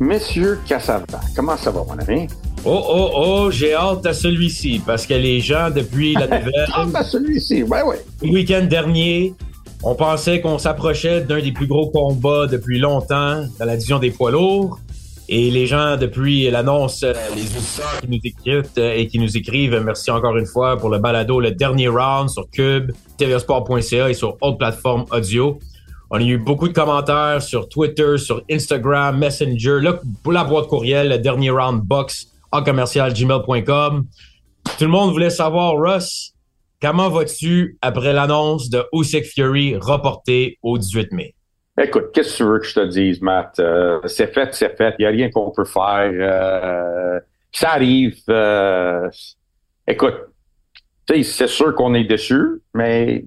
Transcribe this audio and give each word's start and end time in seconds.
Monsieur 0.00 0.58
Cassava, 0.66 1.04
comment 1.34 1.56
ça 1.56 1.70
va, 1.70 1.82
mon 1.84 1.98
ami? 1.98 2.28
Oh, 2.64 2.82
oh, 2.88 3.10
oh, 3.14 3.50
j'ai 3.50 3.74
hâte 3.74 4.06
à 4.06 4.12
celui-ci 4.12 4.80
parce 4.86 5.06
que 5.06 5.14
les 5.14 5.40
gens, 5.40 5.70
depuis 5.70 6.14
la 6.14 6.26
nouvelle. 6.38 6.66
hâte 6.72 6.94
à 6.94 7.02
celui-ci, 7.04 7.62
ouais, 7.64 7.82
ouais. 7.82 8.04
Le 8.22 8.30
week-end 8.30 8.64
dernier, 8.68 9.34
on 9.82 9.94
pensait 9.96 10.40
qu'on 10.40 10.58
s'approchait 10.58 11.22
d'un 11.22 11.40
des 11.40 11.52
plus 11.52 11.66
gros 11.66 11.90
combats 11.90 12.46
depuis 12.46 12.78
longtemps 12.78 13.44
dans 13.58 13.64
la 13.66 13.74
division 13.76 13.98
des 13.98 14.10
poids 14.10 14.30
lourds. 14.30 14.78
Et 15.30 15.50
les 15.50 15.66
gens, 15.66 15.96
depuis 15.98 16.48
l'annonce, 16.50 17.02
euh, 17.02 17.12
les 17.34 17.42
auditeurs 17.42 18.00
qui 18.00 18.08
nous 18.08 18.18
écrivent 18.24 18.70
euh, 18.78 18.94
et 18.96 19.06
qui 19.08 19.18
nous 19.18 19.36
écrivent, 19.36 19.78
merci 19.84 20.10
encore 20.10 20.36
une 20.38 20.46
fois 20.46 20.78
pour 20.78 20.88
le 20.88 20.98
balado, 20.98 21.38
le 21.38 21.50
dernier 21.50 21.88
round 21.88 22.30
sur 22.30 22.48
Cube, 22.50 22.92
tvsport.ca 23.18 24.08
et 24.08 24.14
sur 24.14 24.38
autres 24.40 24.56
plateformes 24.56 25.04
audio. 25.10 25.58
On 26.10 26.18
a 26.18 26.22
eu 26.22 26.38
beaucoup 26.38 26.68
de 26.68 26.72
commentaires 26.72 27.42
sur 27.42 27.68
Twitter, 27.68 28.16
sur 28.16 28.42
Instagram, 28.50 29.18
Messenger. 29.18 29.80
Pour 30.22 30.32
la 30.32 30.44
boîte 30.44 30.68
courriel, 30.68 31.10
le 31.10 31.18
dernier 31.18 31.50
round 31.50 31.82
box 31.82 32.28
en 32.50 32.62
commercial 32.62 33.12
gmail.com. 33.12 34.06
Tout 34.78 34.84
le 34.84 34.90
monde 34.90 35.12
voulait 35.12 35.28
savoir, 35.28 35.74
Russ, 35.76 36.32
comment 36.80 37.10
vas-tu 37.10 37.76
après 37.82 38.14
l'annonce 38.14 38.70
de 38.70 38.84
Usyk 38.94 39.26
Fury 39.26 39.76
reportée 39.76 40.58
au 40.62 40.78
18 40.78 41.12
mai? 41.12 41.34
Écoute, 41.78 42.06
qu'est-ce 42.14 42.32
que 42.32 42.36
tu 42.38 42.44
veux 42.44 42.58
que 42.58 42.66
je 42.66 42.74
te 42.74 42.86
dise, 42.86 43.20
Matt? 43.20 43.60
Euh, 43.60 44.00
c'est 44.06 44.32
fait, 44.32 44.54
c'est 44.54 44.76
fait. 44.78 44.94
Il 44.98 45.02
n'y 45.02 45.06
a 45.06 45.10
rien 45.10 45.30
qu'on 45.30 45.50
peut 45.50 45.66
faire. 45.66 46.10
Euh, 46.10 47.20
ça 47.52 47.72
arrive. 47.72 48.16
Euh, 48.30 49.08
écoute, 49.86 50.16
c'est 51.06 51.46
sûr 51.46 51.74
qu'on 51.74 51.92
est 51.92 52.04
déçu, 52.04 52.62
mais 52.72 53.24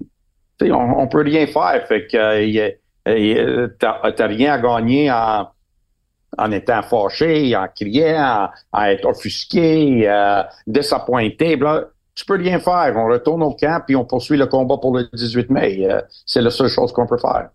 on, 0.60 1.00
on 1.00 1.08
peut 1.08 1.22
rien 1.22 1.46
faire. 1.46 1.84
Fait 1.86 2.06
que 2.06 2.72
euh, 3.08 3.68
t'as 3.78 4.26
rien 4.26 4.54
à 4.54 4.58
gagner 4.58 5.10
en, 5.10 5.48
en 6.38 6.52
étant 6.52 6.82
fâché, 6.82 7.54
en 7.56 7.66
criant, 7.68 8.48
en, 8.72 8.82
être 8.84 9.06
offusqué, 9.06 10.08
euh, 10.08 10.42
désappointé. 10.66 11.56
Là, 11.56 11.84
tu 12.14 12.24
peux 12.24 12.36
rien 12.36 12.58
faire. 12.58 12.94
On 12.96 13.08
retourne 13.08 13.42
au 13.42 13.54
camp 13.54 13.82
puis 13.86 13.96
on 13.96 14.04
poursuit 14.04 14.36
le 14.36 14.46
combat 14.46 14.76
pour 14.78 14.96
le 14.96 15.08
18 15.12 15.50
mai. 15.50 15.86
Euh, 15.88 16.00
c'est 16.26 16.42
la 16.42 16.50
seule 16.50 16.68
chose 16.68 16.92
qu'on 16.92 17.06
peut 17.06 17.18
faire. 17.18 17.48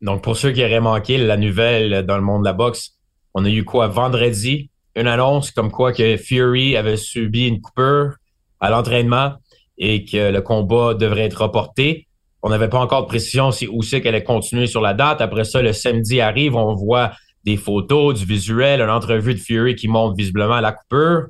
Donc, 0.00 0.22
pour 0.22 0.36
ceux 0.36 0.50
qui 0.50 0.64
auraient 0.64 0.80
manqué 0.80 1.18
la 1.18 1.36
nouvelle 1.36 2.04
dans 2.04 2.16
le 2.16 2.22
monde 2.22 2.42
de 2.42 2.48
la 2.48 2.52
boxe, 2.52 2.92
on 3.34 3.44
a 3.44 3.48
eu 3.48 3.64
quoi? 3.64 3.86
Vendredi? 3.86 4.70
Une 4.94 5.06
annonce 5.06 5.50
comme 5.52 5.70
quoi 5.70 5.92
que 5.92 6.16
Fury 6.16 6.76
avait 6.76 6.96
subi 6.96 7.48
une 7.48 7.60
coupure 7.60 8.16
à 8.60 8.68
l'entraînement 8.68 9.34
et 9.78 10.04
que 10.04 10.30
le 10.30 10.42
combat 10.42 10.94
devrait 10.94 11.22
être 11.22 11.42
reporté. 11.42 12.08
On 12.42 12.50
n'avait 12.50 12.68
pas 12.68 12.78
encore 12.78 13.02
de 13.02 13.06
précision 13.06 13.52
si 13.52 13.66
Usyk 13.66 14.04
allait 14.04 14.24
continuer 14.24 14.66
sur 14.66 14.80
la 14.80 14.94
date. 14.94 15.20
Après 15.20 15.44
ça, 15.44 15.62
le 15.62 15.72
samedi 15.72 16.20
arrive, 16.20 16.56
on 16.56 16.74
voit 16.74 17.12
des 17.44 17.56
photos, 17.56 18.18
du 18.18 18.24
visuel, 18.24 18.80
une 18.80 18.90
entrevue 18.90 19.34
de 19.34 19.40
Fury 19.40 19.76
qui 19.76 19.88
montre 19.88 20.16
visiblement 20.16 20.60
la 20.60 20.72
coupure. 20.72 21.26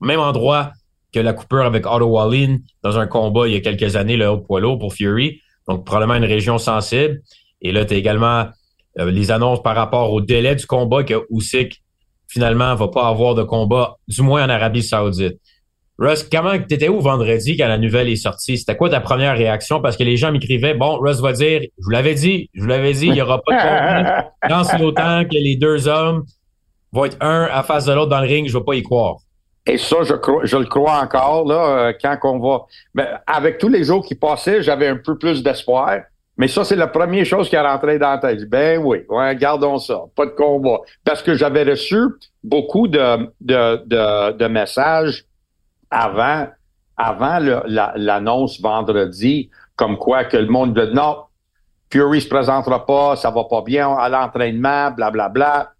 Même 0.00 0.20
endroit 0.20 0.72
que 1.12 1.20
la 1.20 1.32
coupure 1.32 1.62
avec 1.62 1.86
Otto 1.86 2.06
Wallin 2.06 2.58
dans 2.82 2.98
un 2.98 3.06
combat 3.06 3.46
il 3.46 3.54
y 3.54 3.56
a 3.56 3.60
quelques 3.60 3.96
années, 3.96 4.16
le 4.16 4.28
haut 4.28 4.38
poids 4.38 4.60
lourd 4.60 4.78
pour 4.78 4.94
Fury. 4.94 5.40
Donc, 5.68 5.84
probablement 5.84 6.14
une 6.14 6.24
région 6.24 6.58
sensible. 6.58 7.20
Et 7.60 7.72
là, 7.72 7.84
tu 7.84 7.94
as 7.94 7.96
également 7.96 8.46
euh, 8.98 9.10
les 9.10 9.30
annonces 9.30 9.62
par 9.62 9.76
rapport 9.76 10.12
au 10.12 10.20
délai 10.20 10.54
du 10.54 10.66
combat 10.66 11.04
que 11.04 11.14
Usyk, 11.30 11.82
finalement, 12.28 12.74
va 12.74 12.88
pas 12.88 13.08
avoir 13.08 13.34
de 13.34 13.42
combat, 13.42 13.96
du 14.08 14.22
moins 14.22 14.44
en 14.44 14.48
Arabie 14.48 14.82
Saoudite. 14.82 15.38
Russ, 15.98 16.24
comment 16.24 16.58
t'étais 16.58 16.88
où 16.88 17.00
vendredi 17.00 17.56
quand 17.56 17.68
la 17.68 17.78
nouvelle 17.78 18.08
est 18.08 18.16
sortie? 18.16 18.56
C'était 18.56 18.76
quoi 18.76 18.88
ta 18.88 19.00
première 19.00 19.36
réaction? 19.36 19.80
Parce 19.80 19.96
que 19.96 20.04
les 20.04 20.16
gens 20.16 20.32
m'écrivaient, 20.32 20.74
bon, 20.74 20.98
Russ 20.98 21.20
va 21.20 21.32
dire, 21.32 21.60
je 21.62 21.84
vous 21.84 21.90
l'avais 21.90 22.14
dit, 22.14 22.48
je 22.54 22.62
vous 22.62 22.66
l'avais 22.66 22.92
dit, 22.92 23.06
il 23.06 23.12
n'y 23.12 23.22
aura 23.22 23.40
pas 23.42 23.52
de 23.52 23.60
combat. 23.60 24.32
Dans 24.48 24.64
si 24.64 24.78
longtemps 24.78 25.22
que 25.24 25.34
les 25.34 25.56
deux 25.56 25.88
hommes 25.88 26.24
vont 26.92 27.04
être 27.04 27.18
un 27.20 27.48
à 27.52 27.62
face 27.62 27.84
de 27.84 27.92
l'autre 27.92 28.10
dans 28.10 28.20
le 28.20 28.26
ring, 28.26 28.48
je 28.48 28.54
ne 28.54 28.58
vais 28.58 28.64
pas 28.64 28.74
y 28.74 28.82
croire. 28.82 29.16
Et 29.66 29.78
ça, 29.78 29.96
je, 30.02 30.14
crois, 30.14 30.44
je 30.44 30.56
le 30.56 30.64
crois 30.64 31.00
encore, 31.00 31.46
là, 31.46 31.88
euh, 31.88 31.92
quand 32.00 32.18
on 32.24 32.38
va. 32.38 32.62
Ben, 32.94 33.20
avec 33.26 33.58
tous 33.58 33.68
les 33.68 33.84
jours 33.84 34.04
qui 34.04 34.14
passaient, 34.14 34.62
j'avais 34.62 34.88
un 34.88 34.96
peu 34.96 35.16
plus 35.16 35.42
d'espoir. 35.42 36.00
Mais 36.36 36.48
ça, 36.48 36.64
c'est 36.64 36.76
la 36.76 36.88
première 36.88 37.24
chose 37.24 37.48
qui 37.48 37.54
est 37.54 37.60
rentrée 37.60 37.98
dans 37.98 38.10
la 38.10 38.18
tête. 38.18 38.48
Ben 38.48 38.80
oui, 38.82 39.02
ouais, 39.08 39.36
gardons 39.36 39.78
ça. 39.78 40.00
Pas 40.16 40.26
de 40.26 40.30
combat. 40.30 40.78
Parce 41.04 41.22
que 41.22 41.34
j'avais 41.34 41.62
reçu 41.62 41.96
beaucoup 42.42 42.88
de, 42.88 43.30
de, 43.40 43.82
de, 43.86 44.32
de 44.32 44.46
messages 44.46 45.24
avant, 45.92 46.48
avant 46.96 47.38
l'annonce 47.96 48.60
vendredi, 48.60 49.50
comme 49.76 49.98
quoi 49.98 50.24
que 50.24 50.36
le 50.36 50.48
monde 50.48 50.74
dit 50.74 50.94
non, 50.94 51.18
Fury 51.92 52.22
se 52.22 52.28
présentera 52.28 52.86
pas, 52.86 53.16
ça 53.16 53.30
va 53.30 53.44
pas 53.44 53.62
bien 53.62 53.94
à 53.94 54.08
l'entraînement, 54.08 54.90
blablabla. 54.90 55.28
Bla. 55.28 55.72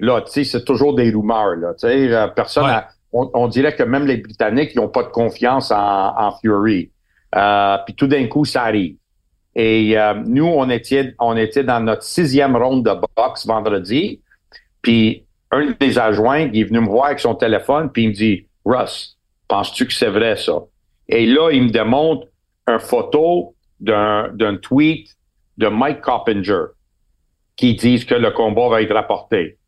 Là, 0.00 0.20
tu 0.22 0.32
sais, 0.32 0.44
c'est 0.44 0.64
toujours 0.64 0.96
des 0.96 1.10
rumeurs, 1.10 1.54
là. 1.54 1.74
Tu 1.74 1.86
sais, 1.86 2.12
euh, 2.12 2.26
personne, 2.26 2.68
on, 3.12 3.46
dirait 3.46 3.76
que 3.76 3.84
même 3.84 4.04
les 4.04 4.16
Britanniques, 4.16 4.72
ils 4.74 4.78
n'ont 4.78 4.88
pas 4.88 5.04
de 5.04 5.10
confiance 5.10 5.70
en, 5.70 6.32
Fury. 6.40 6.90
Euh, 7.36 7.76
puis 7.86 7.94
tout 7.94 8.08
d'un 8.08 8.26
coup, 8.26 8.44
ça 8.44 8.64
arrive. 8.64 8.96
Et 9.54 9.96
euh, 9.96 10.14
nous, 10.26 10.46
on 10.46 10.68
était, 10.70 11.14
on 11.20 11.36
était 11.36 11.62
dans 11.62 11.78
notre 11.78 12.02
sixième 12.02 12.56
ronde 12.56 12.84
de 12.84 12.92
boxe 13.16 13.46
vendredi. 13.46 14.20
Puis 14.80 15.24
un 15.52 15.72
des 15.78 15.98
adjoints, 15.98 16.48
il 16.52 16.60
est 16.60 16.64
venu 16.64 16.80
me 16.80 16.88
voir 16.88 17.06
avec 17.06 17.20
son 17.20 17.36
téléphone, 17.36 17.90
puis 17.92 18.04
il 18.04 18.08
me 18.08 18.14
dit, 18.14 18.46
Russ, 18.64 19.16
Penses-tu 19.48 19.86
que 19.86 19.92
c'est 19.92 20.10
vrai, 20.10 20.36
ça? 20.36 20.60
Et 21.08 21.26
là, 21.26 21.50
il 21.50 21.64
me 21.64 21.70
démontre 21.70 22.26
une 22.66 22.78
photo 22.78 23.54
d'un 23.80 24.56
tweet 24.62 25.08
de 25.58 25.68
Mike 25.68 26.00
Coppinger 26.00 26.66
qui 27.56 27.74
dit 27.74 28.04
que 28.06 28.14
le 28.14 28.30
combat 28.30 28.68
va 28.68 28.82
être 28.82 28.94
rapporté. 28.94 29.58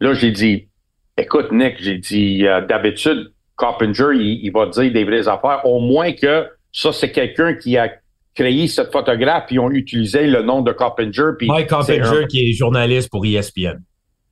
Là, 0.00 0.14
j'ai 0.14 0.30
dit, 0.30 0.68
écoute, 1.16 1.52
Nick, 1.52 1.76
j'ai 1.80 1.98
dit, 1.98 2.46
euh, 2.46 2.60
d'habitude, 2.60 3.32
Coppinger, 3.56 4.14
il, 4.14 4.50
va 4.50 4.66
dire 4.66 4.92
des 4.92 5.04
vraies 5.04 5.28
affaires, 5.28 5.64
au 5.64 5.80
moins 5.80 6.12
que 6.12 6.46
ça, 6.72 6.92
c'est 6.92 7.10
quelqu'un 7.10 7.54
qui 7.54 7.78
a 7.78 7.90
créé 8.34 8.68
cette 8.68 8.92
photographe, 8.92 9.44
puis 9.46 9.58
ont 9.58 9.70
utilisé 9.70 10.26
le 10.26 10.42
nom 10.42 10.60
de 10.60 10.72
Coppinger. 10.72 11.30
Puis 11.38 11.48
Mike 11.48 11.68
Coppinger, 11.68 12.26
qui 12.28 12.50
est 12.50 12.52
journaliste 12.52 13.10
pour 13.10 13.24
ESPN. 13.24 13.82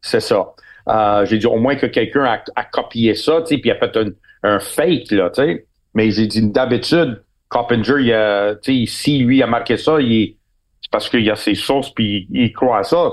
C'est 0.02 0.20
ça. 0.20 0.52
Euh, 0.88 1.24
j'ai 1.24 1.38
dit, 1.38 1.46
au 1.46 1.56
moins 1.56 1.76
que 1.76 1.86
quelqu'un 1.86 2.24
a, 2.24 2.42
a, 2.54 2.64
copié 2.64 3.14
ça, 3.14 3.40
puis 3.40 3.70
a 3.70 3.76
fait 3.76 3.96
une, 3.96 4.14
un 4.44 4.60
fake, 4.60 5.10
là, 5.10 5.30
tu 5.30 5.42
sais. 5.42 5.66
Mais 5.94 6.10
j'ai 6.10 6.26
dit, 6.26 6.42
d'habitude, 6.50 7.22
Coppinger, 7.48 8.00
il 8.00 8.12
a, 8.12 8.54
tu 8.56 8.86
sais, 8.86 8.92
si 8.92 9.18
lui 9.18 9.42
a 9.42 9.46
marqué 9.46 9.76
ça, 9.76 9.96
c'est 9.98 10.90
parce 10.90 11.08
qu'il 11.08 11.28
a 11.30 11.36
ses 11.36 11.54
sources, 11.54 11.90
puis 11.90 12.28
il 12.30 12.52
croit 12.52 12.78
à 12.78 12.82
ça. 12.84 13.10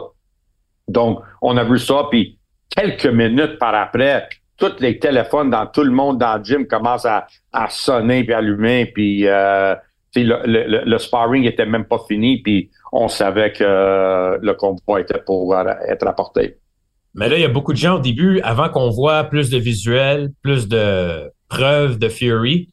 Donc, 0.87 1.21
on 1.41 1.57
a 1.57 1.63
vu 1.63 1.79
ça, 1.79 2.07
puis 2.11 2.37
quelques 2.69 3.07
minutes 3.07 3.57
par 3.59 3.73
après, 3.73 4.27
tous 4.57 4.79
les 4.79 4.99
téléphones 4.99 5.49
dans 5.49 5.65
tout 5.67 5.83
le 5.83 5.91
monde 5.91 6.19
dans 6.19 6.37
le 6.37 6.43
gym 6.43 6.67
commencent 6.67 7.05
à, 7.05 7.27
à 7.51 7.69
sonner 7.69 8.23
puis 8.23 8.33
allumer, 8.33 8.87
puis 8.87 9.27
euh, 9.27 9.73
le, 10.15 10.41
le, 10.45 10.83
le, 10.85 10.97
sparring 10.97 11.45
était 11.45 11.65
même 11.65 11.85
pas 11.85 11.99
fini, 12.07 12.41
puis 12.41 12.69
on 12.91 13.07
savait 13.07 13.53
que 13.53 14.37
le 14.41 14.53
combat 14.53 14.99
était 14.99 15.19
pour 15.19 15.57
être 15.57 16.05
apporté. 16.05 16.57
Mais 17.13 17.29
là, 17.29 17.37
il 17.37 17.41
y 17.41 17.45
a 17.45 17.49
beaucoup 17.49 17.73
de 17.73 17.77
gens 17.77 17.95
au 17.95 17.99
début, 17.99 18.39
avant 18.41 18.69
qu'on 18.69 18.89
voit 18.89 19.25
plus 19.25 19.49
de 19.49 19.57
visuels, 19.57 20.31
plus 20.41 20.67
de 20.67 21.31
preuves 21.49 21.99
de 21.99 22.07
Fury, 22.07 22.69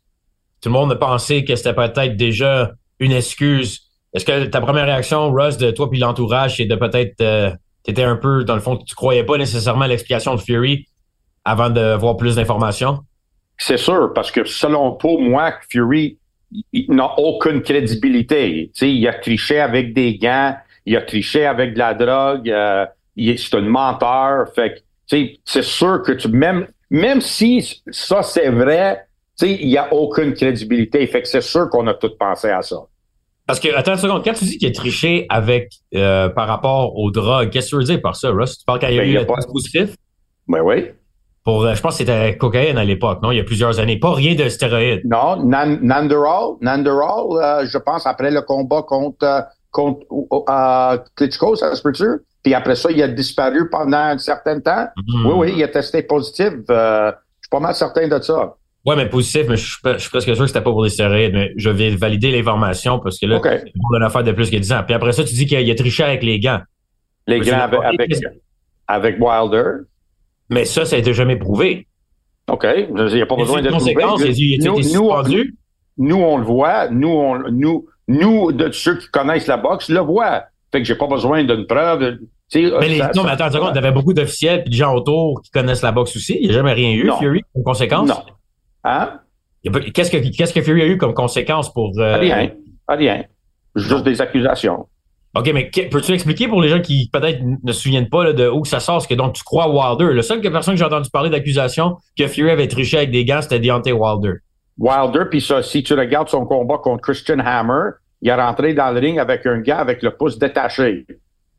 tout 0.60 0.68
le 0.68 0.72
monde 0.72 0.92
a 0.92 0.96
pensé 0.96 1.44
que 1.44 1.56
c'était 1.56 1.74
peut-être 1.74 2.16
déjà 2.16 2.72
une 3.00 3.12
excuse. 3.12 3.80
Est-ce 4.14 4.24
que 4.24 4.46
ta 4.46 4.60
première 4.60 4.86
réaction, 4.86 5.30
Russ, 5.32 5.56
de 5.56 5.70
toi 5.70 5.90
puis 5.90 5.98
l'entourage, 5.98 6.56
c'est 6.56 6.64
de 6.64 6.74
peut-être, 6.74 7.20
euh, 7.20 7.50
t'étais 7.82 8.02
un 8.02 8.16
peu, 8.16 8.44
dans 8.44 8.54
le 8.54 8.60
fond, 8.60 8.76
tu 8.76 8.94
croyais 8.94 9.24
pas 9.24 9.38
nécessairement 9.38 9.82
à 9.82 9.88
l'explication 9.88 10.34
de 10.34 10.40
Fury 10.40 10.86
avant 11.44 11.70
de 11.70 11.94
voir 11.96 12.16
plus 12.16 12.36
d'informations? 12.36 13.00
C'est 13.56 13.76
sûr, 13.76 14.12
parce 14.14 14.30
que 14.30 14.44
selon 14.44 14.92
pour 14.92 15.20
moi, 15.20 15.52
Fury 15.70 16.18
n'a 16.88 17.18
aucune 17.18 17.60
crédibilité. 17.60 18.70
Tu 18.74 18.78
sais, 18.78 18.92
il 18.92 19.06
a 19.06 19.14
triché 19.14 19.60
avec 19.60 19.92
des 19.94 20.16
gants, 20.16 20.56
il 20.86 20.96
a 20.96 21.02
triché 21.02 21.44
avec 21.44 21.74
de 21.74 21.78
la 21.78 21.94
drogue, 21.94 22.48
euh, 22.48 22.86
c'est 23.18 23.56
un 23.56 23.62
menteur. 23.62 24.48
Fait 24.54 24.74
que, 24.74 24.78
tu 25.08 25.26
sais, 25.26 25.40
c'est 25.44 25.64
sûr 25.64 26.02
que 26.02 26.12
tu 26.12 26.28
même 26.28 26.66
même 26.90 27.20
si 27.20 27.82
ça 27.90 28.22
c'est 28.22 28.50
vrai, 28.50 29.06
tu 29.38 29.46
sais, 29.46 29.58
il 29.60 29.68
n'y 29.68 29.76
a 29.76 29.92
aucune 29.92 30.34
crédibilité. 30.34 31.06
Fait 31.06 31.22
que 31.22 31.28
c'est 31.28 31.40
sûr 31.40 31.68
qu'on 31.70 31.86
a 31.86 31.94
tous 31.94 32.16
pensé 32.18 32.48
à 32.48 32.62
ça. 32.62 32.76
Parce 33.46 33.60
que, 33.60 33.74
attends 33.74 33.92
une 33.92 33.98
seconde, 33.98 34.24
quand 34.24 34.34
tu 34.34 34.44
dis 34.44 34.58
qu'il 34.58 34.68
a 34.68 34.72
triché 34.72 35.24
avec 35.30 35.72
euh, 35.94 36.28
par 36.28 36.46
rapport 36.46 36.98
aux 36.98 37.10
drogues, 37.10 37.48
qu'est-ce 37.48 37.66
que 37.66 37.70
tu 37.70 37.76
veux 37.76 37.84
dire 37.84 38.02
par 38.02 38.14
ça, 38.14 38.30
Russ? 38.30 38.58
Tu 38.58 38.64
parles 38.66 38.78
quand 38.78 38.88
il 38.88 38.96
y 38.96 38.98
a 38.98 39.02
ben, 39.02 39.10
eu 39.10 39.14
le 39.14 39.26
test 39.26 39.50
positif? 39.50 39.96
Ben 40.46 40.60
oui. 40.60 40.90
Pour, 41.44 41.64
euh, 41.64 41.74
je 41.74 41.80
pense 41.80 41.94
que 41.94 41.98
c'était 41.98 42.36
cocaïne 42.36 42.76
à 42.76 42.84
l'époque, 42.84 43.22
non? 43.22 43.32
Il 43.32 43.38
y 43.38 43.40
a 43.40 43.44
plusieurs 43.44 43.80
années. 43.80 43.98
Pas 43.98 44.12
rien 44.12 44.34
de 44.34 44.50
stéroïdes. 44.50 45.00
Non, 45.06 45.42
Nanderol, 45.42 46.56
Nanderol, 46.60 47.42
euh, 47.42 47.66
je 47.66 47.78
pense, 47.78 48.06
après 48.06 48.30
le 48.30 48.42
combat 48.42 48.82
contre, 48.82 49.46
contre 49.70 50.04
Klitschko, 51.16 51.56
ça 51.56 51.74
se 51.74 51.80
peut-tu? 51.80 52.04
Puis 52.48 52.54
après 52.54 52.76
ça, 52.76 52.90
il 52.90 53.02
a 53.02 53.08
disparu 53.08 53.68
pendant 53.68 53.98
un 53.98 54.16
certain 54.16 54.58
temps. 54.58 54.86
Mm-hmm. 54.96 55.26
Oui, 55.26 55.32
oui, 55.36 55.52
il 55.58 55.62
a 55.62 55.68
testé 55.68 56.02
positif. 56.02 56.46
je 56.66 57.12
suis 57.42 57.50
pas 57.50 57.60
mal 57.60 57.74
certain 57.74 58.08
de 58.08 58.18
ça. 58.22 58.54
Oui, 58.86 58.94
mais 58.96 59.06
positif, 59.06 59.44
mais 59.50 59.56
je 59.58 59.66
suis, 59.66 59.80
presque 59.82 60.34
sûr 60.34 60.38
que 60.38 60.46
c'était 60.46 60.62
pas 60.62 60.70
pour 60.70 60.82
des 60.82 60.88
stéroïdes, 60.88 61.34
mais 61.34 61.52
je 61.56 61.68
vais 61.68 61.90
valider 61.90 62.32
l'information 62.32 63.00
parce 63.00 63.18
que 63.18 63.26
là, 63.26 63.38
c'est 63.42 63.70
pour 63.78 63.94
une 63.94 64.02
affaire 64.02 64.24
de 64.24 64.32
plus 64.32 64.50
que 64.50 64.56
10 64.56 64.72
ans. 64.72 64.82
Puis 64.82 64.94
après 64.94 65.12
ça, 65.12 65.24
tu 65.24 65.34
dis 65.34 65.44
qu'il 65.44 65.70
a, 65.70 65.74
triché 65.74 66.04
avec 66.04 66.22
les 66.22 66.40
gants. 66.40 66.60
Les 67.26 67.40
gants 67.40 67.68
avec, 67.84 68.14
avec, 68.86 69.16
Wilder. 69.20 69.82
Mais 70.48 70.64
ça, 70.64 70.86
ça 70.86 70.96
a 70.96 70.98
été 71.00 71.12
jamais 71.12 71.36
prouvé. 71.36 71.86
OK. 72.50 72.64
Il 72.64 72.94
n'y 73.12 73.20
a 73.20 73.26
pas 73.26 73.36
besoin 73.36 73.60
de 73.60 73.68
conséquences. 73.68 74.22
Nous, 74.22 74.80
nous, 74.94 75.10
on, 75.10 75.22
nous, 75.98 76.16
on 76.16 76.38
le 76.38 76.44
voit. 76.44 76.88
Nous, 76.88 77.08
on, 77.08 77.50
nous, 77.50 77.86
nous, 78.08 78.52
de 78.52 78.70
ceux 78.70 78.96
qui 78.96 79.08
connaissent 79.08 79.48
la 79.48 79.58
boxe, 79.58 79.90
le 79.90 80.00
voient. 80.00 80.44
Fait 80.72 80.78
que 80.78 80.84
j'ai 80.86 80.94
pas 80.94 81.06
besoin 81.08 81.44
d'une 81.44 81.66
preuve. 81.66 82.18
Mais 82.54 82.88
les, 82.88 82.98
non, 83.14 83.24
mais 83.24 83.30
attends 83.30 83.46
une 83.46 83.52
seconde, 83.52 83.74
t'avais 83.74 83.92
beaucoup 83.92 84.14
d'officiels 84.14 84.62
et 84.64 84.68
de 84.68 84.74
gens 84.74 84.94
autour 84.94 85.42
qui 85.42 85.50
connaissent 85.50 85.82
la 85.82 85.92
boxe 85.92 86.16
aussi. 86.16 86.38
Il 86.40 86.48
n'y 86.48 86.50
a 86.50 86.54
jamais 86.54 86.72
rien 86.72 86.92
eu, 86.92 87.10
Fury, 87.18 87.42
comme 87.54 87.62
conséquence? 87.62 88.08
Non. 88.08 88.22
Hein? 88.84 89.20
Qu'est-ce 89.92 90.10
que, 90.10 90.16
qu'est-ce 90.36 90.54
que 90.54 90.62
Fury 90.62 90.82
a 90.82 90.86
eu 90.86 90.96
comme 90.96 91.14
conséquence 91.14 91.72
pour. 91.72 91.92
Euh... 91.98 92.16
Rien. 92.16 92.50
Rien. 92.88 93.24
Juste 93.76 94.04
des 94.04 94.20
accusations. 94.20 94.86
OK, 95.36 95.50
mais 95.52 95.70
peux-tu 95.90 96.12
expliquer 96.12 96.48
pour 96.48 96.62
les 96.62 96.68
gens 96.68 96.80
qui 96.80 97.10
peut-être 97.12 97.42
ne 97.62 97.72
se 97.72 97.82
souviennent 97.82 98.08
pas 98.08 98.32
de 98.32 98.48
où 98.48 98.64
ça 98.64 98.80
sort, 98.80 99.02
ce 99.02 99.06
que 99.08 99.14
donc 99.14 99.34
tu 99.34 99.44
crois 99.44 99.68
Wilder? 99.68 100.14
Le 100.14 100.22
seul 100.22 100.40
personne 100.40 100.74
que 100.74 100.78
j'ai 100.78 100.86
entendu 100.86 101.10
parler 101.10 101.28
d'accusation 101.28 101.96
que 102.18 102.26
Fury 102.26 102.50
avait 102.50 102.66
triché 102.66 102.96
avec 102.96 103.10
des 103.10 103.24
gants, 103.26 103.42
c'était 103.42 103.60
Deontay 103.60 103.92
Wilder. 103.92 104.38
Wilder, 104.78 105.24
puis 105.30 105.40
ça, 105.40 105.62
si 105.62 105.82
tu 105.82 105.92
regardes 105.92 106.28
son 106.28 106.46
combat 106.46 106.78
contre 106.78 107.02
Christian 107.02 107.40
Hammer, 107.40 107.90
il 108.22 108.30
est 108.30 108.34
rentré 108.34 108.74
dans 108.74 108.90
le 108.90 109.00
ring 109.00 109.18
avec 109.18 109.44
un 109.44 109.60
gars 109.60 109.78
avec 109.78 110.02
le 110.02 110.16
pouce 110.16 110.38
détaché. 110.38 111.04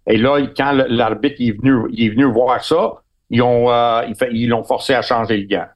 Et 0.10 0.18
là, 0.18 0.40
quand 0.58 0.72
l'arbitre 0.90 1.38
est 1.40 1.52
venu, 1.52 1.88
il 1.92 2.08
est 2.08 2.10
venu 2.10 2.26
voir 2.26 2.64
ça, 2.64 2.96
ils 3.30 3.42
ont, 3.42 3.72
euh, 3.72 4.02
ils 4.32 4.48
l'ont 4.48 4.64
forcé 4.64 4.94
à 4.94 5.02
changer 5.02 5.38
le 5.38 5.48
gant. 5.48 5.68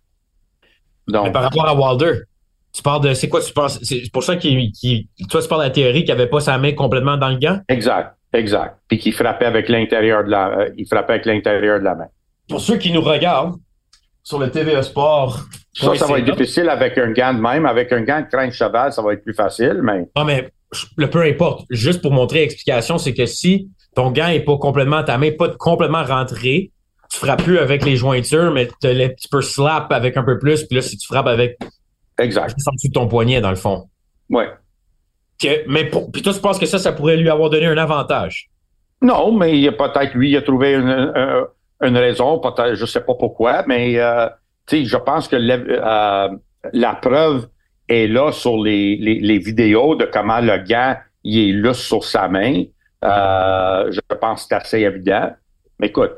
Mais 1.07 1.31
par 1.31 1.44
rapport 1.44 1.68
à 1.68 1.75
Wilder, 1.75 2.21
tu 2.74 2.81
parles 2.81 3.03
de 3.03 3.13
c'est 3.13 3.30
quoi 3.30 3.41
tu 3.41 3.53
penses 3.53 3.80
c'est 3.83 4.12
pour 4.12 4.24
ça 4.24 4.35
qu'il 4.35 4.71
toi 5.30 5.41
tu 5.41 5.47
parles 5.47 5.62
de 5.62 5.68
la 5.68 5.69
théorie 5.69 6.03
qu'il 6.03 6.12
avait 6.12 6.27
pas 6.27 6.39
sa 6.39 6.57
main 6.57 6.74
complètement 6.74 7.18
dans 7.18 7.30
le 7.30 7.38
gant? 7.38 7.59
Exact 7.69 8.15
exact. 8.33 8.77
Puis 8.88 8.97
qu'il 8.97 9.13
frappait 9.13 9.45
avec 9.45 9.69
l'intérieur 9.69 10.24
de 10.24 10.30
la 10.30 10.50
euh, 10.50 10.69
il 10.77 10.88
frappait 10.88 11.13
avec 11.13 11.25
l'intérieur 11.25 11.80
de 11.80 11.83
la 11.83 11.95
main. 11.95 12.07
Pour 12.50 12.62
ceux 12.62 12.77
qui 12.77 12.91
nous 12.91 13.01
regardent 13.01 13.57
sur 14.24 14.39
le 14.39 14.50
TVA 14.50 14.81
Sport 14.81 15.39
ça 15.74 15.94
ça 15.95 16.07
va 16.07 16.18
être 16.18 16.35
difficile 16.35 16.69
avec 16.69 16.97
un 16.97 17.12
gant 17.12 17.33
de 17.33 17.39
même. 17.39 17.68
Avec 17.68 17.91
un 17.91 18.01
gant 18.01 18.21
de 18.21 18.25
crin 18.25 18.50
cheval 18.50 18.91
ça 18.91 19.03
va 19.03 19.13
être 19.13 19.24
plus 19.24 19.35
facile 19.35 19.81
mais 19.83 20.07
non 20.15 20.24
mais 20.24 20.50
le 20.97 21.09
peu 21.09 21.21
importe. 21.21 21.65
Juste 21.69 22.01
pour 22.01 22.12
montrer 22.12 22.39
l'explication 22.39 22.97
c'est 22.97 23.13
que 23.13 23.27
si 23.27 23.69
ton 23.95 24.12
gant 24.12 24.28
est 24.28 24.42
pas 24.42 24.57
complètement 24.57 25.04
ta 25.04 25.18
main 25.18 25.31
pas 25.31 25.50
complètement 25.50 26.04
rentré 26.04 26.72
tu 27.13 27.19
frappes 27.19 27.44
plus 27.44 27.60
avec 27.60 27.86
les 27.86 27.95
jointures, 27.95 28.51
mais 28.51 28.68
tu 28.81 29.30
peux 29.30 29.42
slap 29.42 29.92
avec 29.92 30.18
un 30.18 30.24
peu 30.24 30.40
plus, 30.40 30.63
puis 30.63 30.75
là, 30.75 30.81
si 30.81 30.98
tu 30.98 31.06
frappes 31.06 31.28
avec. 31.28 31.57
Exact. 32.18 32.56
en 32.68 32.74
dessous 32.74 32.88
de 32.88 32.94
ton 32.94 33.07
poignet, 33.07 33.40
dans 33.40 33.51
le 33.51 33.56
fond. 33.56 33.88
Ouais. 34.30 34.50
mais 35.68 35.90
puis 36.12 36.22
toi, 36.22 36.34
tu 36.34 36.40
penses 36.40 36.60
que 36.60 36.66
ça, 36.66 36.80
ça 36.80 36.92
pourrait 36.92 37.18
lui 37.18 37.30
avoir 37.30 37.50
donné 37.50 37.68
un 37.68 37.78
avantage? 37.78 38.50
Non, 39.01 39.31
mais 39.31 39.60
il 39.60 39.72
peut-être, 39.75 40.13
lui, 40.16 40.31
il 40.31 40.38
a 40.38 40.42
trouvé 40.42 40.74
une, 40.74 41.13
une, 41.81 41.98
raison, 41.98 42.40
peut-être, 42.40 42.75
je 42.75 42.86
sais 42.86 43.01
pas 43.01 43.13
pourquoi, 43.13 43.63
mais 43.68 44.00
euh, 44.00 44.28
je 44.72 44.98
pense 44.98 45.28
que 45.28 45.36
euh, 45.36 46.30
la 46.72 46.95
preuve 46.95 47.48
est 47.90 48.07
là 48.07 48.31
sur 48.31 48.57
les, 48.57 48.95
les, 48.95 49.19
les, 49.19 49.40
vidéos 49.40 49.95
de 49.95 50.06
comment 50.06 50.40
le 50.40 50.57
gars 50.57 51.01
il 51.24 51.50
est 51.50 51.54
là 51.54 51.74
sur 51.74 52.04
sa 52.06 52.28
main. 52.28 52.63
Euh, 53.03 53.91
je 53.91 54.00
pense 54.15 54.44
que 54.44 54.47
c'est 54.50 54.55
assez 54.55 54.79
évident. 54.79 55.31
Mais 55.79 55.88
écoute, 55.88 56.11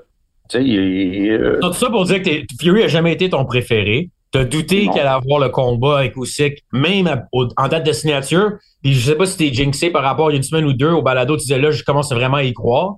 tu 0.50 0.60
sais, 0.60 1.30
euh, 1.32 1.60
Tout 1.62 1.74
ça 1.74 1.90
pour 1.90 2.06
dire 2.06 2.22
que 2.22 2.30
Fury 2.60 2.84
a 2.84 2.88
jamais 2.88 3.14
été 3.14 3.30
ton 3.30 3.46
préféré. 3.46 4.10
T'as 4.32 4.44
douté 4.44 4.88
qu'elle 4.88 5.08
allait 5.08 5.10
avoir 5.10 5.40
le 5.40 5.50
combat 5.50 6.00
avec 6.00 6.18
Usyk, 6.18 6.64
même 6.74 7.24
en 7.32 7.68
date 7.68 7.86
de 7.86 7.94
signature. 7.94 8.52
Puis 8.84 8.94
je 8.94 9.12
sais 9.12 9.16
pas 9.16 9.26
si 9.26 9.38
t'es 9.38 9.54
jinxé 9.54 9.92
par 9.92 10.04
rapport 10.04 10.28
à 10.28 10.34
une 10.34 10.44
semaine 10.44 10.66
ou 10.66 10.74
deux 10.74 10.92
au 10.92 11.02
balado, 11.02 11.38
tu 11.38 11.44
disais 11.44 11.58
là, 11.58 11.72
je 11.72 11.84
commence 11.84 12.12
vraiment 12.12 12.38
à 12.38 12.44
y 12.44 12.54
croire. 12.54 12.96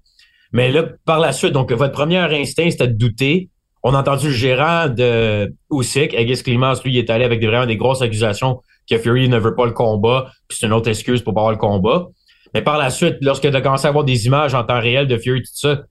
Mais 0.51 0.71
là, 0.71 0.85
par 1.05 1.19
la 1.19 1.31
suite, 1.31 1.53
donc 1.53 1.71
votre 1.71 1.93
premier 1.93 2.17
instinct, 2.17 2.69
c'était 2.71 2.87
de 2.87 2.97
douter. 2.97 3.49
On 3.83 3.93
a 3.93 3.99
entendu 3.99 4.27
le 4.27 4.33
gérant 4.33 4.89
de 4.89 5.53
Usyk, 5.71 6.13
Aegis 6.13 6.41
Clemens, 6.43 6.81
lui, 6.83 6.93
il 6.93 6.97
est 6.97 7.09
allé 7.09 7.23
avec 7.23 7.39
des, 7.39 7.47
vraiment 7.47 7.67
des 7.67 7.77
grosses 7.77 8.01
accusations 8.01 8.61
que 8.89 8.97
Fury 8.97 9.29
ne 9.29 9.37
veut 9.37 9.55
pas 9.55 9.65
le 9.65 9.73
combat, 9.73 10.31
puis 10.47 10.57
c'est 10.59 10.65
une 10.65 10.73
autre 10.73 10.89
excuse 10.89 11.21
pour 11.21 11.33
pas 11.33 11.41
avoir 11.41 11.51
le 11.51 11.59
combat. 11.59 12.07
Mais 12.57 12.63
par 12.63 12.79
la 12.79 12.89
suite, 12.89 13.17
lorsque 13.21 13.43
tu 13.43 13.55
as 13.55 13.61
commencé 13.61 13.85
à 13.85 13.89
avoir 13.89 14.03
des 14.03 14.25
images 14.25 14.55
en 14.55 14.63
temps 14.63 14.79
réel 14.79 15.07
de 15.07 15.15
Fury, 15.19 15.43
tout 15.43 15.49
ça, 15.53 15.83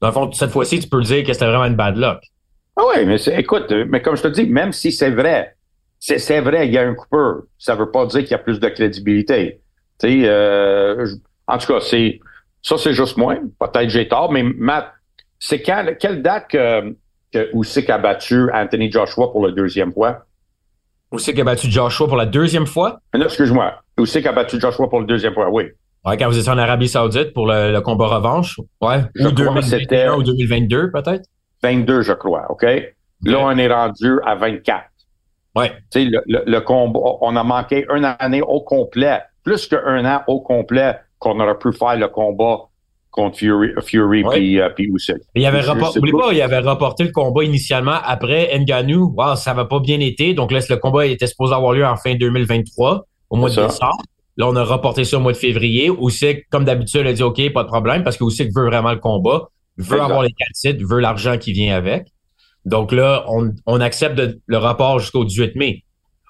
dans 0.00 0.06
le 0.06 0.12
fond, 0.14 0.32
cette 0.32 0.48
fois-ci, 0.48 0.80
tu 0.80 0.88
peux 0.88 1.02
dire 1.02 1.22
que 1.22 1.34
c'était 1.34 1.44
vraiment 1.44 1.66
une 1.66 1.76
bad 1.76 1.98
luck. 1.98 2.18
Ah 2.76 2.82
oui, 2.88 3.04
mais 3.04 3.16
écoute, 3.38 3.70
mais 3.88 4.00
comme 4.00 4.16
je 4.16 4.22
te 4.22 4.28
dis, 4.28 4.46
même 4.46 4.72
si 4.72 4.90
c'est 4.90 5.10
vrai, 5.10 5.54
c'est 5.98 6.40
vrai, 6.40 6.66
il 6.66 6.72
y 6.72 6.78
a 6.78 6.88
un 6.88 6.94
coupeur. 6.94 7.42
Ça 7.58 7.74
veut 7.74 7.90
pas 7.90 8.06
dire 8.06 8.20
qu'il 8.22 8.30
y 8.30 8.34
a 8.34 8.38
plus 8.38 8.58
de 8.58 8.70
crédibilité. 8.70 9.60
Tu 10.00 10.08
sais, 10.08 10.28
euh, 10.30 11.06
en 11.46 11.58
tout 11.58 11.70
cas, 11.70 11.80
c'est 11.80 12.20
ça, 12.62 12.78
c'est 12.78 12.94
juste 12.94 13.18
moi. 13.18 13.36
Peut-être 13.60 13.90
j'ai 13.90 14.08
tort, 14.08 14.32
mais 14.32 14.44
Matt, 14.44 14.94
c'est 15.38 15.60
quand, 15.60 15.84
quelle 16.00 16.22
date 16.22 16.48
que, 16.48 16.96
que 17.34 17.50
Usyk 17.52 17.90
a 17.90 17.98
battu 17.98 18.50
Anthony 18.54 18.90
Joshua 18.90 19.30
pour 19.30 19.46
la 19.46 19.52
deuxième 19.52 19.92
fois? 19.92 20.24
Usyk 21.12 21.38
a 21.38 21.44
battu 21.44 21.70
Joshua 21.70 22.08
pour 22.08 22.16
la 22.16 22.24
deuxième 22.24 22.66
fois? 22.66 22.98
Non, 23.14 23.26
excuse-moi. 23.26 23.74
Usyk 23.98 24.24
a 24.24 24.32
battu 24.32 24.58
Joshua 24.58 24.88
pour 24.88 25.00
la 25.00 25.06
deuxième 25.06 25.34
fois, 25.34 25.50
oui. 25.50 25.64
Ouais, 26.04 26.16
quand 26.16 26.28
vous 26.28 26.38
étiez 26.38 26.50
en 26.50 26.58
Arabie 26.58 26.88
Saoudite 26.88 27.32
pour 27.32 27.46
le, 27.46 27.78
combat 27.80 28.06
revanche. 28.06 28.58
Ouais. 28.80 29.02
ou 29.20 29.30
2021 29.30 30.14
ou 30.14 30.22
2022, 30.22 30.90
peut-être? 30.90 31.24
22, 31.62 32.02
je 32.02 32.12
crois, 32.12 32.50
OK? 32.50 32.64
Là, 33.24 33.38
on 33.38 33.56
est 33.56 33.72
rendu 33.72 34.18
à 34.26 34.34
24. 34.34 34.84
Ouais. 35.54 35.70
Tu 35.92 36.04
sais, 36.04 36.04
le, 36.04 36.42
le, 36.46 36.60
combat, 36.60 36.98
on 37.20 37.36
a 37.36 37.44
manqué 37.44 37.86
une 37.94 38.04
année 38.18 38.42
au 38.42 38.62
complet, 38.62 39.20
plus 39.44 39.68
qu'un 39.68 40.04
an 40.04 40.22
au 40.26 40.40
complet 40.40 40.96
qu'on 41.18 41.38
aurait 41.38 41.58
pu 41.58 41.72
faire 41.72 41.96
le 41.96 42.08
combat 42.08 42.68
contre 43.12 43.38
Fury, 43.38 43.68
Fury 43.86 44.24
puis, 44.24 44.60
euh, 44.60 44.70
Usyk. 44.76 45.18
Il 45.34 45.46
avait 45.46 45.60
rapporté, 45.60 46.00
pas, 46.00 46.32
il 46.32 46.40
avait 46.42 46.58
rapporté 46.58 47.04
le 47.04 47.12
combat 47.12 47.44
initialement 47.44 47.98
après 48.02 48.58
Nganou. 48.58 49.14
Wow, 49.16 49.36
ça 49.36 49.52
va 49.52 49.66
pas 49.66 49.78
bien 49.78 50.00
été. 50.00 50.34
Donc 50.34 50.50
là, 50.50 50.60
le 50.68 50.76
combat 50.76 51.06
était 51.06 51.26
supposé 51.26 51.54
avoir 51.54 51.74
lieu 51.74 51.86
en 51.86 51.96
fin 51.96 52.14
2023, 52.14 53.06
au 53.30 53.36
mois 53.36 53.50
de 53.50 53.54
décembre. 53.54 54.02
Là, 54.42 54.48
on 54.48 54.56
a 54.56 54.64
reporté 54.64 55.04
ça 55.04 55.18
au 55.18 55.20
mois 55.20 55.30
de 55.30 55.36
février. 55.36 55.88
Usyk, 55.88 56.48
comme 56.50 56.64
d'habitude, 56.64 57.06
a 57.06 57.12
dit 57.12 57.22
OK, 57.22 57.52
pas 57.52 57.62
de 57.62 57.68
problème, 57.68 58.02
parce 58.02 58.16
que 58.16 58.24
Usyk 58.24 58.50
veut 58.52 58.66
vraiment 58.66 58.90
le 58.90 58.98
combat, 58.98 59.50
veut 59.76 60.00
avoir 60.00 60.24
les 60.24 60.32
quatre 60.32 60.50
titres, 60.52 60.84
veut 60.84 60.98
l'argent 60.98 61.38
qui 61.38 61.52
vient 61.52 61.76
avec. 61.76 62.08
Donc 62.64 62.90
là, 62.90 63.24
on, 63.28 63.52
on 63.66 63.80
accepte 63.80 64.20
le 64.44 64.56
rapport 64.56 64.98
jusqu'au 64.98 65.24
18 65.24 65.54
mai. 65.54 65.84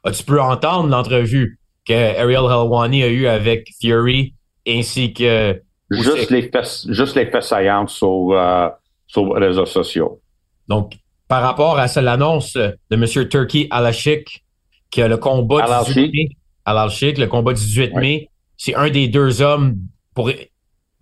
Ah, 0.05 0.11
tu 0.11 0.25
peux 0.25 0.43
entendre 0.43 0.91
l'entrevue 0.91 1.59
que 1.87 2.21
Ariel 2.21 2.45
Helwani 2.45 3.03
a 3.03 3.09
eu 3.09 3.27
avec 3.29 3.71
Fury 3.81 4.35
ainsi 4.69 5.15
que 5.15 5.63
juste 5.91 6.29
les 6.29 6.43
faits, 6.43 6.85
juste 6.91 7.17
les 7.17 7.31
faits 7.31 7.45
saillantes 7.45 7.89
sur, 7.89 8.33
euh, 8.33 8.69
sur 9.07 9.39
les 9.39 9.47
réseaux 9.47 9.65
sociaux. 9.65 10.21
Donc, 10.69 10.97
par 11.29 11.41
rapport 11.41 11.79
à 11.79 11.87
l'annonce 12.03 12.59
de 12.59 12.77
M. 12.91 13.07
Turkey 13.31 13.69
Alashik, 13.71 14.45
que 14.91 15.01
le 15.01 15.17
combat 15.17 15.83
du 15.87 16.29
18 16.67 16.67
mai, 16.67 16.67
à 16.67 16.75
l'Alchic, 16.75 17.19
le 17.19 17.27
combat 17.27 17.53
du 17.53 17.61
18 17.61 17.95
mai, 17.95 18.29
c'est 18.57 18.75
un 18.75 18.91
des 18.91 19.09
deux 19.09 19.43
hommes 19.43 19.77
pour 20.15 20.31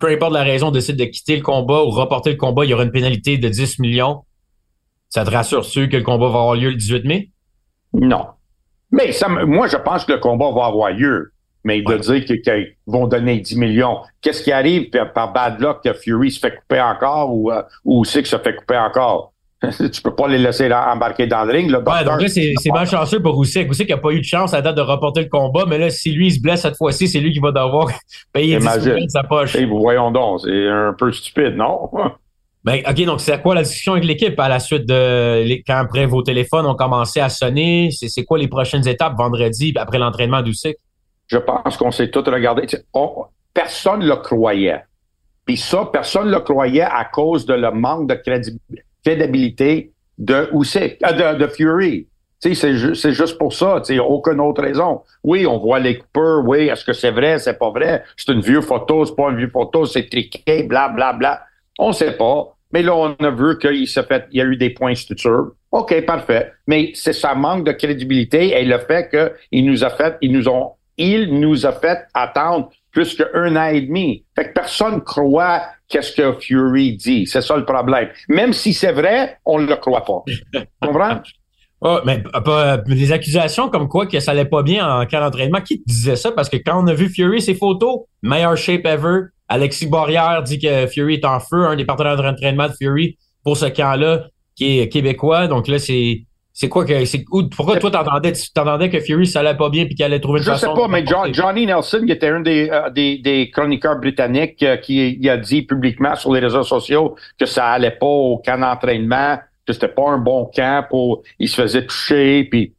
peu 0.01 0.07
importe 0.07 0.33
la 0.33 0.43
raison, 0.43 0.71
décide 0.71 0.97
de 0.97 1.05
quitter 1.05 1.37
le 1.37 1.43
combat 1.43 1.83
ou 1.83 1.91
reporter 1.91 2.31
le 2.31 2.37
combat, 2.37 2.65
il 2.65 2.71
y 2.71 2.73
aura 2.73 2.83
une 2.83 2.91
pénalité 2.91 3.37
de 3.37 3.47
10 3.47 3.79
millions. 3.79 4.23
Ça 5.09 5.23
te 5.23 5.29
rassure-tu 5.29 5.89
que 5.89 5.97
le 5.97 6.03
combat 6.03 6.27
va 6.27 6.39
avoir 6.39 6.55
lieu 6.55 6.69
le 6.69 6.75
18 6.75 7.05
mai? 7.05 7.29
Non. 7.93 8.25
Mais 8.91 9.11
ça, 9.11 9.29
moi, 9.29 9.67
je 9.67 9.77
pense 9.77 10.03
que 10.05 10.13
le 10.13 10.17
combat 10.17 10.51
va 10.51 10.65
avoir 10.65 10.91
lieu. 10.91 11.31
Mais 11.63 11.81
de 11.83 11.97
dire 11.97 12.25
qu'ils 12.25 12.75
vont 12.87 13.05
donner 13.05 13.39
10 13.39 13.55
millions, 13.57 13.99
qu'est-ce 14.21 14.41
qui 14.41 14.51
arrive 14.51 14.89
par 15.13 15.31
bad 15.31 15.59
luck 15.59 15.83
que 15.83 15.93
Fury 15.93 16.31
se 16.31 16.39
fait 16.39 16.55
couper 16.55 16.81
encore 16.81 17.35
ou, 17.35 17.51
euh, 17.51 17.61
ou 17.85 18.03
Six 18.03 18.25
se 18.25 18.37
fait 18.39 18.55
couper 18.55 18.77
encore? 18.77 19.30
tu 19.91 20.01
peux 20.01 20.15
pas 20.15 20.27
les 20.27 20.39
laisser 20.39 20.71
embarquer 20.73 21.27
dans 21.27 21.43
le 21.43 21.51
ring. 21.51 21.71
Ouais, 21.71 22.03
donc 22.03 22.21
là, 22.21 22.27
c'est, 22.27 22.53
c'est 22.59 22.71
mal 22.71 22.87
chanceux 22.87 23.21
pour 23.21 23.41
Usyk. 23.41 23.69
Usyk 23.69 23.89
n'a 23.89 23.97
pas 23.97 24.11
eu 24.11 24.19
de 24.19 24.25
chance 24.25 24.53
à 24.53 24.61
date 24.61 24.75
de 24.75 24.81
reporter 24.81 25.21
le 25.21 25.29
combat, 25.29 25.65
mais 25.67 25.77
là, 25.77 25.89
si 25.91 26.11
lui 26.11 26.27
il 26.27 26.31
se 26.31 26.41
blesse 26.41 26.61
cette 26.61 26.77
fois-ci, 26.77 27.07
c'est 27.07 27.19
lui 27.19 27.31
qui 27.31 27.39
va 27.39 27.51
devoir 27.51 27.89
payer 28.33 28.57
10 28.57 28.65
millions 28.65 29.05
de 29.05 29.09
sa 29.09 29.23
poche. 29.23 29.55
Hey, 29.55 29.65
voyons 29.65 30.11
donc, 30.11 30.41
c'est 30.41 30.67
un 30.67 30.93
peu 30.97 31.11
stupide, 31.11 31.55
non? 31.55 31.89
Ben, 32.63 32.79
OK, 32.87 33.05
donc 33.05 33.21
c'est 33.21 33.41
quoi 33.41 33.55
la 33.55 33.63
discussion 33.63 33.93
avec 33.93 34.05
l'équipe 34.05 34.39
à 34.39 34.47
la 34.47 34.59
suite 34.59 34.87
de 34.87 35.41
quand 35.65 35.77
après 35.77 36.05
vos 36.05 36.21
téléphones 36.21 36.67
ont 36.67 36.75
commencé 36.75 37.19
à 37.19 37.27
sonner? 37.27 37.89
C'est, 37.89 38.07
c'est 38.07 38.23
quoi 38.23 38.37
les 38.37 38.47
prochaines 38.47 38.87
étapes 38.87 39.17
vendredi 39.17 39.73
après 39.75 39.97
l'entraînement 39.97 40.43
d'Usyk? 40.43 40.77
Je 41.25 41.39
pense 41.39 41.75
qu'on 41.75 41.89
s'est 41.89 42.11
tout 42.11 42.21
regardé. 42.21 42.67
personne 43.51 44.01
ne 44.01 44.07
le 44.09 44.15
croyait. 44.17 44.83
Puis 45.43 45.57
ça, 45.57 45.89
personne 45.91 46.27
ne 46.27 46.33
le 46.33 46.39
croyait 46.41 46.83
à 46.83 47.03
cause 47.05 47.47
de 47.47 47.55
le 47.55 47.71
manque 47.71 48.07
de 48.07 48.13
crédibilité 48.13 48.83
de 49.05 50.49
Usyk, 50.53 50.97
euh, 51.03 51.33
de, 51.33 51.39
de 51.39 51.47
Fury. 51.47 52.07
C'est, 52.39 52.55
c'est 52.55 53.13
juste 53.13 53.37
pour 53.37 53.53
ça, 53.53 53.83
a 53.87 54.01
aucune 54.01 54.39
autre 54.39 54.63
raison. 54.63 55.01
Oui, 55.23 55.45
on 55.45 55.59
voit 55.59 55.79
les 55.79 55.99
coupeurs, 55.99 56.43
oui, 56.43 56.69
est-ce 56.69 56.83
que 56.83 56.93
c'est 56.93 57.11
vrai, 57.11 57.37
c'est 57.37 57.59
pas 57.59 57.69
vrai, 57.69 58.03
c'est 58.17 58.31
une 58.31 58.41
vieille 58.41 58.63
photo, 58.63 59.05
c'est 59.05 59.15
pas 59.15 59.29
une 59.29 59.37
vieille 59.37 59.51
photo, 59.51 59.85
c'est 59.85 60.09
triqué, 60.09 60.63
bla, 60.63 60.89
bla, 60.89 61.13
bla. 61.13 61.41
On 61.77 61.93
sait 61.93 62.13
pas. 62.13 62.55
Mais 62.73 62.81
là, 62.81 62.95
on 62.95 63.13
a 63.13 63.29
vu 63.29 63.59
qu'il 63.59 63.87
s'est 63.87 64.03
fait, 64.03 64.25
il 64.31 64.39
y 64.39 64.41
a 64.41 64.45
eu 64.45 64.55
des 64.55 64.71
points 64.71 64.95
suture. 64.95 65.51
OK, 65.71 66.01
parfait. 66.05 66.53
Mais 66.65 66.91
c'est 66.95 67.13
sa 67.13 67.35
manque 67.35 67.65
de 67.65 67.73
crédibilité 67.73 68.59
et 68.59 68.65
le 68.65 68.79
fait 68.79 69.09
qu'il 69.09 69.65
nous 69.65 69.83
a 69.83 69.91
fait, 69.91 70.17
ils 70.21 70.31
nous 70.31 70.47
ont, 70.47 70.71
il 70.97 71.39
nous 71.39 71.65
a 71.65 71.73
fait 71.73 71.99
attendre 72.13 72.71
plus 72.91 73.15
qu'un 73.15 73.55
an 73.55 73.67
et 73.67 73.81
demi. 73.81 74.25
Fait 74.35 74.49
que 74.49 74.53
personne 74.53 75.01
croit 75.01 75.61
qu'est-ce 75.91 76.13
que 76.13 76.39
Fury 76.39 76.95
dit? 76.95 77.27
C'est 77.27 77.41
ça 77.41 77.55
le 77.55 77.65
problème. 77.65 78.09
Même 78.29 78.53
si 78.53 78.73
c'est 78.73 78.91
vrai, 78.91 79.37
on 79.45 79.59
ne 79.59 79.67
le 79.67 79.75
croit 79.75 80.03
pas. 80.03 80.23
comprends? 80.81 81.21
Oh, 81.83 81.99
mais 82.05 82.23
les 82.87 83.11
accusations 83.11 83.69
comme 83.69 83.87
quoi 83.87 84.05
que 84.05 84.19
ça 84.19 84.31
allait 84.31 84.45
pas 84.45 84.61
bien 84.61 84.87
en 84.87 85.05
cas 85.05 85.19
d'entraînement, 85.19 85.61
qui 85.61 85.81
te 85.81 85.87
disait 85.87 86.15
ça? 86.15 86.31
Parce 86.31 86.47
que 86.47 86.57
quand 86.57 86.83
on 86.83 86.87
a 86.87 86.93
vu 86.93 87.09
Fury, 87.09 87.41
ses 87.41 87.55
photos, 87.55 88.01
meilleur 88.21 88.55
shape 88.55 88.85
ever, 88.85 89.29
Alexis 89.47 89.87
Borrière 89.87 90.43
dit 90.43 90.59
que 90.59 90.87
Fury 90.87 91.15
est 91.15 91.25
en 91.25 91.39
feu, 91.39 91.65
un 91.65 91.75
des 91.75 91.85
partenaires 91.85 92.17
d'entraînement 92.17 92.67
de 92.67 92.73
Fury 92.73 93.17
pour 93.43 93.57
ce 93.57 93.65
camp-là, 93.65 94.27
qui 94.55 94.79
est 94.79 94.89
québécois. 94.89 95.47
Donc 95.47 95.67
là, 95.67 95.79
c'est 95.79 96.23
c'est 96.61 96.69
quoi 96.69 96.85
que 96.85 97.05
c'est 97.05 97.25
pourquoi 97.55 97.77
toi 97.77 97.89
t'entendais 97.89 98.33
t'entendais 98.53 98.91
que 98.91 98.99
Fury 98.99 99.25
ça 99.25 99.39
allait 99.39 99.57
pas 99.57 99.69
bien 99.69 99.85
puis 99.85 99.95
qu'il 99.95 100.05
allait 100.05 100.19
trouver 100.19 100.39
une 100.39 100.45
je 100.45 100.51
façon 100.51 100.67
Je 100.67 100.71
sais 100.75 100.81
pas 100.81 100.87
mais 100.87 101.03
Johnny 101.33 101.65
Nelson 101.65 102.03
qui 102.05 102.11
était 102.11 102.29
un 102.29 102.41
des 102.41 102.69
euh, 102.69 102.91
des, 102.91 103.17
des, 103.17 103.49
chroniqueurs 103.49 103.97
britanniques 103.97 104.61
euh, 104.61 104.77
qui 104.77 105.17
il 105.19 105.29
a 105.29 105.37
dit 105.37 105.63
publiquement 105.63 106.15
sur 106.15 106.31
les 106.33 106.39
réseaux 106.39 106.61
sociaux 106.61 107.15
que 107.39 107.47
ça 107.47 107.69
allait 107.69 107.97
pas 107.99 108.05
au 108.05 108.37
camp 108.37 108.59
d'entraînement 108.59 109.39
que 109.65 109.73
c'était 109.73 109.87
pas 109.87 110.07
un 110.09 110.19
bon 110.19 110.51
camp 110.55 110.85
pour 110.87 111.23
il 111.39 111.49
se 111.49 111.59
faisait 111.59 111.83
toucher 111.83 112.43
puis 112.43 112.75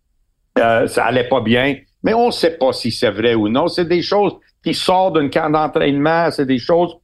euh, 0.60 0.86
ça 0.86 1.06
allait 1.06 1.28
pas 1.28 1.40
bien 1.40 1.74
mais 2.04 2.14
on 2.14 2.30
sait 2.30 2.56
pas 2.56 2.72
si 2.72 2.92
c'est 2.92 3.10
vrai 3.10 3.34
ou 3.34 3.48
non 3.48 3.66
c'est 3.66 3.88
des 3.88 4.02
choses 4.02 4.36
qui 4.64 4.74
sortent 4.74 5.14
d'un 5.14 5.28
camp 5.28 5.50
d'entraînement, 5.50 6.30
c'est 6.30 6.46
des 6.46 6.58
choses. 6.58 6.96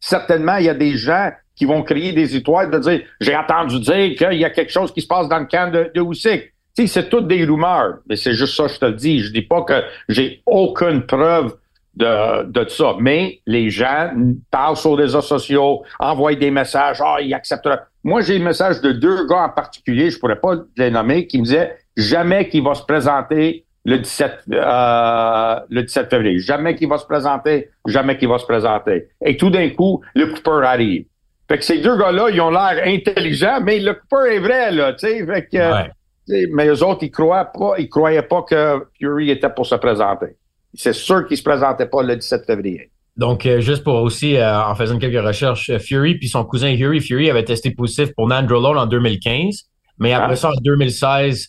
Certainement, 0.00 0.56
il 0.56 0.66
y 0.66 0.68
a 0.68 0.74
des 0.74 0.96
gens 0.96 1.30
qui 1.58 1.64
vont 1.64 1.82
créer 1.82 2.12
des 2.12 2.36
étoiles 2.36 2.70
de 2.70 2.78
dire 2.78 3.00
j'ai 3.20 3.36
entendu 3.36 3.80
dire 3.80 4.14
qu'il 4.16 4.38
y 4.38 4.44
a 4.44 4.50
quelque 4.50 4.72
chose 4.72 4.92
qui 4.92 5.02
se 5.02 5.06
passe 5.06 5.28
dans 5.28 5.40
le 5.40 5.46
camp 5.46 5.70
de, 5.72 5.90
de 5.92 6.14
sais, 6.14 6.52
c'est 6.86 7.08
toutes 7.08 7.26
des 7.26 7.44
rumeurs. 7.44 7.98
Mais 8.08 8.16
c'est 8.16 8.34
juste 8.34 8.54
ça, 8.54 8.68
je 8.68 8.78
te 8.78 8.84
le 8.84 8.92
dis. 8.92 9.20
Je 9.20 9.32
dis 9.32 9.42
pas 9.42 9.62
que 9.62 9.82
j'ai 10.08 10.42
aucune 10.46 11.02
preuve 11.02 11.56
de, 11.96 12.44
de 12.44 12.68
ça. 12.68 12.94
Mais 13.00 13.40
les 13.46 13.70
gens 13.70 14.12
parlent 14.50 14.76
sur 14.76 14.96
les 14.96 15.04
réseaux 15.04 15.20
sociaux, 15.20 15.82
envoient 15.98 16.34
des 16.34 16.50
messages, 16.50 17.00
ah, 17.00 17.16
ils 17.20 17.34
accepteront. 17.34 17.78
Moi, 18.04 18.20
j'ai 18.22 18.38
le 18.38 18.44
message 18.44 18.80
de 18.80 18.92
deux 18.92 19.26
gars 19.26 19.44
en 19.44 19.48
particulier, 19.48 20.10
je 20.10 20.18
pourrais 20.18 20.38
pas 20.38 20.54
les 20.76 20.90
nommer, 20.90 21.26
qui 21.26 21.38
me 21.38 21.44
disaient 21.44 21.76
jamais 21.96 22.48
qu'il 22.48 22.62
va 22.62 22.74
se 22.74 22.84
présenter 22.84 23.64
le 23.84 23.98
17, 23.98 24.44
euh, 24.52 25.60
le 25.68 25.82
17 25.82 26.10
février. 26.10 26.38
Jamais 26.38 26.76
qu'il 26.76 26.88
va 26.88 26.98
se 26.98 27.06
présenter, 27.06 27.70
jamais 27.86 28.16
qu'il 28.16 28.28
va 28.28 28.38
se 28.38 28.46
présenter. 28.46 29.08
Et 29.24 29.36
tout 29.36 29.50
d'un 29.50 29.68
coup, 29.70 30.02
le 30.14 30.26
Cooper 30.26 30.64
arrive. 30.64 31.06
Fait 31.48 31.58
que 31.58 31.64
ces 31.64 31.78
deux 31.78 31.96
gars-là, 31.96 32.28
ils 32.30 32.40
ont 32.40 32.50
l'air 32.50 32.82
intelligents, 32.84 33.60
mais 33.62 33.80
le 33.80 33.94
Cooper 33.94 34.34
est 34.34 34.38
vrai, 34.38 34.70
là, 34.70 34.92
tu 34.92 35.08
sais. 35.08 35.24
Fait 35.24 35.46
que, 35.46 36.46
mais 36.54 36.66
eux 36.66 36.84
autres, 36.84 37.02
ils 37.02 37.10
croient 37.10 37.46
pas, 37.46 37.74
ils 37.78 37.88
croyaient 37.88 38.22
pas 38.22 38.42
que 38.42 38.86
Fury 39.00 39.30
était 39.30 39.48
pour 39.48 39.64
se 39.64 39.74
présenter. 39.76 40.36
C'est 40.74 40.92
sûr 40.92 41.26
qu'il 41.26 41.38
se 41.38 41.42
présentait 41.42 41.86
pas 41.86 42.02
le 42.02 42.16
17 42.16 42.44
février. 42.44 42.90
Donc, 43.16 43.46
euh, 43.46 43.60
juste 43.60 43.82
pour 43.82 43.94
aussi, 43.94 44.36
euh, 44.36 44.62
en 44.62 44.74
faisant 44.74 44.98
quelques 44.98 45.24
recherches, 45.24 45.76
Fury 45.78 46.16
puis 46.16 46.28
son 46.28 46.44
cousin 46.44 46.76
Fury, 46.76 47.00
Fury 47.00 47.30
avait 47.30 47.44
testé 47.44 47.70
positif 47.70 48.14
pour 48.14 48.28
Nandrolone 48.28 48.76
en 48.76 48.86
2015, 48.86 49.64
mais 49.98 50.12
après 50.12 50.34
ah. 50.34 50.36
ça, 50.36 50.50
en 50.50 50.60
2016, 50.60 51.48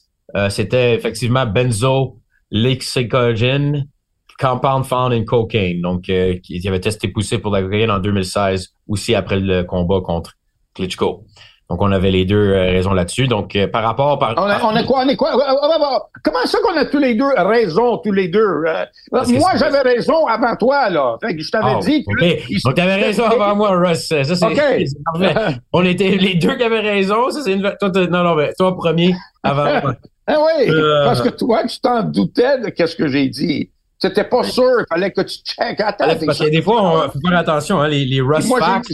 c'était 0.49 0.95
effectivement 0.95 1.45
benzo 1.45 2.19
Lexicogene 2.51 3.85
Compound 4.39 4.86
Found 4.86 5.13
in 5.13 5.25
Cocaine. 5.25 5.81
Donc, 5.81 6.10
euh, 6.10 6.36
il 6.48 6.67
avait 6.67 6.79
testé 6.79 7.10
poussé 7.10 7.39
pour 7.39 7.51
la 7.51 7.62
cocaïne 7.62 7.91
en 7.91 8.00
2016, 8.00 8.69
aussi 8.88 9.13
après 9.13 9.39
le 9.39 9.63
combat 9.63 10.00
contre 10.01 10.34
Klitschko. 10.75 11.25
Donc, 11.69 11.84
on 11.84 11.91
avait 11.91 12.10
les 12.10 12.25
deux 12.25 12.36
euh, 12.36 12.72
raisons 12.72 12.93
là-dessus. 12.93 13.27
Donc, 13.27 13.55
euh, 13.55 13.67
par 13.67 13.84
rapport... 13.84 14.17
Par, 14.17 14.34
on, 14.38 14.41
a, 14.41 14.58
on 14.58 14.86
quoi? 14.88 15.03
On 15.05 15.08
est 15.08 15.15
quoi? 15.15 15.31
Comment 16.24 16.46
ça 16.46 16.58
qu'on 16.63 16.75
a 16.75 16.86
tous 16.86 16.98
les 16.98 17.13
deux 17.13 17.27
raison, 17.38 17.98
tous 17.98 18.12
les 18.12 18.27
deux? 18.27 18.63
moi, 19.12 19.51
j'avais 19.55 19.81
raison 19.81 20.25
avant 20.25 20.55
toi, 20.55 20.89
là. 20.89 21.17
Fait 21.22 21.36
que 21.36 21.43
je 21.43 21.51
t'avais 21.51 21.75
oh, 21.77 21.79
dit... 21.79 22.03
Okay. 22.08 22.43
Donc, 22.65 22.74
t'avais 22.74 22.96
raison 22.96 23.25
avant 23.25 23.55
moi, 23.55 23.77
Russ. 23.77 24.08
Ça, 24.08 24.24
c'est 24.24 24.46
okay. 24.46 24.86
On 25.74 25.86
était 25.86 26.17
les 26.17 26.36
deux 26.36 26.55
qui 26.55 26.63
avaient 26.63 26.79
raison. 26.79 27.29
Ça, 27.29 27.41
c'est 27.43 27.53
une... 27.53 27.75
Toi, 27.79 27.91
non, 28.10 28.24
non, 28.24 28.36
mais 28.36 28.51
toi, 28.58 28.75
premier, 28.75 29.13
avant 29.43 29.81
moi. 29.81 29.96
Ah 30.31 30.38
oui, 30.38 30.69
euh, 30.69 31.05
parce 31.05 31.24
que 31.24 31.29
toi, 31.29 31.63
tu 31.65 31.79
t'en 31.79 32.03
doutais 32.03 32.60
de 32.60 32.72
ce 32.86 32.96
que 32.96 33.08
j'ai 33.08 33.27
dit. 33.29 33.72
C'était 34.01 34.23
pas 34.23 34.43
sûr, 34.43 34.79
il 34.79 34.85
fallait 34.87 35.11
que 35.11 35.21
tu 35.21 35.39
checkes. 35.39 35.81
Attends, 35.81 36.05
parce 36.25 36.39
que 36.39 36.49
des 36.49 36.61
fois, 36.61 37.07
il 37.07 37.11
faut 37.11 37.27
faire 37.27 37.37
attention, 37.37 37.81
hein, 37.81 37.89
les, 37.89 38.05
les 38.05 38.21
Russ 38.21 38.47
facts. 38.47 38.87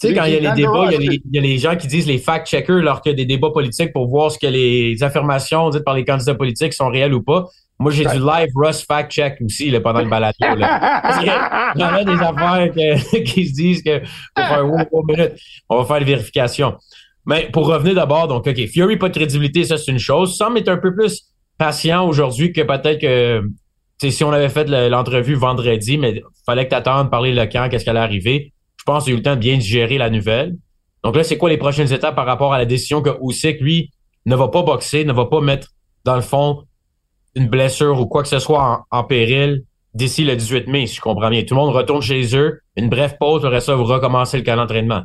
Tu 0.00 0.08
sais, 0.08 0.14
quand 0.14 0.24
il 0.24 0.34
y 0.34 0.46
a 0.46 0.50
les 0.50 0.62
débats, 0.62 0.86
il 0.86 0.92
y 0.92 0.96
a 0.96 0.98
les, 0.98 1.20
il 1.24 1.34
y 1.34 1.38
a 1.38 1.40
les, 1.40 1.58
gens 1.58 1.76
qui 1.76 1.86
disent 1.86 2.08
les 2.08 2.18
fact-checkers 2.18 2.82
lors 2.82 3.00
qu'il 3.00 3.10
y 3.10 3.12
a 3.12 3.16
des 3.16 3.26
débats 3.26 3.50
politiques 3.52 3.92
pour 3.92 4.08
voir 4.08 4.32
ce 4.32 4.38
que 4.38 4.48
les 4.48 5.00
affirmations 5.04 5.70
dites 5.70 5.84
par 5.84 5.94
les 5.94 6.04
candidats 6.04 6.34
politiques 6.34 6.74
sont 6.74 6.88
réelles 6.88 7.14
ou 7.14 7.22
pas. 7.22 7.46
Moi, 7.78 7.92
j'ai 7.92 8.04
du 8.04 8.18
live 8.18 8.50
Russ 8.56 8.84
fact-check 8.84 9.38
aussi 9.44 9.70
là, 9.70 9.80
pendant 9.80 10.00
le 10.00 10.08
balado. 10.08 10.34
Là. 10.40 11.22
il 11.74 11.80
y 11.80 11.82
a 11.82 12.04
des 12.04 12.12
affaires 12.12 12.70
qui 13.24 13.46
se 13.46 13.54
disent 13.54 13.82
que 13.82 14.00
pour 14.00 14.44
faire 14.44 14.64
minute, 15.06 15.32
on 15.68 15.78
va 15.78 15.84
faire 15.84 15.98
les 16.00 16.06
vérifications. 16.06 16.74
Mais 17.26 17.48
pour 17.52 17.66
revenir 17.66 17.94
d'abord, 17.94 18.28
donc, 18.28 18.46
OK, 18.46 18.66
Fury, 18.66 18.96
pas 18.96 19.08
de 19.08 19.14
crédibilité, 19.14 19.64
ça, 19.64 19.78
c'est 19.78 19.90
une 19.90 19.98
chose. 19.98 20.36
Sam 20.36 20.56
est 20.56 20.68
un 20.68 20.76
peu 20.76 20.94
plus 20.94 21.22
patient 21.56 22.06
aujourd'hui 22.06 22.52
que 22.52 22.60
peut-être 22.62 23.00
que 23.00 23.42
si 24.10 24.24
on 24.24 24.32
avait 24.32 24.48
fait 24.48 24.68
l'entrevue 24.88 25.34
vendredi, 25.34 25.98
mais 25.98 26.22
fallait 26.46 26.64
que 26.64 26.70
tu 26.70 26.76
attendes, 26.76 27.10
parler 27.10 27.32
le 27.32 27.46
camp, 27.46 27.68
qu'est-ce 27.68 27.84
qui 27.84 27.90
allait 27.90 28.00
arriver. 28.00 28.52
Je 28.76 28.84
pense 28.84 29.04
qu'il 29.04 29.12
a 29.12 29.14
eu 29.14 29.18
le 29.18 29.22
temps 29.22 29.34
de 29.34 29.40
bien 29.40 29.56
digérer 29.56 29.98
la 29.98 30.10
nouvelle. 30.10 30.56
Donc 31.02 31.16
là, 31.16 31.24
c'est 31.24 31.36
quoi 31.36 31.50
les 31.50 31.58
prochaines 31.58 31.92
étapes 31.92 32.14
par 32.14 32.26
rapport 32.26 32.54
à 32.54 32.58
la 32.58 32.64
décision 32.64 33.02
que 33.02 33.10
Usyk, 33.22 33.60
lui, 33.60 33.90
ne 34.26 34.34
va 34.34 34.48
pas 34.48 34.62
boxer, 34.62 35.04
ne 35.04 35.12
va 35.12 35.26
pas 35.26 35.40
mettre, 35.40 35.68
dans 36.04 36.16
le 36.16 36.22
fond, 36.22 36.64
une 37.34 37.48
blessure 37.48 38.00
ou 38.00 38.06
quoi 38.06 38.22
que 38.22 38.28
ce 38.28 38.38
soit 38.38 38.84
en, 38.90 39.04
péril 39.04 39.64
d'ici 39.92 40.24
le 40.24 40.34
18 40.34 40.66
mai, 40.68 40.86
si 40.86 40.96
je 40.96 41.00
comprends 41.00 41.30
bien. 41.30 41.42
Tout 41.44 41.54
le 41.54 41.60
monde 41.60 41.74
retourne 41.74 42.02
chez 42.02 42.36
eux, 42.36 42.60
une 42.76 42.88
brève 42.88 43.16
pause, 43.18 43.44
après 43.44 43.60
ça, 43.60 43.74
vous 43.74 43.84
recommencez 43.84 44.38
le 44.38 44.42
camp 44.44 44.56
d'entraînement. 44.56 45.02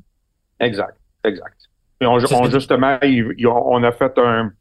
Exact, 0.60 0.98
exact. 1.26 1.56
On, 2.02 2.18
justement, 2.20 2.42
on 2.42 3.84
a 3.84 3.92
fait 3.92 4.18
un, 4.18 4.52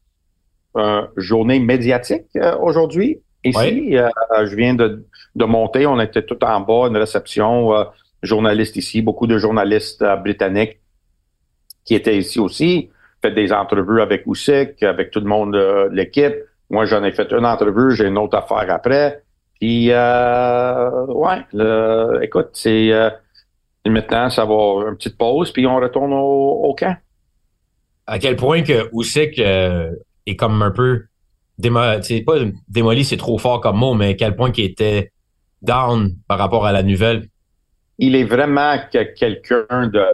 journée 1.16 1.61
médiatique 1.61 2.26
euh, 2.37 2.57
aujourd'hui. 2.59 3.21
Ici, 3.45 3.97
euh, 3.97 4.09
je 4.47 4.57
viens 4.57 4.75
de, 4.75 5.04
monter. 5.37 5.87
On 5.87 6.00
était 6.00 6.23
tout 6.23 6.42
en 6.45 6.61
bas, 6.61 6.88
une 6.88 6.97
réception 6.97 7.75
euh, 7.75 7.85
journaliste 8.23 8.76
ici, 8.76 9.02
beaucoup 9.02 9.26
de 9.26 9.38
journalistes 9.38 10.04
britanniques 10.23 10.80
qui 11.85 11.95
étaient 11.95 12.18
ici 12.18 12.38
aussi. 12.38 12.90
Fait 13.23 13.33
des 13.33 13.52
entrevues 13.52 14.00
avec 14.00 14.26
Usyk, 14.26 14.83
avec 14.83 15.11
tout 15.11 15.21
le 15.21 15.26
monde 15.26 15.54
de 15.54 15.88
l'équipe. 15.92 16.35
Moi, 16.71 16.85
j'en 16.85 17.02
ai 17.02 17.12
fait 17.12 17.33
une 17.33 17.47
entrevue, 17.47 17.97
j'ai 17.97 18.07
une 18.07 18.18
autre 18.18 18.37
affaire 18.37 18.71
après. 18.71 19.23
Puis, 19.59 19.88
ouais, 19.88 21.45
écoute, 22.23 22.50
c'est 22.52 22.92
maintenant, 23.87 24.30
ça 24.30 24.45
va 24.45 24.88
une 24.88 24.97
petite 24.97 25.16
pause, 25.16 25.50
puis 25.50 25.66
on 25.66 25.76
retourne 25.76 26.12
au, 26.12 26.61
au 26.62 26.75
camp 26.75 26.95
à 28.09 28.18
quel 28.18 28.37
point 28.37 28.62
que 28.62 28.88
Usyk 28.92 29.38
euh, 29.38 29.92
est 30.26 30.35
comme 30.35 30.62
un 30.62 30.71
peu 30.71 31.04
démoli, 31.59 32.23
pas 32.23 32.35
démoli, 32.69 33.05
c'est 33.05 33.17
trop 33.17 33.38
fort 33.38 33.61
comme 33.61 33.77
mot, 33.77 33.95
mais 33.95 34.11
à 34.11 34.15
quel 34.15 34.37
point 34.37 34.50
qu'il 34.50 34.65
était 34.65 35.12
down 35.62 36.15
par 36.29 36.38
rapport 36.38 36.67
à 36.67 36.73
la 36.73 36.83
nouvelle. 36.83 37.29
il 37.99 38.15
est 38.15 38.25
vraiment 38.25 38.77
que 38.93 39.03
quelqu'un 39.15 39.88
de 39.88 40.05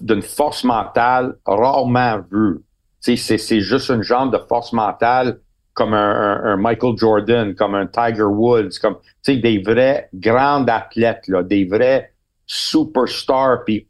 d'une 0.00 0.22
force 0.22 0.64
mentale 0.64 1.36
rarement 1.46 2.20
vue. 2.30 2.58
C'est, 3.00 3.16
c'est 3.16 3.60
juste 3.60 3.90
une 3.90 4.02
genre 4.02 4.28
de 4.28 4.38
force 4.48 4.72
mentale 4.72 5.40
comme 5.74 5.94
un, 5.94 6.56
Michael 6.56 6.96
Jordan, 6.96 7.54
comme 7.54 7.74
un 7.74 7.86
Tiger 7.86 8.24
Woods, 8.24 8.78
comme 8.80 8.96
des 9.26 9.62
vrais 9.64 10.08
grands 10.12 10.64
athlètes, 10.66 11.30
des 11.44 11.64
vrais 11.64 12.12
superstars 12.46 13.64
puis, 13.64 13.88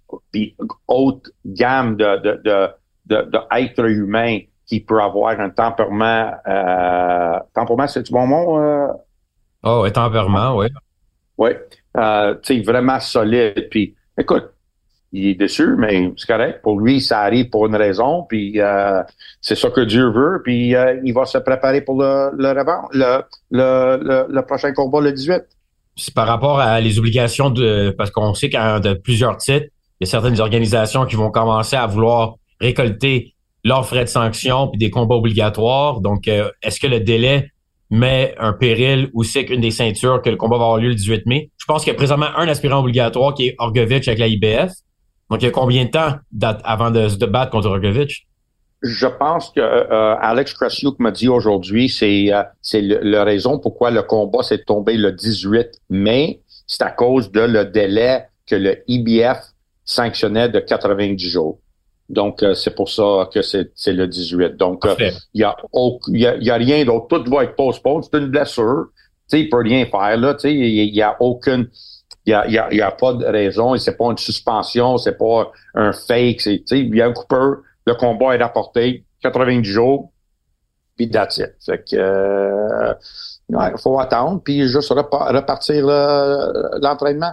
haute 0.86 1.30
gamme 1.44 1.96
de, 1.96 2.16
de, 2.22 2.40
de, 2.44 2.68
de, 3.06 3.30
de 3.30 3.88
humain 3.88 4.38
qui 4.72 4.80
peut 4.80 5.02
avoir 5.02 5.38
un 5.38 5.50
tempérament 5.50 6.32
euh, 6.48 7.38
tempérament, 7.52 7.86
c'est 7.88 8.04
du 8.04 8.10
bon 8.10 8.26
mot? 8.26 8.58
Euh? 8.58 8.88
Oh, 9.62 9.84
un 9.84 9.90
tempérament, 9.90 10.56
oui. 10.56 10.68
Oui. 11.36 11.50
Euh, 11.98 12.34
tu 12.42 12.56
sais, 12.56 12.62
vraiment 12.62 12.98
solide. 12.98 13.68
Puis 13.70 13.94
écoute, 14.16 14.50
il 15.12 15.26
est 15.26 15.34
déçu, 15.34 15.76
mais 15.76 16.10
c'est 16.16 16.26
correct. 16.26 16.62
Pour 16.62 16.80
lui, 16.80 17.02
ça 17.02 17.20
arrive 17.20 17.50
pour 17.50 17.66
une 17.66 17.76
raison, 17.76 18.24
puis 18.26 18.58
euh, 18.62 19.02
c'est 19.42 19.56
ça 19.56 19.68
que 19.68 19.82
Dieu 19.82 20.10
veut, 20.10 20.40
puis 20.42 20.74
euh, 20.74 20.98
il 21.04 21.12
va 21.12 21.26
se 21.26 21.36
préparer 21.36 21.82
pour 21.82 22.00
le, 22.00 22.30
le, 22.34 22.54
le, 22.92 23.98
le, 24.02 24.26
le 24.26 24.42
prochain 24.46 24.72
combat 24.72 25.02
le 25.02 25.12
18. 25.12 25.42
C'est 25.96 26.14
par 26.14 26.26
rapport 26.26 26.60
à 26.60 26.80
les 26.80 26.98
obligations 26.98 27.50
de 27.50 27.94
parce 27.98 28.10
qu'on 28.10 28.32
sait 28.32 28.48
qu'à 28.48 28.80
de 28.80 28.94
plusieurs 28.94 29.36
titres, 29.36 29.66
il 30.00 30.06
y 30.06 30.08
a 30.08 30.10
certaines 30.10 30.40
organisations 30.40 31.04
qui 31.04 31.16
vont 31.16 31.30
commencer 31.30 31.76
à 31.76 31.86
vouloir 31.86 32.36
récolter 32.58 33.34
leurs 33.64 33.86
frais 33.86 34.04
de 34.04 34.08
sanction 34.08 34.68
puis 34.68 34.78
des 34.78 34.90
combats 34.90 35.14
obligatoires. 35.14 36.00
Donc, 36.00 36.28
euh, 36.28 36.50
est-ce 36.62 36.80
que 36.80 36.86
le 36.86 37.00
délai 37.00 37.50
met 37.90 38.34
un 38.38 38.52
péril 38.52 39.10
ou 39.12 39.22
c'est 39.22 39.44
qu'une 39.44 39.60
des 39.60 39.70
ceintures 39.70 40.22
que 40.22 40.30
le 40.30 40.36
combat 40.36 40.56
va 40.56 40.64
avoir 40.64 40.78
lieu 40.78 40.88
le 40.88 40.94
18 40.94 41.26
mai? 41.26 41.50
Je 41.58 41.66
pense 41.66 41.84
qu'il 41.84 41.92
y 41.92 41.96
a 41.96 41.96
présentement 41.96 42.34
un 42.36 42.48
aspirant 42.48 42.80
obligatoire 42.80 43.34
qui 43.34 43.48
est 43.48 43.54
Orgovich 43.58 44.08
avec 44.08 44.18
la 44.18 44.26
IBF. 44.26 44.72
Donc, 45.30 45.40
il 45.42 45.46
y 45.46 45.48
a 45.48 45.50
combien 45.50 45.84
de 45.86 45.90
temps 45.90 46.16
avant 46.64 46.90
de 46.90 47.08
se 47.08 47.16
battre 47.16 47.50
contre 47.50 47.68
Rogovic? 47.70 48.26
Je 48.82 49.06
pense 49.06 49.50
que 49.50 49.60
euh, 49.60 50.16
Alex 50.20 50.54
Krasniuk 50.54 50.98
m'a 50.98 51.12
dit 51.12 51.28
aujourd'hui, 51.28 51.88
c'est 51.88 52.32
euh, 52.32 52.42
c'est 52.60 52.82
raison 53.22 53.60
pourquoi 53.60 53.92
le 53.92 54.02
combat 54.02 54.42
s'est 54.42 54.64
tombé 54.64 54.96
le 54.96 55.12
18 55.12 55.68
mai. 55.88 56.42
C'est 56.66 56.82
à 56.82 56.90
cause 56.90 57.30
de 57.30 57.40
le 57.40 57.64
délai 57.64 58.26
que 58.46 58.56
le 58.56 58.82
IBF 58.88 59.38
sanctionnait 59.84 60.48
de 60.48 60.58
90 60.58 61.28
jours. 61.28 61.60
Donc, 62.12 62.42
euh, 62.42 62.52
c'est 62.54 62.74
pour 62.74 62.90
ça 62.90 63.28
que 63.32 63.40
c'est 63.40 63.72
le 63.86 64.06
18. 64.06 64.56
Donc, 64.56 64.84
il 64.98 65.40
y, 65.40 65.44
a, 65.44 65.56
y, 66.12 66.50
a, 66.50 66.54
rien 66.56 66.84
d'autre. 66.84 67.06
Tout 67.08 67.30
va 67.30 67.44
être 67.44 67.56
postpone. 67.56 68.02
C'est 68.02 68.18
une 68.18 68.26
blessure. 68.26 68.88
Tu 68.92 69.38
sais, 69.38 69.40
il 69.40 69.48
peut 69.48 69.62
rien 69.62 69.86
faire, 69.86 70.18
là. 70.18 70.36
Il 70.44 70.94
y, 70.94 71.02
a 71.02 71.16
aucune 71.20 71.68
il 72.26 72.30
y 72.30 72.34
a, 72.34 72.46
y, 72.48 72.58
a, 72.58 72.72
y 72.72 72.80
a, 72.82 72.90
pas 72.92 73.14
de 73.14 73.24
raison, 73.24 73.76
c'est 73.78 73.96
pas 73.96 74.10
une 74.10 74.18
suspension, 74.18 74.96
c'est 74.96 75.18
pas 75.18 75.50
un 75.74 75.92
fake, 75.92 76.46
il 76.46 76.94
y 76.94 77.02
a 77.02 77.06
un 77.06 77.12
coupeur, 77.12 77.56
le 77.84 77.94
combat 77.94 78.36
est 78.36 78.42
rapporté, 78.42 79.04
90 79.22 79.64
jours, 79.64 80.12
puis 80.96 81.10
that's 81.10 81.38
it. 81.38 81.54
Fait 81.64 81.78
que, 81.78 81.96
euh, 81.96 82.94
il 83.48 83.78
faut 83.82 83.98
attendre, 83.98 84.40
puis 84.44 84.68
juste 84.68 84.90
repartir 84.90 85.84
l'entraînement. 86.80 87.32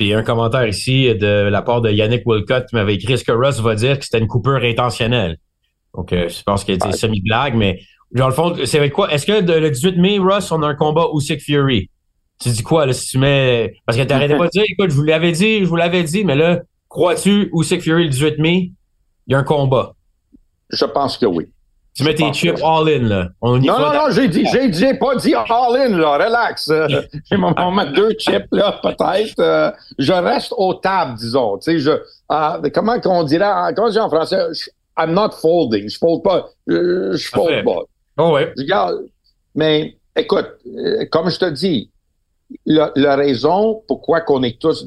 Puis 0.00 0.14
un 0.14 0.22
commentaire 0.22 0.66
ici 0.66 1.14
de 1.14 1.50
la 1.50 1.60
part 1.60 1.82
de 1.82 1.90
Yannick 1.90 2.22
Wilcott 2.24 2.64
qui 2.66 2.74
m'avait 2.74 2.94
écrit 2.94 3.18
ce 3.18 3.22
que 3.22 3.32
Russ 3.32 3.60
va 3.60 3.74
dire 3.74 3.98
que 3.98 4.04
c'était 4.06 4.18
une 4.18 4.28
coupure 4.28 4.64
intentionnelle? 4.64 5.36
Donc, 5.94 6.14
euh, 6.14 6.26
je 6.26 6.42
pense 6.42 6.64
qu'il 6.64 6.72
était 6.72 6.90
semi-blague, 6.92 7.54
mais 7.54 7.80
dans 8.10 8.26
le 8.26 8.32
fond, 8.32 8.56
c'est 8.64 8.78
avec 8.78 8.94
quoi? 8.94 9.12
Est-ce 9.12 9.26
que 9.26 9.32
le 9.32 9.70
18 9.70 9.98
mai, 9.98 10.18
Russ, 10.18 10.50
on 10.52 10.62
a 10.62 10.68
un 10.68 10.74
combat 10.74 11.04
Usyk 11.12 11.42
Fury? 11.42 11.90
tu 12.40 12.48
dis 12.48 12.62
quoi, 12.62 12.86
là, 12.86 12.94
si 12.94 13.08
tu 13.08 13.18
mets. 13.18 13.74
Parce 13.84 13.98
que 13.98 14.02
t'arrêtais 14.04 14.38
pas 14.38 14.46
de 14.46 14.50
dire, 14.50 14.64
écoute, 14.66 14.88
je 14.88 14.94
vous 14.94 15.02
l'avais 15.02 15.32
dit, 15.32 15.60
je 15.60 15.66
vous 15.66 15.76
l'avais 15.76 16.02
dit, 16.02 16.24
mais 16.24 16.34
là, 16.34 16.62
crois-tu 16.88 17.50
que 17.50 17.80
Fury 17.80 18.04
le 18.04 18.08
18 18.08 18.38
mai, 18.38 18.72
il 19.26 19.32
y 19.32 19.34
a 19.34 19.38
un 19.38 19.44
combat? 19.44 19.92
Je 20.70 20.86
pense 20.86 21.18
que 21.18 21.26
oui. 21.26 21.46
Tu 21.94 22.04
mets 22.04 22.14
tes 22.14 22.32
chips 22.32 22.62
all-in, 22.62 23.02
là. 23.08 23.28
On 23.40 23.58
non, 23.58 23.78
non, 23.78 23.92
non, 23.92 24.10
j'ai 24.10 24.28
dit, 24.28 24.46
j'ai 24.52 24.68
dit, 24.68 24.94
pas 24.94 25.16
dit 25.16 25.34
all-in, 25.34 25.96
là. 25.96 26.24
Relax. 26.24 26.70
j'ai 27.30 27.36
mon 27.36 27.52
moment 27.58 27.84
deux 27.90 28.12
chips, 28.18 28.46
là, 28.52 28.78
peut-être. 28.82 29.40
Euh, 29.40 29.70
je 29.98 30.12
reste 30.12 30.54
aux 30.56 30.74
tables, 30.74 31.18
disons. 31.18 31.58
Tu 31.58 31.72
sais, 31.72 31.78
je, 31.78 31.90
euh, 31.90 32.70
comment 32.72 33.00
qu'on 33.00 33.24
dirait, 33.24 33.74
comment 33.74 33.88
on 33.88 33.90
dit 33.90 33.98
en 33.98 34.08
français? 34.08 34.38
I'm 34.96 35.12
not 35.12 35.30
folding. 35.40 35.88
Je 35.88 35.98
fold 35.98 36.22
pas. 36.22 36.48
Je, 36.66 37.12
je 37.16 37.28
fold 37.28 37.64
pas. 37.64 37.82
Oh, 38.18 38.32
ouais. 38.34 38.52
Mais 39.54 39.96
écoute, 40.16 40.48
euh, 40.66 41.06
comme 41.10 41.30
je 41.30 41.38
te 41.38 41.50
dis, 41.50 41.90
la, 42.66 43.16
raison 43.16 43.82
pourquoi 43.86 44.20
qu'on 44.20 44.42
est 44.42 44.60
tous, 44.60 44.86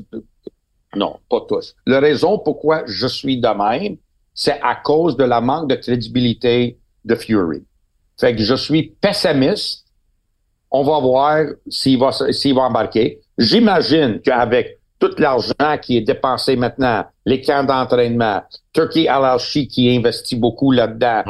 non, 0.95 1.17
pas 1.29 1.41
tous, 1.47 1.75
la 1.85 1.99
raison 1.99 2.37
pourquoi 2.39 2.83
je 2.85 3.07
suis 3.07 3.39
de 3.39 3.47
même, 3.47 3.97
c'est 4.33 4.59
à 4.61 4.75
cause 4.75 5.17
de 5.17 5.23
la 5.23 5.41
manque 5.41 5.69
de 5.69 5.75
crédibilité 5.75 6.77
de 7.05 7.15
Fury. 7.15 7.63
Fait 8.19 8.35
que 8.35 8.41
je 8.41 8.55
suis 8.55 8.93
pessimiste. 9.01 9.85
On 10.71 10.83
va 10.83 10.99
voir 10.99 11.45
s'il 11.67 11.99
va, 11.99 12.11
s'il 12.11 12.55
va 12.55 12.63
embarquer. 12.63 13.19
J'imagine 13.37 14.19
qu'avec 14.21 14.79
tout 14.99 15.11
l'argent 15.17 15.77
qui 15.81 15.97
est 15.97 16.01
dépensé 16.01 16.55
maintenant, 16.55 17.05
les 17.25 17.41
camps 17.41 17.63
d'entraînement, 17.63 18.41
Turkey 18.71 19.07
Al-Alchi 19.07 19.67
qui 19.67 19.95
investit 19.95 20.35
beaucoup 20.35 20.71
là-dedans, 20.71 21.23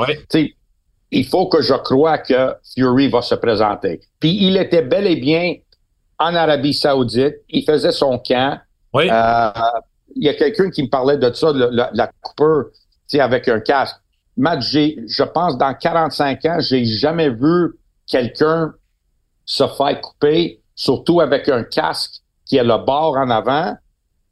il 1.12 1.26
faut 1.26 1.48
que 1.48 1.62
je 1.62 1.74
croie 1.74 2.18
que 2.20 2.54
Fury 2.74 3.08
va 3.10 3.22
se 3.22 3.36
présenter. 3.36 4.02
Puis 4.20 4.38
il 4.42 4.58
était 4.58 4.82
bel 4.82 5.08
et 5.08 5.16
bien 5.16 5.56
en 6.20 6.36
Arabie 6.36 6.74
Saoudite. 6.74 7.36
Il 7.50 7.64
faisait 7.64 7.92
son 7.92 8.18
camp. 8.18 8.60
Oui. 8.94 9.10
Euh, 9.12 9.50
il 10.16 10.24
y 10.24 10.30
a 10.30 10.34
quelqu'un 10.34 10.70
qui 10.70 10.84
me 10.84 10.90
parlait 10.90 11.18
de 11.18 11.32
ça, 11.34 11.52
la, 11.54 11.90
la 11.94 12.12
coupeur, 12.22 12.66
avec 13.20 13.48
un 13.48 13.60
casque. 13.60 13.98
Matt, 14.38 14.62
j'ai, 14.62 14.98
je 15.08 15.24
pense, 15.24 15.58
dans 15.58 15.74
45 15.74 16.46
ans, 16.46 16.58
j'ai 16.60 16.86
jamais 16.86 17.30
vu 17.30 17.74
quelqu'un 18.08 18.74
se 19.46 19.68
faire 19.68 20.02
couper, 20.02 20.62
surtout 20.76 21.22
avec 21.22 21.50
un 21.50 21.64
casque 21.64 22.22
qui 22.46 22.60
a 22.60 22.64
le 22.64 22.84
bord 22.86 23.16
en 23.18 23.30
avant. 23.30 23.76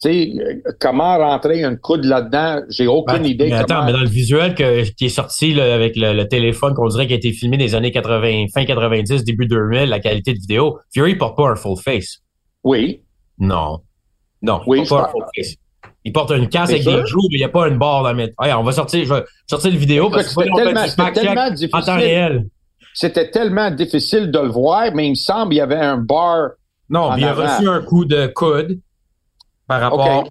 Tu 0.01 0.09
sais, 0.09 0.63
comment 0.79 1.17
rentrer 1.17 1.63
une 1.63 1.77
coude 1.77 2.05
là-dedans, 2.05 2.63
j'ai 2.69 2.87
aucune 2.87 3.23
idée. 3.23 3.49
Mais 3.49 3.53
attends, 3.53 3.85
mais 3.85 3.91
dans 3.91 3.99
le 3.99 4.07
visuel 4.07 4.55
que, 4.55 4.89
qui 4.93 5.05
est 5.05 5.09
sorti 5.09 5.59
avec 5.59 5.93
le, 5.95 6.23
téléphone 6.23 6.73
qu'on 6.73 6.87
dirait 6.87 7.05
qui 7.05 7.13
a 7.13 7.17
été 7.17 7.31
filmé 7.31 7.57
des 7.57 7.75
années 7.75 7.91
80, 7.91 8.47
fin 8.51 8.65
90, 8.65 9.23
début 9.23 9.45
2000, 9.45 9.89
la 9.89 9.99
qualité 9.99 10.33
de 10.33 10.39
vidéo, 10.39 10.79
Fury 10.91 11.15
porte 11.15 11.37
pas 11.37 11.49
un 11.49 11.55
full 11.55 11.77
face. 11.77 12.17
Oui. 12.63 13.03
Non. 13.37 13.81
Non, 14.41 14.61
oui, 14.65 14.83
pas 14.89 15.03
un 15.03 15.07
full 15.09 15.23
face. 15.35 15.55
Il 16.03 16.13
porte 16.13 16.31
une 16.31 16.49
casse 16.49 16.71
avec 16.71 16.83
des 16.83 17.05
joues, 17.05 17.27
mais 17.29 17.37
il 17.37 17.39
n'y 17.39 17.43
a 17.43 17.49
pas 17.49 17.67
une 17.67 17.77
barre 17.77 18.03
dans 18.03 18.13
le 18.13 18.31
on 18.39 18.63
va 18.63 18.71
sortir, 18.71 19.05
je 19.05 19.13
vais 19.13 19.23
sortir 19.47 19.71
le 19.71 19.77
vidéo 19.77 20.09
parce 20.09 20.33
que 20.33 20.41
c'était 20.41 21.13
tellement, 21.13 21.49
difficile. 21.51 21.69
En 21.73 21.81
temps 21.81 21.95
réel. 21.95 22.47
C'était 22.93 23.29
tellement 23.29 23.71
difficile 23.71 24.31
de 24.31 24.39
le 24.39 24.49
voir, 24.49 24.93
mais 24.93 25.07
il 25.07 25.11
me 25.11 25.15
semble 25.15 25.49
qu'il 25.49 25.59
y 25.59 25.61
avait 25.61 25.75
un 25.75 25.97
bar. 25.97 26.49
Non, 26.89 27.15
il 27.15 27.23
a 27.23 27.33
reçu 27.33 27.67
un 27.67 27.81
coup 27.81 28.05
de 28.05 28.27
coude 28.27 28.79
par 29.67 29.79
rapport 29.81 30.29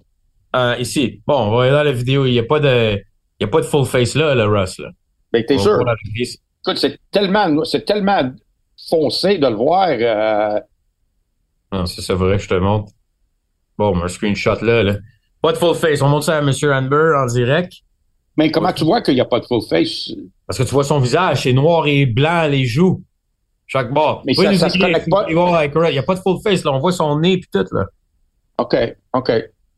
euh, 0.55 0.75
ici. 0.77 1.21
Bon, 1.25 1.47
on 1.47 1.55
va 1.55 1.63
aller 1.63 1.71
dans 1.71 1.83
la 1.83 1.91
vidéo. 1.91 2.25
Il 2.25 2.33
n'y 2.33 2.39
a 2.39 2.43
pas 2.43 2.59
de. 2.59 2.95
Il 3.39 3.43
y 3.43 3.45
a 3.45 3.47
pas 3.47 3.61
de 3.61 3.65
full 3.65 3.85
face 3.85 4.15
là, 4.15 4.35
le 4.35 4.45
Russ. 4.45 4.77
Là. 4.77 4.89
Ben, 5.31 5.43
t'es 5.45 5.57
sûr? 5.57 5.79
Écoute, 5.79 6.77
c'est 6.77 6.99
tellement, 7.09 7.63
c'est 7.63 7.85
tellement 7.85 8.31
foncé 8.89 9.37
de 9.37 9.47
le 9.47 9.55
voir. 9.55 9.87
Euh... 9.89 10.59
Ah, 11.71 11.85
c'est 11.85 12.13
vrai, 12.13 12.37
je 12.37 12.47
te 12.47 12.53
montre. 12.53 12.91
Bon, 13.77 13.95
un 14.03 14.07
screenshot 14.07 14.61
là, 14.61 14.83
là. 14.83 14.95
Pas 15.41 15.53
de 15.53 15.57
full 15.57 15.75
face. 15.75 16.01
On 16.01 16.09
montre 16.09 16.25
ça 16.25 16.37
à 16.37 16.41
M. 16.41 16.51
Amber 16.71 17.13
en 17.17 17.25
direct. 17.25 17.73
Mais 18.37 18.51
comment 18.51 18.71
tu 18.71 18.83
vois 18.83 19.01
qu'il 19.01 19.15
n'y 19.15 19.21
a 19.21 19.25
pas 19.25 19.39
de 19.39 19.45
full 19.45 19.61
face? 19.67 20.11
Parce 20.47 20.57
que 20.57 20.63
tu 20.63 20.71
vois 20.71 20.83
son 20.83 20.99
visage, 20.99 21.43
c'est 21.43 21.53
noir 21.53 21.87
et 21.87 22.05
blanc, 22.05 22.47
les 22.47 22.65
joues. 22.65 23.01
Chaque 23.67 23.93
bord. 23.93 24.23
Mais 24.25 24.33
ça, 24.33 24.53
ça 24.57 24.69
se 24.69 24.77
connecte 24.77 25.09
pas. 25.09 25.25
Il 25.29 25.35
n'y 25.35 25.97
a 25.97 26.03
pas 26.03 26.15
de 26.15 26.19
full 26.19 26.37
face, 26.43 26.63
là. 26.63 26.71
On 26.73 26.79
voit 26.79 26.91
son 26.91 27.19
nez 27.19 27.33
et 27.33 27.41
tout, 27.51 27.65
là. 27.71 27.85
OK, 28.57 28.75
OK, 29.13 29.31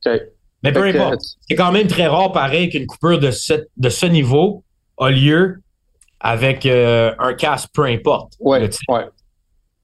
OK. 0.05 0.21
Mais 0.63 0.71
peu 0.71 0.83
importe. 0.83 1.21
C'est 1.47 1.55
quand 1.55 1.71
même 1.71 1.87
très 1.87 2.07
rare, 2.07 2.31
pareil, 2.31 2.69
qu'une 2.69 2.87
coupure 2.87 3.19
de 3.19 3.31
ce, 3.31 3.53
de 3.77 3.89
ce 3.89 4.05
niveau 4.05 4.63
a 4.97 5.09
lieu 5.09 5.61
avec 6.19 6.65
euh, 6.65 7.13
un 7.19 7.33
casque, 7.33 7.69
peu 7.73 7.83
importe. 7.83 8.33
Oui, 8.39 8.59
ouais. 8.87 9.05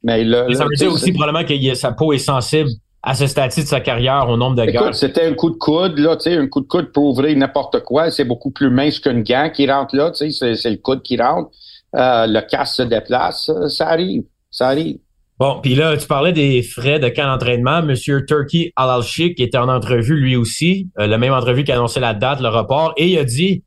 Mais 0.01 0.23
le, 0.23 0.53
ça 0.53 0.63
veut 0.63 0.75
dire 0.75 0.91
aussi 0.91 1.11
probablement 1.11 1.45
que 1.45 1.73
sa 1.75 1.91
peau 1.91 2.13
est 2.13 2.17
sensible 2.17 2.69
à 3.01 3.13
ce 3.13 3.27
statut 3.27 3.61
de 3.61 3.65
sa 3.65 3.79
carrière 3.79 4.27
au 4.29 4.35
nombre 4.35 4.55
de 4.55 4.69
Écoute, 4.69 4.93
C'était 4.93 5.25
un 5.25 5.33
coup 5.33 5.49
de 5.49 5.55
coude, 5.55 5.97
là, 5.97 6.17
tu 6.17 6.23
sais, 6.23 6.35
un 6.35 6.47
coup 6.47 6.61
de 6.61 6.67
coude 6.67 6.91
pour 6.91 7.05
ouvrir 7.05 7.35
n'importe 7.37 7.81
quoi. 7.83 8.11
C'est 8.11 8.25
beaucoup 8.25 8.51
plus 8.51 8.69
mince 8.69 8.99
qu'une 8.99 9.23
gant 9.23 9.49
qui 9.53 9.71
rentre 9.71 9.95
là, 9.95 10.11
tu 10.11 10.31
sais, 10.31 10.55
c'est 10.55 10.69
le 10.69 10.77
coude 10.77 11.01
qui 11.01 11.17
rentre. 11.17 11.49
Euh, 11.95 12.27
le 12.27 12.41
casque 12.41 12.75
se 12.75 12.83
déplace, 12.83 13.49
ça 13.69 13.87
arrive, 13.87 14.23
ça 14.51 14.67
arrive. 14.67 14.97
Bon, 15.39 15.59
puis 15.61 15.73
là, 15.73 15.95
tu 15.95 16.05
parlais 16.05 16.33
des 16.33 16.61
frais 16.61 16.99
de 16.99 17.07
camp 17.07 17.25
d'entraînement. 17.25 17.81
Monsieur 17.81 18.25
Turkey 18.25 18.73
al 18.75 19.01
qui 19.01 19.33
était 19.37 19.57
en 19.57 19.69
entrevue 19.69 20.19
lui 20.19 20.35
aussi, 20.35 20.89
euh, 20.99 21.07
la 21.07 21.17
même 21.17 21.31
entrevue 21.33 21.63
qui 21.63 21.71
a 21.71 21.75
annoncé 21.75 22.01
la 22.01 22.13
date, 22.13 22.41
le 22.41 22.49
report, 22.49 22.93
et 22.97 23.07
il 23.07 23.17
a 23.17 23.23
dit, 23.23 23.63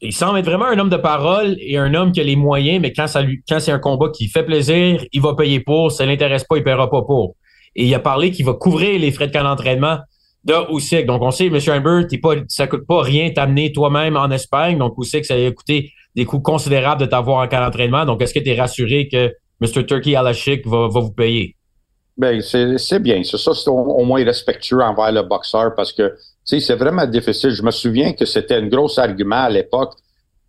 il 0.00 0.12
semble 0.12 0.40
être 0.40 0.44
vraiment 0.44 0.66
un 0.66 0.78
homme 0.78 0.90
de 0.90 0.96
parole 0.96 1.56
et 1.60 1.78
un 1.78 1.94
homme 1.94 2.10
qui 2.10 2.20
a 2.20 2.24
les 2.24 2.34
moyens, 2.34 2.80
mais 2.82 2.92
quand 2.92 3.06
ça 3.06 3.22
lui, 3.22 3.42
quand 3.48 3.60
c'est 3.60 3.70
un 3.70 3.78
combat 3.78 4.08
qui 4.12 4.26
fait 4.26 4.42
plaisir, 4.42 5.04
il 5.12 5.22
va 5.22 5.34
payer 5.34 5.60
pour. 5.60 5.92
Ça 5.92 6.04
l'intéresse 6.04 6.42
pas, 6.44 6.56
il 6.56 6.64
paiera 6.64 6.90
pas 6.90 7.02
pour. 7.02 7.36
Et 7.76 7.84
il 7.86 7.94
a 7.94 7.98
parlé 7.98 8.30
qu'il 8.30 8.44
va 8.44 8.54
couvrir 8.54 8.98
les 8.98 9.10
frais 9.12 9.28
de 9.28 9.32
camp 9.32 9.44
d'entraînement 9.44 9.98
de 10.44 10.54
Usyk. 10.74 11.06
Donc, 11.06 11.22
on 11.22 11.30
sait, 11.30 11.46
M. 11.46 11.58
Amber, 11.68 12.06
t'es 12.06 12.18
pas, 12.18 12.34
ça 12.48 12.66
coûte 12.66 12.86
pas 12.86 13.02
rien 13.02 13.30
t'amener 13.30 13.72
toi-même 13.72 14.16
en 14.16 14.30
Espagne. 14.30 14.78
Donc, 14.78 14.94
Usyk, 14.98 15.24
ça 15.24 15.34
a 15.34 15.50
coûté 15.50 15.92
des 16.14 16.24
coûts 16.24 16.40
considérables 16.40 17.00
de 17.00 17.06
t'avoir 17.06 17.42
en 17.42 17.48
camp 17.48 17.60
d'entraînement. 17.60 18.04
Donc, 18.04 18.22
est-ce 18.22 18.34
que 18.34 18.40
tu 18.40 18.50
es 18.50 18.60
rassuré 18.60 19.08
que 19.08 19.32
Mr. 19.60 19.86
Turkey 19.86 20.14
Alashik 20.14 20.66
va, 20.66 20.88
va 20.88 21.00
vous 21.00 21.12
payer? 21.12 21.56
Ben, 22.16 22.40
c'est 22.40 23.00
bien. 23.00 23.22
C'est 23.24 23.38
ça, 23.38 23.54
c'est 23.54 23.70
au, 23.70 24.04
moins 24.04 24.24
respectueux 24.24 24.80
envers 24.80 25.10
le 25.10 25.22
boxeur 25.22 25.74
parce 25.74 25.92
que, 25.92 26.14
tu 26.46 26.60
c'est 26.60 26.76
vraiment 26.76 27.06
difficile. 27.06 27.50
Je 27.50 27.62
me 27.62 27.70
souviens 27.70 28.12
que 28.12 28.24
c'était 28.24 28.56
un 28.56 28.66
gros 28.66 29.00
argument 29.00 29.44
à 29.44 29.50
l'époque 29.50 29.94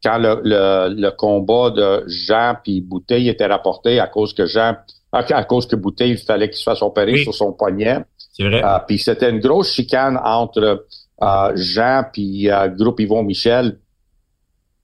quand 0.03 0.17
le, 0.19 0.41
le, 0.43 1.09
combat 1.11 1.71
de 1.71 2.03
Jean 2.05 2.55
puis 2.63 2.81
Bouteille 2.81 3.29
était 3.29 3.47
rapporté 3.47 3.99
à 3.99 4.07
cause 4.07 4.33
que 4.33 4.45
Jean, 4.45 4.75
à, 5.15 5.43
cause 5.43 5.67
que 5.67 5.75
Bouteille, 5.75 6.12
il 6.12 6.17
fallait 6.17 6.49
qu'il 6.49 6.58
se 6.58 6.63
fasse 6.63 6.82
opérer 6.82 7.17
sur 7.17 7.34
son 7.34 7.54
poignet. 7.54 7.99
C'est 8.34 8.43
vrai. 8.43 8.63
Euh, 8.63 8.80
puis 8.86 8.99
c'était 8.99 9.30
une 9.30 9.39
grosse 9.39 9.71
chicane 9.71 10.19
entre 10.23 10.86
euh, 11.21 11.51
Jean 11.56 12.04
puis 12.12 12.49
euh, 12.51 12.67
groupe 12.67 12.99
Yvon 12.99 13.23
Michel 13.23 13.80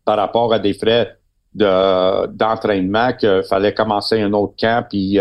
par 0.05 0.17
rapport 0.17 0.53
à 0.53 0.59
des 0.59 0.73
frais 0.73 1.17
de 1.53 2.27
d'entraînement 2.27 3.11
qu'il 3.11 3.43
fallait 3.43 3.73
commencer 3.73 4.21
un 4.21 4.31
autre 4.31 4.53
camp 4.57 4.85
puis 4.89 5.19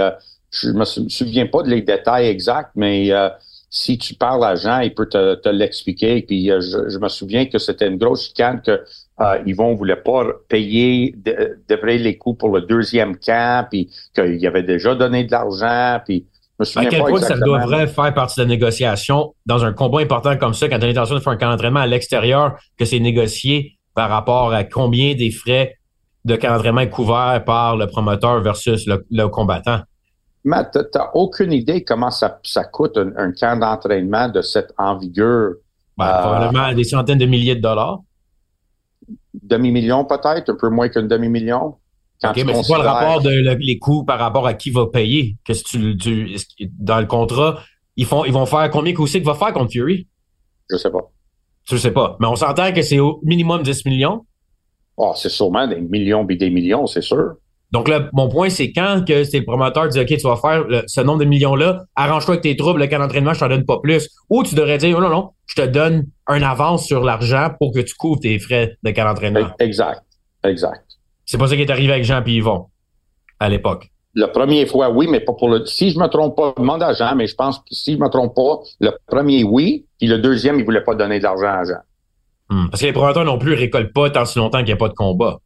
je 0.51 0.69
me 0.71 0.85
souviens 0.85 1.47
pas 1.47 1.65
des 1.65 1.83
détails 1.83 2.29
exacts 2.29 2.71
mais 2.77 3.11
si 3.69 3.99
tu 3.99 4.15
parles 4.15 4.45
à 4.45 4.55
Jean, 4.55 4.81
il 4.81 4.95
peut 4.95 5.09
te, 5.09 5.35
te 5.35 5.49
l'expliquer. 5.49 6.23
Puis 6.23 6.47
je, 6.47 6.99
me 6.99 7.09
souviens 7.09 7.47
que 7.47 7.59
c'était 7.59 7.89
une 7.89 7.99
grosse 7.99 8.27
chicane 8.27 8.63
que 8.63 8.81
euh, 9.21 9.39
Yvon 9.47 9.75
voulait 9.75 9.97
pas 9.97 10.25
payer 10.49 11.15
de, 11.17 11.59
de 11.69 11.87
les 11.87 12.17
coûts 12.17 12.35
pour 12.35 12.51
le 12.51 12.63
deuxième 12.63 13.17
camp, 13.17 13.67
puis 13.71 13.91
qu'il 14.15 14.47
avait 14.47 14.63
déjà 14.63 14.95
donné 14.95 15.25
de 15.25 15.31
l'argent, 15.31 16.01
puis 16.05 16.27
à 16.77 16.87
quel 16.87 17.03
point 17.03 17.21
ça 17.21 17.37
devrait 17.37 17.87
faire 17.87 18.15
partie 18.15 18.41
de 18.41 18.45
la 18.45 18.49
négociation 18.49 19.35
dans 19.47 19.65
un 19.65 19.73
combat 19.73 20.01
important 20.01 20.37
comme 20.37 20.55
ça, 20.55 20.69
quand 20.69 20.79
tu 20.79 20.85
as 20.85 20.89
l'intention 20.89 21.15
de 21.15 21.21
faire 21.21 21.33
un 21.33 21.37
camp 21.37 21.51
d'entraînement 21.51 21.81
à 21.81 21.87
l'extérieur, 21.87 22.59
que 22.79 22.85
c'est 22.85 23.01
négocié 23.01 23.79
par 23.95 24.11
rapport 24.11 24.53
à 24.53 24.65
combien 24.65 25.15
des 25.15 25.31
frais 25.31 25.77
de 26.25 26.37
camp 26.37 26.55
d'entraînement 26.55 26.83
est 26.83 26.91
couvert 26.91 27.43
par 27.47 27.77
le 27.77 27.87
promoteur 27.87 28.41
versus 28.43 28.87
le, 28.87 29.27
combattant? 29.29 29.81
Matt, 30.45 30.73
tu 30.73 30.99
n'as 30.99 31.11
aucune 31.15 31.53
idée 31.53 31.85
comment 31.85 32.11
ça, 32.11 32.39
ça 32.43 32.65
coûte 32.65 32.99
un, 32.99 33.33
camp 33.33 33.59
d'entraînement 33.59 34.29
de 34.29 34.43
cette 34.43 34.73
envergure. 34.79 35.55
Ben, 35.97 36.07
euh, 36.07 36.21
probablement 36.21 36.73
des 36.73 36.85
centaines 36.85 37.19
de 37.19 37.27
milliers 37.27 37.57
de 37.57 37.61
dollars. 37.61 38.01
Demi-million 39.43 40.05
peut-être, 40.05 40.51
un 40.51 40.57
peu 40.57 40.69
moins 40.69 40.89
qu'un 40.89 41.03
demi-million. 41.03 41.77
OK, 42.23 42.45
mais 42.45 42.55
c'est 42.55 42.67
quoi 42.67 42.79
le 42.79 42.85
rapport 42.85 43.23
de 43.23 43.31
les 43.31 43.79
coûts 43.79 44.05
par 44.05 44.19
rapport 44.19 44.47
à 44.47 44.55
qui 44.55 44.71
va 44.71 44.87
payer? 44.87 45.37
Que 45.45 45.53
tu, 45.53 45.97
dans 46.79 47.01
le 47.01 47.07
contrat, 47.07 47.61
ils 47.97 48.05
font, 48.05 48.25
ils 48.25 48.33
vont 48.33 48.47
faire 48.47 48.69
combien 48.71 48.95
qu'il 48.95 49.25
va 49.25 49.35
faire 49.35 49.53
contre 49.53 49.73
Fury? 49.73 50.07
Je 50.71 50.77
sais 50.77 50.91
pas. 50.91 51.11
Je 51.65 51.77
sais 51.77 51.93
pas. 51.93 52.17
Mais 52.21 52.27
on 52.27 52.37
s'entend 52.37 52.73
que 52.73 52.83
c'est 52.83 52.99
au 52.99 53.21
minimum 53.23 53.63
10 53.63 53.87
millions? 53.87 54.27
Oh, 54.97 55.13
c'est 55.17 55.31
sûrement 55.31 55.67
des 55.67 55.81
millions 55.81 56.27
et 56.29 56.37
des 56.37 56.51
millions, 56.51 56.87
c'est 56.87 57.01
sûr. 57.01 57.37
Donc 57.73 57.89
là, 57.89 58.09
mon 58.13 58.29
point, 58.29 58.51
c'est 58.51 58.73
quand 58.73 59.05
que 59.07 59.23
ces 59.25 59.43
promoteurs 59.43 59.89
disent 59.89 60.03
OK, 60.03 60.17
tu 60.17 60.27
vas 60.27 60.37
faire 60.37 60.65
ce 60.87 61.01
nombre 61.01 61.21
de 61.21 61.25
millions-là, 61.25 61.85
arrange-toi 61.95 62.35
avec 62.35 62.43
tes 62.43 62.57
troubles, 62.57 62.81
le 62.81 62.87
cas 62.89 62.99
d'entraînement, 62.99 63.33
je 63.33 63.41
t'en 63.41 63.49
donne 63.49 63.65
pas 63.65 63.79
plus. 63.79 64.11
Ou 64.29 64.43
tu 64.43 64.55
devrais 64.55 64.79
dire 64.79 64.97
oh, 64.99 65.01
non, 65.01 65.09
non, 65.09 65.31
je 65.47 65.55
te 65.55 65.67
donne 65.67 66.07
un 66.27 66.43
avance 66.43 66.87
sur 66.87 67.05
l'argent 67.05 67.51
pour 67.59 67.73
que 67.73 67.81
tu 67.81 67.95
couvres 67.95 68.21
tes 68.21 68.39
frais 68.39 68.77
de 68.83 68.91
cas 68.91 69.05
d'entraînement. 69.05 69.51
Exact. 69.61 70.03
Exact. 70.45 70.83
C'est 71.27 71.39
pas 71.39 71.47
ça 71.47 71.55
qui 71.55 71.63
est 71.63 71.71
arrivé 71.71 71.93
avec 71.93 72.05
Jean 72.05 72.23
et 72.27 72.31
Yvon 72.31 72.67
à 73.39 73.49
l'époque. 73.49 73.91
La 74.15 74.27
première 74.27 74.67
fois, 74.67 74.91
oui, 74.91 75.07
mais 75.09 75.21
pas 75.21 75.35
pour 75.35 75.49
le. 75.49 75.65
Si 75.67 75.91
je 75.91 75.99
me 75.99 76.09
trompe 76.09 76.37
pas, 76.37 76.53
demande 76.57 76.83
à 76.83 76.93
Jean, 76.93 77.15
mais 77.15 77.29
je 77.29 77.37
pense 77.37 77.59
que 77.59 77.65
si 77.71 77.95
je 77.95 77.99
me 77.99 78.09
trompe 78.09 78.35
pas, 78.35 78.59
le 78.81 78.91
premier, 79.07 79.45
oui, 79.45 79.87
puis 79.99 80.09
le 80.09 80.19
deuxième, 80.19 80.59
il 80.59 80.65
voulait 80.65 80.83
pas 80.83 80.97
donner 80.97 81.19
de 81.19 81.25
l'argent 81.25 81.47
à 81.47 81.65
Jean. 81.65 81.81
Hmm. 82.51 82.69
parce 82.69 82.81
que 82.81 82.87
les 82.87 82.93
promoteurs 82.93 83.25
non 83.25 83.39
plus 83.39 83.55
récoltent 83.55 83.93
pas 83.93 84.11
tant 84.11 84.25
si 84.25 84.37
longtemps 84.39 84.59
qu'il 84.59 84.67
n'y 84.67 84.73
a 84.73 84.77
pas 84.77 84.89
de 84.89 84.95
combat. 84.95 85.39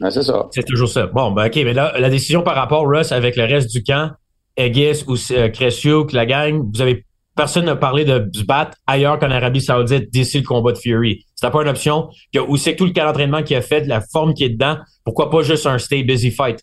Ben, 0.00 0.10
c'est 0.10 0.22
ça. 0.22 0.48
C'est 0.52 0.64
toujours 0.64 0.88
ça. 0.88 1.06
Bon, 1.06 1.32
ben, 1.32 1.46
OK, 1.46 1.56
mais 1.56 1.74
là, 1.74 1.92
la 1.98 2.10
décision 2.10 2.42
par 2.42 2.54
rapport, 2.54 2.86
Russ, 2.86 3.12
avec 3.12 3.36
le 3.36 3.44
reste 3.44 3.70
du 3.70 3.82
camp, 3.82 4.10
Aegis 4.56 5.04
ou 5.06 5.16
euh, 5.32 6.06
la 6.12 6.26
gang, 6.26 6.70
vous 6.72 6.80
avez 6.80 7.04
personne 7.38 7.66
n'a 7.66 7.76
parlé 7.76 8.04
de 8.04 8.28
se 8.36 8.42
battre 8.42 8.76
ailleurs 8.86 9.18
qu'en 9.20 9.30
Arabie 9.30 9.60
Saoudite 9.60 10.10
d'ici 10.10 10.40
le 10.40 10.44
combat 10.44 10.72
de 10.72 10.78
Fury. 10.78 11.24
C'était 11.36 11.52
pas 11.52 11.62
une 11.62 11.68
option. 11.68 12.08
Où 12.48 12.56
c'est 12.56 12.72
que 12.72 12.78
tout 12.78 12.84
le 12.84 12.90
cas 12.90 13.04
d'entraînement 13.06 13.44
qu'il 13.44 13.56
a 13.56 13.62
fait, 13.62 13.86
la 13.86 14.00
forme 14.00 14.34
qui 14.34 14.42
est 14.42 14.48
dedans, 14.48 14.76
pourquoi 15.04 15.30
pas 15.30 15.42
juste 15.42 15.64
un 15.66 15.78
stay 15.78 16.02
busy 16.02 16.32
fight? 16.32 16.60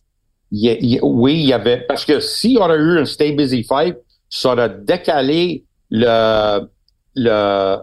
oui, 0.51 1.33
il 1.33 1.47
y 1.47 1.53
avait. 1.53 1.85
Parce 1.87 2.03
que 2.03 2.19
s'il 2.19 2.51
y 2.51 2.57
aurait 2.57 2.77
eu 2.77 2.99
un 2.99 3.05
stay 3.05 3.31
busy 3.31 3.63
fight, 3.63 3.95
ça 4.29 4.51
aurait 4.51 4.75
décalé 4.83 5.63
le, 5.89 6.67
le 7.15 7.77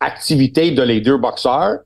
activité 0.00 0.72
de 0.72 0.82
les 0.82 1.00
deux 1.00 1.18
boxeurs. 1.18 1.78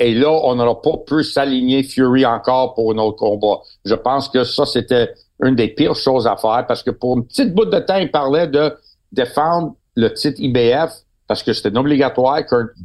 Et 0.00 0.14
là, 0.14 0.30
on 0.30 0.54
n'aura 0.54 0.80
pas 0.80 0.96
pu 1.06 1.22
s'aligner 1.22 1.82
Fury 1.82 2.24
encore 2.24 2.72
pour 2.72 2.90
un 2.92 2.98
autre 2.98 3.18
combat. 3.18 3.60
Je 3.84 3.94
pense 3.94 4.30
que 4.30 4.44
ça, 4.44 4.64
c'était 4.64 5.12
une 5.42 5.54
des 5.54 5.68
pires 5.68 5.94
choses 5.94 6.26
à 6.26 6.36
faire 6.36 6.64
parce 6.66 6.82
que 6.82 6.90
pour 6.90 7.18
une 7.18 7.26
petite 7.26 7.54
bout 7.54 7.66
de 7.66 7.78
temps, 7.80 7.98
il 7.98 8.10
parlait 8.10 8.48
de 8.48 8.74
défendre 9.12 9.76
le 9.96 10.08
titre 10.14 10.40
IBF 10.40 10.90
parce 11.26 11.42
que 11.42 11.52
c'était 11.52 11.76
obligatoire 11.76 12.40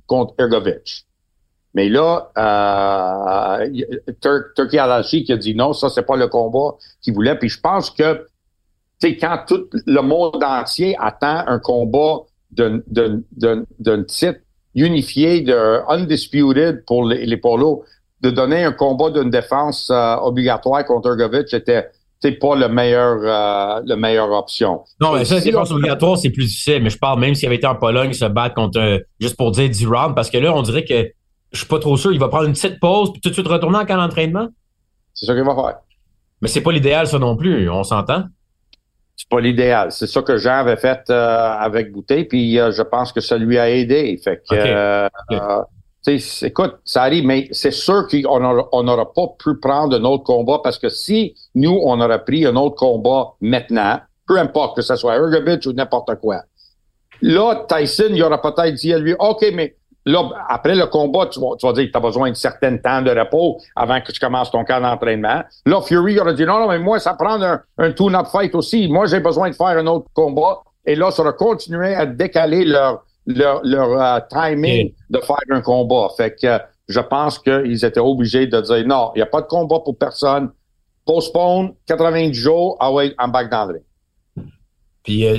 contre 0.06 0.34
Ergovic. 0.38 1.06
Mais 1.74 1.88
là, 1.88 2.32
euh, 2.38 3.84
Turkey 4.56 4.78
Alashi 4.78 5.24
qui 5.24 5.32
a 5.32 5.38
dit 5.38 5.56
non, 5.56 5.72
ça 5.72 5.90
c'est 5.90 6.06
pas 6.06 6.18
le 6.18 6.28
combat 6.28 6.76
qu'il 7.02 7.14
voulait. 7.14 7.36
Puis 7.40 7.48
je 7.50 7.62
pense 7.62 7.90
que, 7.92 8.28
tu 9.00 9.10
sais, 9.10 9.18
quand 9.18 9.40
tout 9.48 9.70
le 9.86 10.02
monde 10.02 10.44
entier 10.44 10.98
attend 11.00 11.44
un 11.48 11.60
combat 11.60 12.24
d'un 12.52 14.04
titre 14.04 14.40
unifié, 14.76 15.42
de 15.42 15.82
undisputed 15.90 16.84
pour 16.86 17.06
les, 17.06 17.26
les 17.26 17.38
polos, 17.38 17.84
de 18.22 18.30
donner 18.30 18.64
un 18.64 18.72
combat 18.72 19.10
d'une 19.10 19.30
défense 19.30 19.90
euh, 19.90 20.16
obligatoire 20.18 20.84
contre 20.86 21.10
Ergovic 21.10 21.54
était 21.54 21.90
pas 22.34 22.56
le 22.56 22.68
meilleur 22.68 23.20
euh, 23.22 23.82
le 23.86 23.96
meilleure 23.96 24.32
option. 24.32 24.82
Non, 25.00 25.14
mais 25.14 25.26
ça, 25.26 25.40
c'est 25.40 25.52
pas 25.52 25.72
obligatoire, 25.72 26.18
c'est 26.18 26.32
plus 26.32 26.46
difficile. 26.46 26.82
Mais 26.82 26.90
je 26.90 26.98
parle 26.98 27.20
même 27.20 27.36
s'il 27.36 27.48
avait 27.48 27.58
été 27.58 27.68
en 27.68 27.76
Pologne, 27.76 28.14
se 28.14 28.26
battre 28.26 28.56
contre 28.56 29.04
juste 29.20 29.38
pour 29.38 29.52
dire 29.52 29.70
10 29.70 29.86
rounds, 29.86 30.16
parce 30.16 30.30
que 30.30 30.38
là, 30.38 30.54
on 30.54 30.62
dirait 30.62 30.86
que 30.86 31.12
je 31.52 31.60
suis 31.60 31.68
pas 31.68 31.80
trop 31.80 31.98
sûr. 31.98 32.12
Il 32.12 32.20
va 32.20 32.28
prendre 32.28 32.46
une 32.46 32.54
petite 32.54 32.80
pause 32.80 33.12
puis 33.12 33.22
tout 33.22 33.30
de 33.30 33.34
suite 33.34 33.48
retourner 33.48 33.78
en 33.78 33.86
camp 33.86 33.98
d'entraînement? 33.98 34.48
C'est 35.14 35.26
ça 35.26 35.34
qu'il 35.34 35.44
va 35.44 35.56
faire. 35.56 35.76
Mais 36.42 36.48
c'est 36.48 36.62
pas 36.62 36.72
l'idéal, 36.72 37.08
ça 37.08 37.20
non 37.20 37.38
plus. 37.38 37.70
On 37.70 37.84
s'entend? 37.84 38.24
C'est 39.16 39.30
pas 39.30 39.40
l'idéal. 39.40 39.92
C'est 39.92 40.08
ça 40.08 40.22
que 40.22 40.38
Jean 40.38 40.60
avait 40.60 40.76
fait 40.76 41.02
euh, 41.10 41.54
avec 41.58 41.92
Bouteille, 41.92 42.26
puis 42.26 42.60
euh, 42.60 42.72
je 42.72 42.82
pense 42.82 43.14
que 43.14 43.22
ça 43.22 43.38
lui 43.38 43.58
a 43.58 43.70
aidé. 43.70 44.20
Fait 44.22 44.42
que 44.50 45.10
écoute, 46.46 46.76
ça 46.84 47.04
arrive, 47.04 47.26
mais 47.26 47.48
c'est 47.52 47.72
sûr 47.72 48.08
qu'on 48.08 48.84
n'aura 48.84 49.14
pas 49.14 49.28
pu 49.40 49.58
prendre 49.60 49.96
un 49.98 50.04
autre 50.04 50.24
combat 50.24 50.60
parce 50.64 50.78
que 50.78 50.90
si 50.90 51.36
nous, 51.56 51.80
on 51.84 52.00
aurait 52.00 52.24
pris 52.24 52.46
un 52.46 52.56
autre 52.56 52.76
combat 52.76 53.34
maintenant, 53.42 54.00
peu 54.28 54.38
importe 54.38 54.76
que 54.76 54.82
ce 54.82 54.96
soit 54.96 55.16
Ergovic 55.16 55.66
ou 55.66 55.74
n'importe 55.74 56.16
quoi, 56.16 56.42
là, 57.22 57.66
Tyson, 57.68 58.10
il 58.12 58.22
aurait 58.24 58.42
peut-être 58.42 58.74
dit 58.76 58.94
à 58.94 59.00
lui, 59.00 59.16
OK, 59.18 59.46
mais 59.54 59.76
là, 60.06 60.30
après 60.50 60.76
le 60.76 60.86
combat, 60.88 61.28
tu 61.28 61.40
vas, 61.40 61.74
dire 61.74 61.86
que 61.86 61.92
tu 61.92 61.98
as 61.98 62.00
besoin 62.00 62.30
de 62.30 62.36
certain 62.36 62.78
temps 62.78 63.02
de 63.02 63.12
repos 63.12 63.60
avant 63.76 64.00
que 64.02 64.12
tu 64.12 64.20
commences 64.20 64.52
ton 64.52 64.64
camp 64.64 64.82
d'entraînement. 64.82 65.44
Là, 65.66 65.82
Fury 65.82 66.20
aurait 66.20 66.36
dit, 66.36 66.46
non, 66.46 66.60
non, 66.60 66.70
mais 66.70 66.80
moi, 66.80 67.00
ça 67.00 67.14
prend 67.14 67.42
un, 67.42 67.62
un 67.78 67.92
tune-up 67.92 68.28
fight 68.32 68.54
aussi. 68.56 68.88
Moi, 68.88 69.08
j'ai 69.08 69.20
besoin 69.20 69.50
de 69.50 69.56
faire 69.56 69.68
un 69.68 69.88
autre 69.88 70.08
combat. 70.14 70.62
Et 70.86 70.96
là, 70.96 71.12
ça 71.12 71.24
aurait 71.24 71.36
continué 71.36 71.96
à 71.96 72.06
décaler 72.06 72.66
leur, 72.66 73.04
leur, 73.26 73.62
euh, 73.64 74.20
timing 74.30 74.94
de 75.10 75.20
faire 75.20 75.38
un 75.50 75.62
combat. 75.62 76.10
Fait 76.16 76.36
que 76.36 76.60
je 76.88 77.00
pense 77.00 77.40
qu'ils 77.40 77.84
étaient 77.84 78.00
obligés 78.00 78.48
de 78.48 78.62
dire 78.62 78.86
non, 78.86 79.12
il 79.16 79.20
n'y 79.20 79.24
a 79.24 79.28
pas 79.28 79.42
de 79.42 79.48
combat 79.48 79.80
pour 79.80 79.98
personne. 79.98 80.52
Postpone 81.06 81.74
90 81.88 82.34
jours, 82.34 82.78
ah 82.80 82.92
ouais, 82.92 83.14
en 83.20 83.28
back 83.28 83.50
dans 83.50 83.72
Puis 85.04 85.28
euh, 85.28 85.38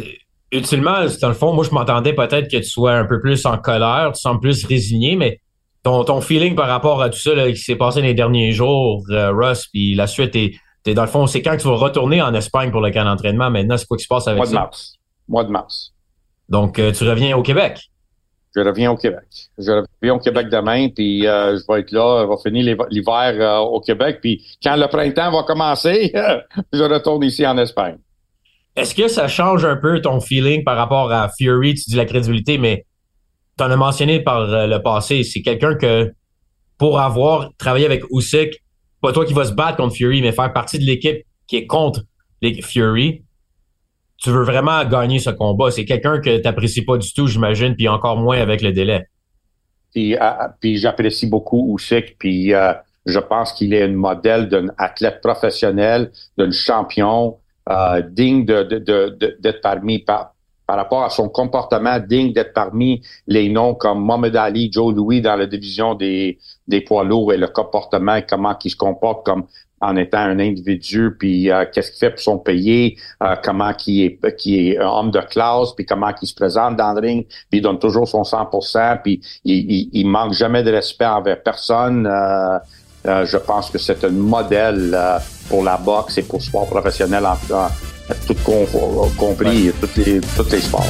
utilement, 0.53 1.07
dans 1.21 1.29
le 1.29 1.35
fond, 1.35 1.53
moi 1.53 1.65
je 1.65 1.75
m'entendais 1.75 2.13
peut-être 2.13 2.51
que 2.51 2.57
tu 2.59 2.65
sois 2.65 2.93
un 2.93 3.05
peu 3.05 3.21
plus 3.21 3.45
en 3.47 3.59
colère, 3.59 4.13
tu 4.15 4.21
sembles 4.21 4.41
plus 4.41 4.65
résigné, 4.65 5.17
mais 5.17 5.41
ton, 5.83 6.05
ton 6.05 6.21
feeling 6.21 6.55
par 6.55 6.69
rapport 6.69 7.03
à 7.03 7.11
tout 7.11 7.19
ça 7.19 7.31
qui 7.51 7.57
s'est 7.57 7.77
passé 7.77 8.01
les 8.03 8.15
derniers 8.15 8.53
jours, 8.53 9.05
euh, 9.11 9.33
Russ, 9.33 9.67
puis 9.73 9.95
la 9.95 10.07
suite 10.07 10.35
est, 10.37 10.53
dans 10.95 11.03
le 11.03 11.09
fond, 11.09 11.27
c'est 11.27 11.43
quand 11.43 11.57
tu 11.57 11.67
vas 11.67 11.77
retourner 11.77 12.23
en 12.23 12.35
Espagne 12.35 12.71
pour 12.71 12.81
le 12.81 12.91
camp 12.91 13.05
d'entraînement. 13.05 13.51
Maintenant, 13.51 13.77
c'est 13.77 13.87
quoi 13.87 13.97
qui 13.97 14.05
se 14.05 14.09
passe 14.09 14.29
avec 14.29 14.39
Mois 14.39 14.47
ça? 14.47 14.53
de 14.53 14.57
mars. 14.57 14.95
Mois 15.29 15.45
de 15.45 15.51
mars. 15.51 15.93
Donc, 16.49 16.79
euh, 16.79 16.93
tu 16.93 17.09
reviens 17.09 17.37
au 17.37 17.43
Québec? 17.43 17.91
Je 18.55 18.61
reviens 18.61 18.91
au 18.91 18.97
Québec. 18.97 19.25
Je 19.59 19.71
reviens 19.71 20.15
au 20.15 20.19
Québec 20.19 20.49
demain, 20.49 20.89
puis 20.89 21.27
euh, 21.27 21.59
je 21.59 21.65
vais 21.69 21.81
être 21.81 21.91
là, 21.91 22.25
je 22.25 22.29
vais 22.29 22.51
finir 22.51 22.87
l'hiver 22.89 23.35
euh, 23.39 23.59
au 23.59 23.81
Québec, 23.81 24.19
puis 24.23 24.43
quand 24.63 24.77
le 24.77 24.87
printemps 24.87 25.31
va 25.31 25.43
commencer, 25.43 26.13
je 26.73 26.83
retourne 26.83 27.23
ici 27.25 27.47
en 27.47 27.59
Espagne. 27.59 27.99
Est-ce 28.77 28.95
que 28.95 29.09
ça 29.09 29.27
change 29.27 29.65
un 29.65 29.77
peu 29.77 30.03
ton 30.03 30.21
feeling 30.21 30.62
par 30.62 30.77
rapport 30.77 31.11
à 31.11 31.31
Fury? 31.39 31.75
Tu 31.75 31.91
dis 31.91 31.97
la 31.97 32.05
crédibilité, 32.05 32.59
mais 32.59 32.85
tu 33.57 33.65
en 33.65 33.71
as 33.71 33.77
mentionné 33.77 34.21
par 34.21 34.47
le 34.47 34.79
passé. 34.79 35.23
C'est 35.25 35.41
quelqu'un 35.41 35.75
que, 35.75 36.12
pour 36.77 37.01
avoir 37.01 37.51
travaillé 37.57 37.87
avec 37.87 38.05
Usyk, 38.11 38.62
pas 39.01 39.12
toi 39.12 39.25
qui 39.25 39.33
vas 39.33 39.47
se 39.47 39.53
battre 39.53 39.79
contre 39.79 39.97
Fury, 39.97 40.21
mais 40.21 40.33
faire 40.33 40.53
partie 40.53 40.79
de 40.79 40.85
l'équipe 40.85 41.25
qui 41.47 41.57
est 41.57 41.67
contre 41.67 42.03
les 42.43 42.61
Fury, 42.61 43.25
tu 44.19 44.31
veux 44.31 44.43
vraiment 44.43 44.85
gagner 44.85 45.21
ce 45.21 45.31
combat. 45.31 45.71
C'est 45.71 45.85
quelqu'un 45.87 46.21
que 46.21 46.37
tu 46.37 46.43
n'apprécies 46.43 46.85
pas 46.85 46.99
du 46.99 47.12
tout, 47.12 47.27
j'imagine, 47.27 47.75
puis 47.77 47.89
encore 47.89 48.17
moins 48.17 48.39
avec 48.39 48.61
le 48.61 48.73
délai. 48.73 49.07
Puis, 49.93 50.17
euh, 50.17 50.21
puis 50.61 50.77
j'apprécie 50.77 51.27
beaucoup 51.27 51.75
Usyk, 51.79 52.17
puis 52.19 52.53
euh, 52.53 52.75
je 53.07 53.19
pense 53.19 53.53
qu'il 53.55 53.73
est 53.73 53.83
un 53.83 53.93
modèle 53.93 54.49
d'un 54.49 54.67
athlète 54.77 55.21
professionnel, 55.23 56.11
d'un 56.37 56.51
champion 56.51 57.39
euh, 57.69 58.03
digne 58.03 58.45
de, 58.45 58.63
de, 58.63 58.79
de, 58.79 59.37
d'être 59.41 59.61
parmi 59.61 59.99
par, 59.99 60.35
par 60.67 60.77
rapport 60.77 61.05
à 61.05 61.11
son 61.11 61.29
comportement 61.29 61.99
digne 61.99 62.33
d'être 62.33 62.53
parmi 62.53 63.03
les 63.27 63.49
noms 63.49 63.75
comme 63.75 64.01
Mohamed 64.01 64.37
Ali, 64.37 64.71
Joe 64.73 64.95
Louis 64.95 65.21
dans 65.21 65.37
la 65.37 65.47
division 65.47 65.95
des, 65.95 66.39
des 66.67 66.81
poids 66.81 67.05
lourds 67.05 67.33
et 67.33 67.37
le 67.37 67.49
comportement 67.49 68.21
comment 68.29 68.57
il 68.63 68.71
se 68.71 68.77
comporte 68.77 69.25
comme 69.25 69.47
en 69.81 69.97
étant 69.97 70.19
un 70.19 70.39
individu, 70.39 71.15
puis 71.19 71.51
euh, 71.51 71.65
qu'est-ce 71.71 71.91
qu'il 71.91 71.99
fait 71.99 72.11
pour 72.11 72.21
son 72.21 72.39
pays, 72.39 72.97
euh, 73.23 73.37
comment 73.43 73.75
qui 73.75 74.05
est 74.05 74.37
qui 74.37 74.71
est 74.71 74.79
un 74.79 74.89
homme 74.89 75.11
de 75.11 75.21
classe, 75.21 75.73
puis 75.75 75.85
comment 75.85 76.13
il 76.21 76.27
se 76.27 76.35
présente 76.35 76.77
dans 76.77 76.93
le 76.95 77.01
ring, 77.01 77.27
puis 77.51 77.59
il 77.59 77.61
donne 77.61 77.79
toujours 77.79 78.09
son 78.09 78.23
100%, 78.23 79.03
puis 79.03 79.21
il, 79.45 79.91
il, 79.93 80.07
manque 80.07 80.33
jamais 80.33 80.63
de 80.63 80.71
respect 80.71 81.07
envers 81.07 81.43
personne. 81.43 82.07
Euh, 82.07 82.59
je 83.07 83.37
pense 83.37 83.71
que 83.71 83.79
c'est 83.79 84.05
un 84.05 84.11
modèle 84.11 84.97
pour 85.49 85.62
la 85.62 85.77
boxe 85.77 86.19
et 86.19 86.23
pour 86.23 86.38
le 86.38 86.45
sport 86.45 86.66
professionnel 86.66 87.25
en, 87.27 87.37
tout 88.27 88.37
compris, 89.16 89.73
tous 89.81 90.01
les, 90.01 90.21
tous 90.21 90.51
les 90.51 90.61
sports. 90.61 90.87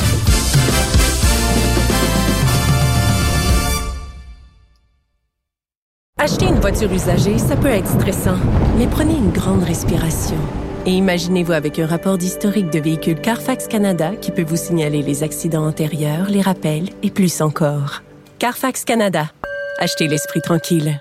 Acheter 6.19 6.47
une 6.47 6.61
voiture 6.61 6.93
usagée, 6.93 7.39
ça 7.39 7.57
peut 7.57 7.69
être 7.69 7.89
stressant, 7.89 8.39
mais 8.79 8.87
prenez 8.87 9.15
une 9.15 9.31
grande 9.31 9.63
respiration. 9.63 10.39
Et 10.87 10.91
imaginez-vous 10.91 11.53
avec 11.53 11.79
un 11.79 11.87
rapport 11.87 12.17
d'historique 12.17 12.71
de 12.71 12.81
véhicule 12.81 13.21
Carfax 13.21 13.67
Canada 13.69 14.13
qui 14.21 14.31
peut 14.31 14.45
vous 14.45 14.57
signaler 14.57 15.03
les 15.03 15.23
accidents 15.23 15.67
antérieurs, 15.67 16.29
les 16.29 16.41
rappels 16.41 16.89
et 17.03 17.11
plus 17.11 17.41
encore. 17.41 18.03
Carfax 18.39 18.85
Canada. 18.85 19.27
Achetez 19.79 20.09
l'esprit 20.09 20.41
tranquille. 20.41 21.01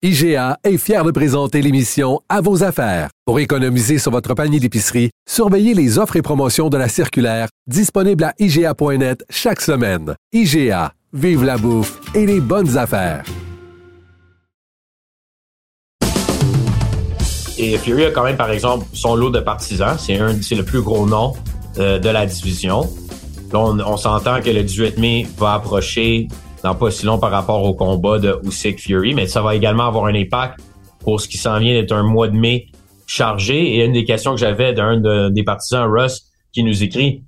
IGA 0.00 0.58
est 0.62 0.78
fier 0.78 1.02
de 1.02 1.10
présenter 1.10 1.60
l'émission 1.60 2.20
À 2.28 2.40
vos 2.40 2.62
affaires. 2.62 3.10
Pour 3.26 3.40
économiser 3.40 3.98
sur 3.98 4.12
votre 4.12 4.32
panier 4.32 4.60
d'épicerie, 4.60 5.10
surveillez 5.28 5.74
les 5.74 5.98
offres 5.98 6.14
et 6.14 6.22
promotions 6.22 6.68
de 6.68 6.76
la 6.76 6.88
circulaire 6.88 7.48
disponible 7.66 8.22
à 8.22 8.32
IGA.net 8.38 9.24
chaque 9.28 9.60
semaine. 9.60 10.14
IGA, 10.32 10.92
vive 11.12 11.42
la 11.42 11.58
bouffe 11.58 11.98
et 12.14 12.26
les 12.26 12.40
bonnes 12.40 12.78
affaires. 12.78 13.24
Et 17.58 17.76
Fury 17.76 18.04
a 18.04 18.12
quand 18.12 18.22
même, 18.22 18.36
par 18.36 18.52
exemple, 18.52 18.86
son 18.92 19.16
lot 19.16 19.30
de 19.30 19.40
partisans. 19.40 19.98
C'est 19.98 20.54
le 20.54 20.62
plus 20.62 20.80
gros 20.80 21.08
nom 21.08 21.32
euh, 21.78 21.98
de 21.98 22.08
la 22.08 22.24
division. 22.24 22.88
On, 23.52 23.80
on 23.80 23.96
s'entend 23.96 24.40
que 24.42 24.50
le 24.50 24.62
18 24.62 24.96
mai 24.98 25.26
va 25.36 25.54
approcher 25.54 26.28
dans 26.62 26.74
pas 26.74 26.90
si 26.90 27.06
long 27.06 27.18
par 27.18 27.30
rapport 27.30 27.62
au 27.62 27.74
combat 27.74 28.18
de 28.18 28.38
Usyk 28.44 28.80
Fury, 28.80 29.14
mais 29.14 29.26
ça 29.26 29.42
va 29.42 29.54
également 29.54 29.86
avoir 29.86 30.06
un 30.06 30.14
impact 30.14 30.60
pour 31.00 31.20
ce 31.20 31.28
qui 31.28 31.38
s'en 31.38 31.58
vient 31.58 31.74
d'être 31.74 31.92
un 31.92 32.02
mois 32.02 32.28
de 32.28 32.36
mai 32.36 32.66
chargé. 33.06 33.76
Et 33.76 33.84
une 33.84 33.92
des 33.92 34.04
questions 34.04 34.32
que 34.32 34.40
j'avais 34.40 34.72
d'un 34.72 35.30
des 35.30 35.44
partisans, 35.44 35.88
Russ, 35.90 36.26
qui 36.52 36.62
nous 36.62 36.82
écrit, 36.82 37.24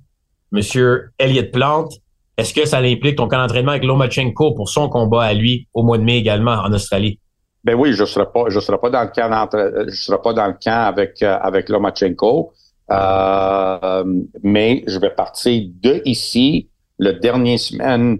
Monsieur 0.51 1.11
Elliott 1.17 1.51
Plante, 1.51 1.93
est-ce 2.37 2.53
que 2.53 2.65
ça 2.65 2.79
implique 2.79 3.17
ton 3.17 3.27
camp 3.27 3.37
d'entraînement 3.37 3.71
avec 3.71 3.83
Lomachenko 3.83 4.53
pour 4.53 4.69
son 4.69 4.89
combat 4.89 5.23
à 5.23 5.33
lui 5.33 5.67
au 5.73 5.83
mois 5.83 5.97
de 5.97 6.03
mai 6.03 6.17
également 6.17 6.53
en 6.53 6.73
Australie? 6.73 7.19
Ben 7.63 7.75
oui, 7.75 7.93
je 7.93 8.05
serai 8.05 8.25
pas, 8.33 8.45
je 8.47 8.59
serai 8.59 8.79
pas 8.79 8.89
dans 8.89 9.03
le 9.03 9.09
camp 9.09 9.49
je 9.87 9.95
serai 9.95 10.17
pas 10.21 10.33
dans 10.33 10.47
le 10.47 10.53
camp 10.53 10.87
avec 10.87 11.21
euh, 11.21 11.37
avec 11.39 11.69
Lomachenko, 11.69 12.51
euh, 12.89 14.03
mais 14.41 14.83
je 14.87 14.97
vais 14.97 15.11
partir 15.11 15.69
de 15.81 16.01
ici 16.05 16.69
le 16.97 17.13
dernier 17.13 17.59
semaine 17.59 18.17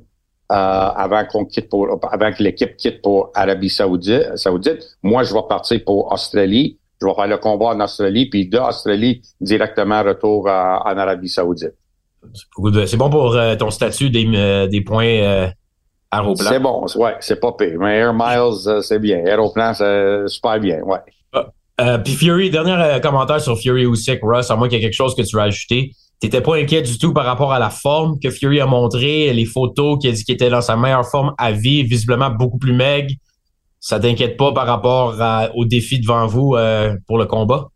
avant 0.51 1.25
qu'on 1.25 1.45
quitte 1.45 1.69
pour, 1.69 1.87
avant 2.11 2.31
que 2.31 2.43
l'équipe 2.43 2.75
quitte 2.77 3.01
pour 3.01 3.31
Arabie 3.33 3.69
Saoudite, 3.69 4.35
Saoudite. 4.35 4.97
Moi, 5.01 5.23
je 5.23 5.33
vais 5.33 5.41
partir 5.47 5.79
pour 5.85 6.11
Australie. 6.11 6.77
Je 7.01 7.07
vais 7.07 7.13
faire 7.15 7.27
le 7.27 7.37
combat 7.37 7.67
en 7.67 7.79
Australie, 7.79 8.29
puis 8.29 8.47
de 8.47 8.57
Australie 8.57 9.21
directement 9.39 10.03
retour 10.03 10.47
en 10.47 10.97
Arabie 10.97 11.29
Saoudite. 11.29 11.73
C'est 12.85 12.97
bon 12.97 13.09
pour 13.09 13.35
euh, 13.35 13.55
ton 13.55 13.71
statut 13.71 14.11
des, 14.11 14.27
euh, 14.35 14.67
des 14.67 14.81
points 14.81 15.49
aéroplan. 16.11 16.49
C'est 16.49 16.59
bon, 16.59 16.85
ouais, 16.95 17.15
c'est 17.19 17.39
pas 17.39 17.53
pire. 17.53 17.79
Mais 17.79 17.97
Air 17.97 18.13
Miles, 18.13 18.83
c'est 18.83 18.99
bien. 18.99 19.25
Aéroplan, 19.25 19.73
c'est 19.73 20.27
super 20.27 20.59
bien, 20.59 20.81
ouais. 20.81 20.99
Ah, 21.77 21.97
puis 21.97 22.13
Fury, 22.13 22.51
dernier 22.51 22.99
commentaire 23.01 23.41
sur 23.41 23.57
Fury 23.57 23.87
ou 23.87 23.95
Sick 23.95 24.19
Russ, 24.21 24.51
à 24.51 24.55
moins 24.55 24.67
qu'il 24.67 24.77
y 24.77 24.81
ait 24.81 24.83
quelque 24.83 24.93
chose 24.93 25.15
que 25.15 25.23
tu 25.23 25.35
veux 25.35 25.41
ajouter. 25.41 25.93
T'étais 26.21 26.41
pas 26.41 26.55
inquiet 26.55 26.83
du 26.83 26.99
tout 26.99 27.13
par 27.13 27.25
rapport 27.25 27.51
à 27.51 27.57
la 27.57 27.71
forme 27.71 28.19
que 28.19 28.29
Fury 28.29 28.61
a 28.61 28.67
montré, 28.67 29.33
les 29.33 29.45
photos 29.45 29.97
qui 29.99 30.07
a 30.07 30.11
dit 30.11 30.23
qu'il 30.23 30.35
était 30.35 30.51
dans 30.51 30.61
sa 30.61 30.77
meilleure 30.77 31.05
forme 31.05 31.33
à 31.39 31.51
vie, 31.51 31.81
visiblement 31.81 32.29
beaucoup 32.29 32.59
plus 32.59 32.73
maigre. 32.73 33.11
Ça 33.79 33.99
t'inquiète 33.99 34.37
pas 34.37 34.53
par 34.53 34.67
rapport 34.67 35.15
au 35.55 35.65
défi 35.65 35.99
devant 35.99 36.27
vous 36.27 36.55
euh, 36.55 36.95
pour 37.07 37.17
le 37.17 37.25
combat? 37.25 37.69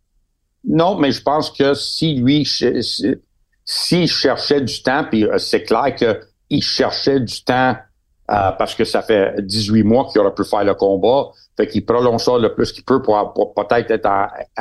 Non, 0.63 0.95
mais 0.99 1.11
je 1.11 1.23
pense 1.23 1.49
que 1.49 1.73
si 1.73 2.13
lui, 2.13 2.45
s'il 2.45 4.07
cherchait 4.07 4.61
du 4.61 4.83
temps, 4.83 5.05
puis 5.09 5.25
euh, 5.25 5.39
c'est 5.39 5.63
clair 5.63 5.95
qu'il 5.95 6.61
cherchait 6.61 7.19
du 7.19 7.43
temps 7.43 7.75
euh, 8.31 8.51
parce 8.57 8.73
que 8.73 8.85
ça 8.85 9.03
fait 9.03 9.35
18 9.39 9.83
mois 9.83 10.07
qu'il 10.07 10.19
aurait 10.19 10.33
pu 10.33 10.43
faire 10.43 10.63
le 10.63 10.73
combat, 10.73 11.29
fait 11.55 11.67
qu'il 11.67 11.85
prolonge 11.85 12.23
ça 12.23 12.37
le 12.39 12.53
plus 12.55 12.71
qu'il 12.71 12.83
peut 12.83 13.01
pour, 13.01 13.53
peut-être 13.53 13.91
être 13.91 14.09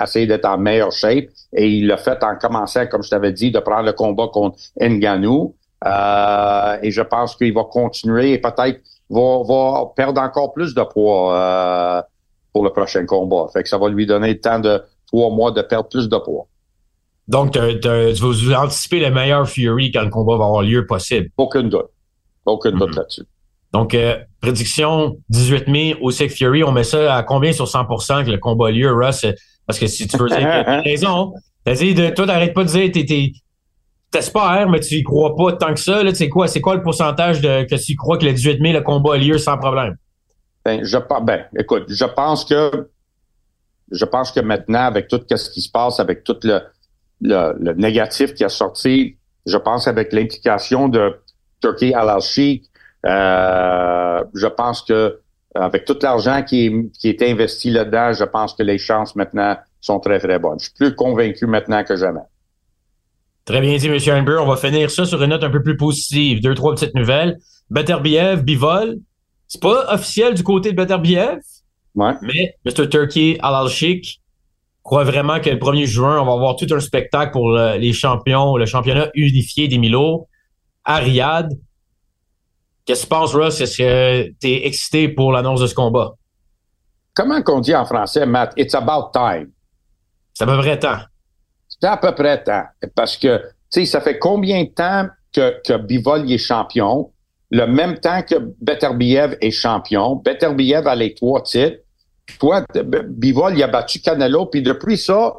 essayer 0.01 0.27
d'être 0.27 0.45
en 0.45 0.59
meilleure 0.59 0.93
shape. 0.93 1.25
Et 1.55 1.69
il 1.69 1.87
l'a 1.87 1.97
fait 1.97 2.23
en 2.23 2.37
commençant, 2.37 2.87
comme 2.87 3.03
je 3.03 3.09
t'avais 3.09 3.33
dit, 3.33 3.51
de 3.51 3.59
prendre 3.61 3.87
le 3.87 3.93
combat 3.93 4.29
contre 4.31 4.59
Nganou. 4.81 5.55
Euh, 5.87 6.79
et 6.83 6.91
je 6.91 7.03
pense 7.03 7.37
qu'il 7.37 7.55
va 7.55 7.65
continuer 7.65 8.33
et 8.33 8.39
peut-être 8.39 8.81
va, 9.11 9.43
va 9.47 9.93
perdre 9.97 10.21
encore 10.21 10.53
plus 10.53 10.75
de 10.75 10.83
poids 10.83 11.35
euh, 11.35 12.03
pour 12.53 12.65
le 12.65 12.71
prochain 12.71 13.07
combat. 13.07 13.47
Fait 13.53 13.63
que 13.63 13.69
ça 13.69 13.79
va 13.79 13.89
lui 13.89 14.07
donner 14.07 14.29
le 14.29 14.41
temps 14.41 14.59
de 14.59 14.83
trois 15.07 15.31
mois 15.31 15.53
de 15.53 15.63
perdre 15.63 15.89
plus 15.89 16.09
de 16.09 16.17
poids. 16.19 16.47
Donc, 17.29 17.53
tu 17.53 17.89
vas 17.89 18.63
anticiper 18.63 19.01
le 19.01 19.11
meilleur 19.11 19.49
Fury 19.49 19.91
quand 19.91 20.03
le 20.03 20.11
combat 20.11 20.37
va 20.37 20.45
avoir 20.45 20.63
lieu 20.63 20.87
possible. 20.87 21.31
Aucune 21.39 21.71
doute. 21.71 21.89
Aucune 22.45 22.79
doute 22.79 22.91
mm-hmm. 22.91 22.97
là-dessus. 22.97 23.23
Donc, 23.75 23.93
euh, 23.93 24.17
prédiction 24.41 25.19
18 25.31 25.67
mai 25.67 25.97
au 26.01 26.13
Sick 26.13 26.31
Fury, 26.31 26.63
on 26.63 26.71
met 26.71 26.85
ça 26.85 27.17
à 27.17 27.25
combien 27.25 27.53
sur 27.53 27.67
100% 27.67 28.25
que 28.25 28.31
le 28.31 28.39
combat 28.39 28.69
a 28.69 28.71
lieu, 28.71 28.93
Russ? 28.93 29.27
Parce 29.67 29.81
que 29.81 29.89
si 29.89 30.07
tu 30.07 30.17
veux 30.17 30.29
dire 30.29 30.39
t'as 30.65 30.81
raison, 30.83 31.35
t'as 31.65 31.75
dit, 31.75 31.93
de, 31.93 32.11
toi, 32.11 32.25
t'arrêtes 32.25 32.55
pas 32.55 32.63
de 32.63 32.69
dire, 32.69 32.93
t'es, 32.93 33.33
t'espères, 34.13 34.69
mais 34.71 34.79
tu 34.79 34.95
y 34.95 35.03
crois 35.03 35.35
pas 35.35 35.55
tant 35.55 35.75
que 35.75 35.81
ça. 35.81 36.05
Là, 36.05 36.15
c'est 36.15 36.29
quoi, 36.29 36.47
c'est 36.47 36.61
quoi 36.61 36.77
le 36.77 36.83
pourcentage 36.83 37.41
de 37.41 37.65
que 37.65 37.75
tu 37.75 37.97
crois 37.97 38.17
que 38.17 38.25
le 38.25 38.33
18 38.33 38.61
mai, 38.61 38.73
le 38.73 38.81
combat 38.81 39.15
a 39.15 39.17
lieu 39.17 39.39
sans 39.39 39.59
problème? 39.59 39.97
Ben, 40.65 40.85
je 40.85 40.97
ben, 41.25 41.45
écoute, 41.59 41.87
je 41.89 42.05
pense 42.05 42.45
que 42.45 42.89
je 43.91 44.05
pense 44.05 44.31
que 44.31 44.39
maintenant, 44.39 44.85
avec 44.85 45.09
tout 45.09 45.21
ce 45.29 45.51
qui 45.51 45.61
se 45.61 45.71
passe, 45.71 45.99
avec 45.99 46.23
tout 46.23 46.37
le, 46.45 46.61
le, 47.21 47.73
négatif 47.73 48.35
qui 48.35 48.45
a 48.45 48.49
sorti, 48.49 49.17
je 49.47 49.57
pense 49.57 49.89
avec 49.89 50.13
l'implication 50.13 50.89
de 50.89 51.17
Turkey 51.61 51.93
al 51.93 52.21
Sheikh, 52.23 52.71
je 53.05 54.47
pense 54.47 54.83
que 54.83 55.21
avec 55.55 55.85
tout 55.85 55.97
l'argent 56.03 56.43
qui 56.43 56.67
est, 56.67 56.93
qui 56.99 57.09
est 57.09 57.23
investi 57.23 57.71
là-dedans, 57.71 58.13
je 58.13 58.25
pense 58.25 58.55
que 58.55 58.63
les 58.63 58.79
chances 58.79 59.15
maintenant 59.15 59.57
sont 59.81 60.01
très, 60.01 60.19
très 60.19 60.39
bonnes. 60.39 60.59
Je 60.59 60.65
suis 60.65 60.75
plus 60.75 60.95
convaincu 60.95 61.47
maintenant 61.47 61.85
que 61.85 61.97
jamais. 61.97 62.21
Très 63.45 63.61
bien 63.61 63.77
dit, 63.77 63.87
M. 63.87 63.99
Amber. 64.19 64.39
On 64.41 64.47
va 64.47 64.57
finir 64.57 64.91
ça 64.91 65.05
sur 65.05 65.23
une 65.23 65.31
note 65.31 65.45
un 65.45 65.51
peu 65.51 65.63
plus 65.63 65.77
positive. 65.77 66.41
Deux, 66.43 66.55
trois 66.55 66.75
petites 66.75 66.95
nouvelles. 66.95 67.39
Beterbiev, 67.71 68.43
bivol. 68.43 68.97
C'est 69.47 69.61
pas 69.61 69.93
officiel 69.93 70.35
du 70.35 70.43
côté 70.43 70.73
de 70.73 70.77
Beterbiev. 70.77 71.39
Ouais. 71.95 72.13
Mais 72.23 72.57
Mr. 72.65 72.89
Turkey 72.89 73.39
Al-Alchik 73.41 74.21
croit 74.83 75.05
vraiment 75.05 75.41
que 75.41 75.51
le 75.51 75.59
1er 75.59 75.87
juin, 75.87 76.21
on 76.21 76.25
va 76.25 76.33
avoir 76.33 76.57
tout 76.57 76.67
un 76.71 76.81
spectacle 76.81 77.33
pour 77.33 77.53
les 77.53 77.93
champions, 77.93 78.57
le 78.57 78.67
championnat 78.67 79.09
unifié 79.15 79.69
des 79.69 79.79
Milo 79.79 80.27
à 80.85 80.97
Riyad. 80.97 81.51
Qu'est-ce 82.85 83.03
que 83.03 83.07
tu 83.07 83.09
penses, 83.09 83.35
Russ? 83.35 83.61
Est-ce 83.61 83.79
que 83.79 84.29
tu 84.41 84.49
es 84.49 84.67
excité 84.67 85.09
pour 85.09 85.33
l'annonce 85.33 85.61
de 85.61 85.67
ce 85.67 85.75
combat? 85.75 86.15
Comment 87.15 87.43
qu'on 87.43 87.61
dit 87.61 87.75
en 87.75 87.87
français, 87.87 88.27
Matt? 88.27 88.53
It's 88.57 88.75
about 88.75 89.11
time? 89.13 89.51
C'est 90.35 90.45
à 90.45 90.47
peu 90.47 90.59
près 90.59 90.79
temps. 90.79 90.99
C'est 91.69 91.87
à 91.87 91.97
peu 91.97 92.15
près 92.15 92.43
temps. 92.43 92.65
Parce 92.95 93.17
que, 93.17 93.39
tu 93.39 93.81
sais, 93.81 93.87
ça 93.87 94.01
fait 94.01 94.19
combien 94.19 94.65
de 94.65 94.69
temps 94.69 95.09
que, 95.33 95.63
que 95.63 95.77
Bivol 95.79 96.31
est 96.31 96.39
champion? 96.39 97.11
Le 97.51 97.67
même 97.67 97.99
temps 98.01 98.23
que 98.23 98.35
Beterbiev 98.61 99.37
est 99.41 99.51
champion. 99.51 100.17
Beterbiev 100.17 100.87
a 100.87 100.95
les 100.95 101.15
trois 101.15 101.43
titres. 101.43 101.79
Toi, 102.39 102.65
Bivol, 103.09 103.55
il 103.55 103.63
a 103.63 103.69
battu 103.69 104.01
Canelo. 104.01 104.47
Puis 104.47 104.63
depuis 104.63 104.99
ça, 104.99 105.35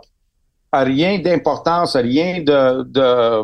rien 0.72 1.20
d'importance, 1.20 1.96
rien 1.96 2.42
de, 2.42 2.84
de 2.84 3.44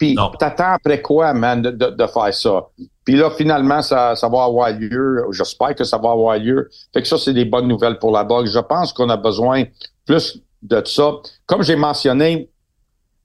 Puis 0.00 0.16
t'attends 0.38 0.72
après 0.72 1.02
quoi, 1.02 1.34
man, 1.34 1.60
de, 1.60 1.70
de, 1.70 2.06
faire 2.06 2.32
ça? 2.32 2.68
Puis 3.04 3.16
là, 3.16 3.28
finalement, 3.28 3.82
ça, 3.82 4.16
ça 4.16 4.30
va 4.30 4.44
avoir 4.44 4.70
lieu. 4.70 5.26
J'espère 5.30 5.74
que 5.74 5.84
ça 5.84 5.98
va 5.98 6.12
avoir 6.12 6.38
lieu. 6.38 6.70
Fait 6.94 7.02
que 7.02 7.06
ça, 7.06 7.18
c'est 7.18 7.34
des 7.34 7.44
bonnes 7.44 7.68
nouvelles 7.68 7.98
pour 7.98 8.10
la 8.10 8.24
boxe. 8.24 8.50
Je 8.50 8.58
pense 8.60 8.94
qu'on 8.94 9.10
a 9.10 9.18
besoin 9.18 9.64
plus 10.06 10.40
de 10.62 10.82
ça. 10.86 11.12
Comme 11.44 11.62
j'ai 11.62 11.76
mentionné 11.76 12.48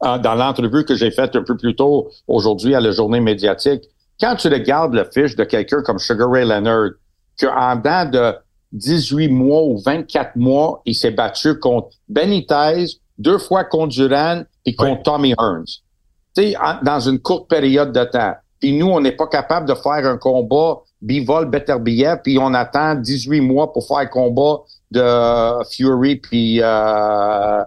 euh, 0.04 0.18
dans 0.18 0.36
l'entrevue 0.36 0.84
que 0.84 0.96
j'ai 0.96 1.12
faite 1.12 1.38
un 1.38 1.44
peu 1.44 1.56
plus 1.56 1.78
tôt 1.78 2.10
aujourd'hui 2.28 2.76
à 2.76 2.82
la 2.82 2.92
journée 2.92 3.22
médiatique, 3.22 3.84
quand 4.20 4.36
tu 4.36 4.50
regardes 4.50 4.94
le 4.94 5.06
fiche 5.06 5.38
de 5.38 5.46
quelqu'un 5.46 5.82
comme 5.82 5.98
Sugar 5.98 6.30
Ray 6.30 6.46
Leonard, 6.46 6.90
qu'en 7.40 7.78
dedans 7.78 8.06
de 8.06 8.36
18 8.74 9.30
mois 9.30 9.64
ou 9.64 9.78
24 9.78 10.36
mois, 10.36 10.82
il 10.86 10.94
s'est 10.94 11.12
battu 11.12 11.58
contre 11.58 11.96
Benitez, 12.10 12.88
deux 13.18 13.38
fois 13.38 13.64
contre 13.64 13.96
Duran 13.96 14.44
et 14.66 14.76
contre 14.76 15.04
Tommy 15.04 15.34
Hearns. 15.40 15.85
Tu 16.36 16.44
sais, 16.44 16.56
dans 16.84 17.00
une 17.00 17.20
courte 17.20 17.50
période 17.50 17.92
de 17.92 18.04
temps. 18.04 18.36
Puis 18.60 18.74
nous, 18.74 18.88
on 18.88 19.00
n'est 19.00 19.12
pas 19.12 19.28
capable 19.28 19.68
de 19.68 19.76
faire 19.76 20.06
un 20.08 20.18
combat 20.18 20.82
bivol 21.02 21.46
Beterbiev, 21.50 22.22
puis 22.24 22.38
on 22.40 22.54
attend 22.54 22.96
18 22.96 23.42
mois 23.42 23.72
pour 23.72 23.88
faire 23.88 23.98
un 23.98 24.06
combat 24.06 24.62
de 24.92 25.64
Fury 25.72 26.18
puis 26.18 26.62
euh, 26.62 27.62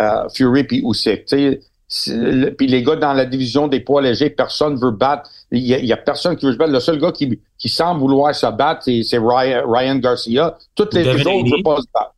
euh, 0.00 0.28
Fury 0.34 0.64
puis 0.64 0.82
Usyk. 0.84 1.26
Puis 1.26 2.66
les 2.66 2.82
gars 2.82 2.96
dans 2.96 3.12
la 3.12 3.26
division 3.26 3.68
des 3.68 3.80
poids 3.80 4.00
légers, 4.00 4.30
personne 4.30 4.76
veut 4.76 4.90
battre. 4.90 5.30
Il 5.50 5.60
y, 5.60 5.92
a, 5.92 5.96
personne 5.96 6.36
qui 6.36 6.46
veut 6.46 6.52
se 6.52 6.56
battre. 6.56 6.72
Le 6.72 6.80
seul 6.80 6.98
gars 6.98 7.12
qui, 7.12 7.38
qui 7.58 7.68
semble 7.68 8.00
vouloir 8.00 8.34
se 8.34 8.46
battre, 8.46 8.84
c'est 8.84 9.18
Ryan, 9.18 9.64
Ryan, 9.66 9.96
Garcia. 9.96 10.56
Toutes 10.74 10.94
les 10.94 11.06
autres 11.06 11.18
ne 11.18 11.50
veulent 11.50 11.62
pas 11.62 11.76
se 11.76 11.86
battre. 11.92 12.14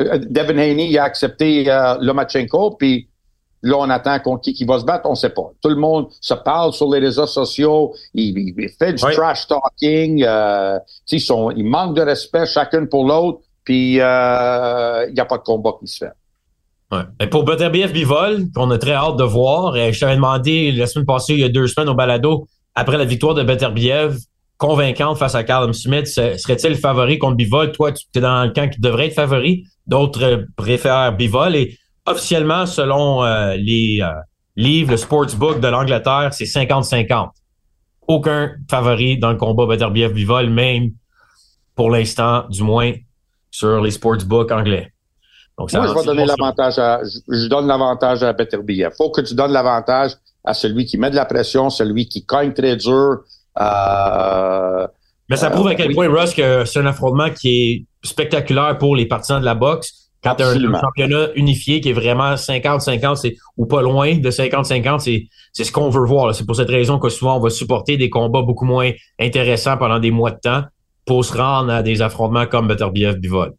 Euh, 0.00 0.18
Devin 0.30 0.58
Haney 0.58 0.90
il 0.90 0.98
a 0.98 1.04
accepté 1.04 1.64
Lomachenko, 2.00 2.76
puis 2.78 3.07
Là, 3.62 3.76
on 3.78 3.90
attend 3.90 4.18
contre 4.20 4.42
qui, 4.42 4.54
qui 4.54 4.64
va 4.64 4.78
se 4.78 4.84
battre, 4.84 5.06
on 5.06 5.10
ne 5.10 5.16
sait 5.16 5.30
pas. 5.30 5.50
Tout 5.62 5.68
le 5.68 5.76
monde 5.76 6.08
se 6.20 6.34
parle 6.34 6.72
sur 6.72 6.90
les 6.92 7.00
réseaux 7.00 7.26
sociaux, 7.26 7.94
il, 8.14 8.54
fait 8.78 8.92
du 8.92 9.02
trash 9.02 9.46
talking, 9.48 10.24
euh, 10.24 10.78
ils, 11.10 11.20
sont, 11.20 11.50
ils 11.50 11.64
manquent 11.64 11.96
de 11.96 12.02
respect 12.02 12.46
chacun 12.46 12.86
pour 12.86 13.04
l'autre, 13.04 13.40
puis 13.64 14.00
euh, 14.00 15.06
il 15.08 15.14
n'y 15.14 15.20
a 15.20 15.24
pas 15.24 15.38
de 15.38 15.42
combat 15.42 15.72
qui 15.80 15.88
se 15.88 16.04
fait. 16.04 16.12
Ouais. 16.90 17.02
Et 17.20 17.26
pour 17.26 17.44
Butterbiev 17.44 17.92
Bivol, 17.92 18.46
qu'on 18.54 18.70
a 18.70 18.78
très 18.78 18.92
hâte 18.92 19.16
de 19.16 19.24
voir, 19.24 19.76
et 19.76 19.92
je 19.92 20.00
t'avais 20.00 20.16
demandé 20.16 20.72
la 20.72 20.86
semaine 20.86 21.04
passée, 21.04 21.34
il 21.34 21.40
y 21.40 21.44
a 21.44 21.48
deux 21.48 21.66
semaines 21.66 21.88
au 21.88 21.94
balado, 21.94 22.46
après 22.74 22.96
la 22.96 23.04
victoire 23.04 23.34
de 23.34 23.42
Butterbiev, 23.42 24.18
convaincante 24.58 25.18
face 25.18 25.34
à 25.34 25.44
Callum 25.44 25.72
Smith, 25.72 26.06
serait-il 26.06 26.76
favori 26.76 27.18
contre 27.18 27.36
Bivol? 27.36 27.72
Toi, 27.72 27.92
tu 27.92 28.04
es 28.14 28.20
dans 28.20 28.44
le 28.44 28.50
camp 28.50 28.68
qui 28.68 28.80
devrait 28.80 29.06
être 29.06 29.14
favori. 29.14 29.64
D'autres 29.86 30.22
euh, 30.22 30.44
préfèrent 30.56 31.16
Bivol. 31.16 31.56
Et 31.56 31.78
officiellement, 32.10 32.66
selon 32.66 33.24
euh, 33.24 33.56
les 33.56 34.00
euh, 34.02 34.08
livres, 34.56 34.92
le 34.92 34.96
sportsbook 34.96 35.60
de 35.60 35.68
l'Angleterre, 35.68 36.30
c'est 36.32 36.44
50-50. 36.44 37.28
Aucun 38.06 38.52
favori 38.70 39.18
dans 39.18 39.30
le 39.30 39.36
combat 39.36 39.66
Beterbiev-Bivol, 39.66 40.50
même 40.50 40.90
pour 41.74 41.90
l'instant, 41.90 42.44
du 42.48 42.62
moins 42.62 42.92
sur 43.50 43.80
les 43.80 43.90
sportsbooks 43.90 44.50
anglais. 44.50 44.92
Donc, 45.58 45.72
Moi, 45.72 45.86
je 45.88 45.94
vais 45.94 46.04
donner 46.04 46.24
l'avantage 46.24 46.78
à, 46.78 47.00
je, 47.04 47.48
donne 47.48 47.66
l'avantage 47.66 48.22
à 48.22 48.32
Beterbiev. 48.32 48.92
Faut 48.96 49.10
que 49.10 49.20
tu 49.20 49.34
donnes 49.34 49.52
l'avantage 49.52 50.12
à 50.44 50.54
celui 50.54 50.86
qui 50.86 50.98
met 50.98 51.10
de 51.10 51.16
la 51.16 51.24
pression, 51.24 51.68
celui 51.68 52.08
qui 52.08 52.24
cogne 52.24 52.52
très 52.52 52.76
dur. 52.76 53.18
Euh, 53.60 54.86
Mais 55.28 55.36
ça 55.36 55.50
prouve 55.50 55.66
à 55.68 55.74
quel 55.74 55.92
point, 55.94 56.08
Russ, 56.08 56.32
que 56.32 56.64
c'est 56.64 56.78
un 56.78 56.86
affrontement 56.86 57.28
qui 57.30 57.48
est 57.48 58.06
spectaculaire 58.06 58.78
pour 58.78 58.94
les 58.94 59.06
partisans 59.06 59.40
de 59.40 59.44
la 59.44 59.56
boxe 59.56 60.07
quand 60.22 60.34
tu 60.34 60.42
as 60.42 60.48
un, 60.48 60.80
championnat 60.80 61.28
unifié 61.36 61.80
qui 61.80 61.90
est 61.90 61.94
vraiment 61.94 62.34
50-50 62.34 63.36
ou 63.56 63.66
pas 63.66 63.82
loin 63.82 64.16
de 64.16 64.30
50-50, 64.30 64.98
c'est, 65.52 65.64
ce 65.64 65.72
qu'on 65.72 65.90
veut 65.90 66.04
voir. 66.04 66.34
C'est 66.34 66.44
pour 66.44 66.56
cette 66.56 66.70
raison 66.70 66.98
que 66.98 67.08
souvent 67.08 67.36
on 67.36 67.40
va 67.40 67.50
supporter 67.50 67.96
des 67.96 68.10
combats 68.10 68.42
beaucoup 68.42 68.64
moins 68.64 68.90
intéressants 69.20 69.76
pendant 69.76 69.98
des 69.98 70.10
mois 70.10 70.32
de 70.32 70.38
temps 70.40 70.62
pour 71.04 71.24
se 71.24 71.36
rendre 71.36 71.72
à 71.72 71.82
des 71.82 72.02
affrontements 72.02 72.46
comme 72.46 72.66
Beterbiev 72.66 73.16
Bivol. 73.16 73.54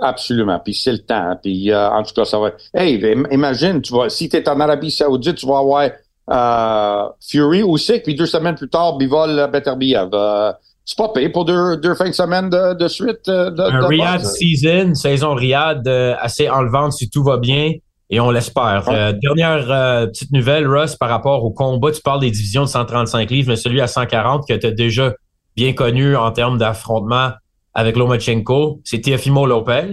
Absolument. 0.00 0.60
Puis 0.64 0.74
c'est 0.74 0.92
le 0.92 0.98
temps. 0.98 1.36
Puis 1.42 1.70
euh, 1.70 1.90
en 1.90 2.02
tout 2.02 2.14
cas, 2.14 2.24
ça 2.24 2.38
va. 2.38 2.52
Hey, 2.74 3.00
imagine, 3.30 3.80
tu 3.82 3.92
vas, 3.92 4.08
si 4.08 4.28
tu 4.28 4.36
es 4.36 4.48
en 4.48 4.60
Arabie 4.60 4.90
Saoudite, 4.90 5.36
tu 5.36 5.46
vas 5.46 5.58
avoir 5.58 5.90
euh, 6.30 7.08
Fury 7.20 7.62
aussi, 7.62 8.00
puis 8.00 8.14
deux 8.14 8.26
semaines 8.26 8.54
plus 8.54 8.68
tard, 8.68 8.96
Bivol 8.96 9.48
Beterbiev. 9.50 10.10
Euh, 10.12 10.52
c'est 10.86 10.96
pas 10.96 11.08
payé 11.08 11.28
pour 11.28 11.44
deux, 11.44 11.76
deux 11.76 11.96
fins 11.96 12.08
de 12.08 12.14
semaine 12.14 12.48
de, 12.48 12.74
de 12.74 12.88
suite. 12.88 13.28
Euh, 13.28 13.50
de, 13.50 13.60
un 13.60 13.86
Riyad 13.88 14.24
season, 14.24 14.94
saison 14.94 15.34
Riyad 15.34 15.86
euh, 15.88 16.14
assez 16.20 16.48
enlevante 16.48 16.92
si 16.92 17.10
tout 17.10 17.24
va 17.24 17.38
bien. 17.38 17.72
Et 18.08 18.20
on 18.20 18.30
l'espère. 18.30 18.88
Euh, 18.88 19.12
dernière 19.12 19.66
petite 20.06 20.30
nouvelle, 20.30 20.64
Russ, 20.68 20.94
par 20.94 21.08
rapport 21.08 21.42
au 21.44 21.50
combat, 21.50 21.90
tu 21.90 22.00
parles 22.00 22.20
des 22.20 22.30
divisions 22.30 22.62
de 22.62 22.68
135 22.68 23.28
livres, 23.32 23.48
mais 23.48 23.56
celui 23.56 23.80
à 23.80 23.88
140 23.88 24.46
que 24.48 24.54
tu 24.54 24.64
as 24.64 24.70
déjà 24.70 25.12
bien 25.56 25.72
connu 25.72 26.14
en 26.14 26.30
termes 26.30 26.56
d'affrontement 26.56 27.32
avec 27.74 27.96
Lomachenko, 27.96 28.80
c'est 28.84 29.00
Teofimo 29.00 29.44
Lopez 29.44 29.92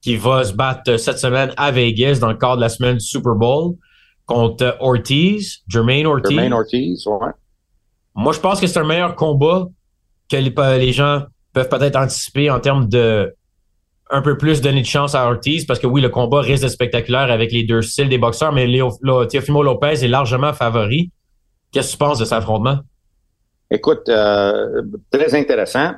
qui 0.00 0.16
va 0.16 0.44
se 0.44 0.54
battre 0.54 0.96
cette 0.96 1.18
semaine 1.18 1.52
à 1.58 1.70
Vegas 1.70 2.18
dans 2.18 2.28
le 2.28 2.36
cadre 2.36 2.56
de 2.56 2.60
la 2.62 2.68
semaine 2.70 2.96
du 2.96 3.04
Super 3.04 3.34
Bowl 3.34 3.74
contre 4.24 4.76
Ortiz, 4.80 5.62
Jermaine 5.68 6.06
Ortiz. 6.06 6.30
Jermaine 6.30 6.52
Ortiz, 6.54 7.06
ouais. 7.06 7.32
Moi, 8.14 8.32
je 8.32 8.40
pense 8.40 8.60
que 8.60 8.66
c'est 8.66 8.78
un 8.78 8.86
meilleur 8.86 9.16
combat 9.16 9.66
que 10.36 10.78
les, 10.78 10.92
gens 10.92 11.22
peuvent 11.52 11.68
peut-être 11.68 11.96
anticiper 11.96 12.50
en 12.50 12.60
termes 12.60 12.88
de 12.88 13.34
un 14.10 14.22
peu 14.22 14.36
plus 14.36 14.60
donner 14.60 14.82
de 14.82 14.86
chance 14.86 15.14
à 15.14 15.26
Ortiz 15.26 15.64
parce 15.64 15.78
que 15.78 15.86
oui, 15.86 16.00
le 16.00 16.08
combat 16.08 16.40
risque 16.40 16.68
spectaculaire 16.68 17.30
avec 17.30 17.52
les 17.52 17.64
deux 17.64 17.82
styles 17.82 18.08
des 18.08 18.18
boxeurs, 18.18 18.52
mais 18.52 18.66
Léo, 18.66 18.90
Teofimo 19.30 19.62
Lopez 19.62 20.04
est 20.04 20.08
largement 20.08 20.52
favori. 20.52 21.10
Qu'est-ce 21.72 21.88
que 21.88 21.92
tu 21.92 21.98
penses 21.98 22.18
de 22.18 22.24
cet 22.24 22.34
affrontement? 22.34 22.78
Écoute, 23.70 24.08
euh, 24.08 24.82
très 25.10 25.34
intéressant. 25.34 25.92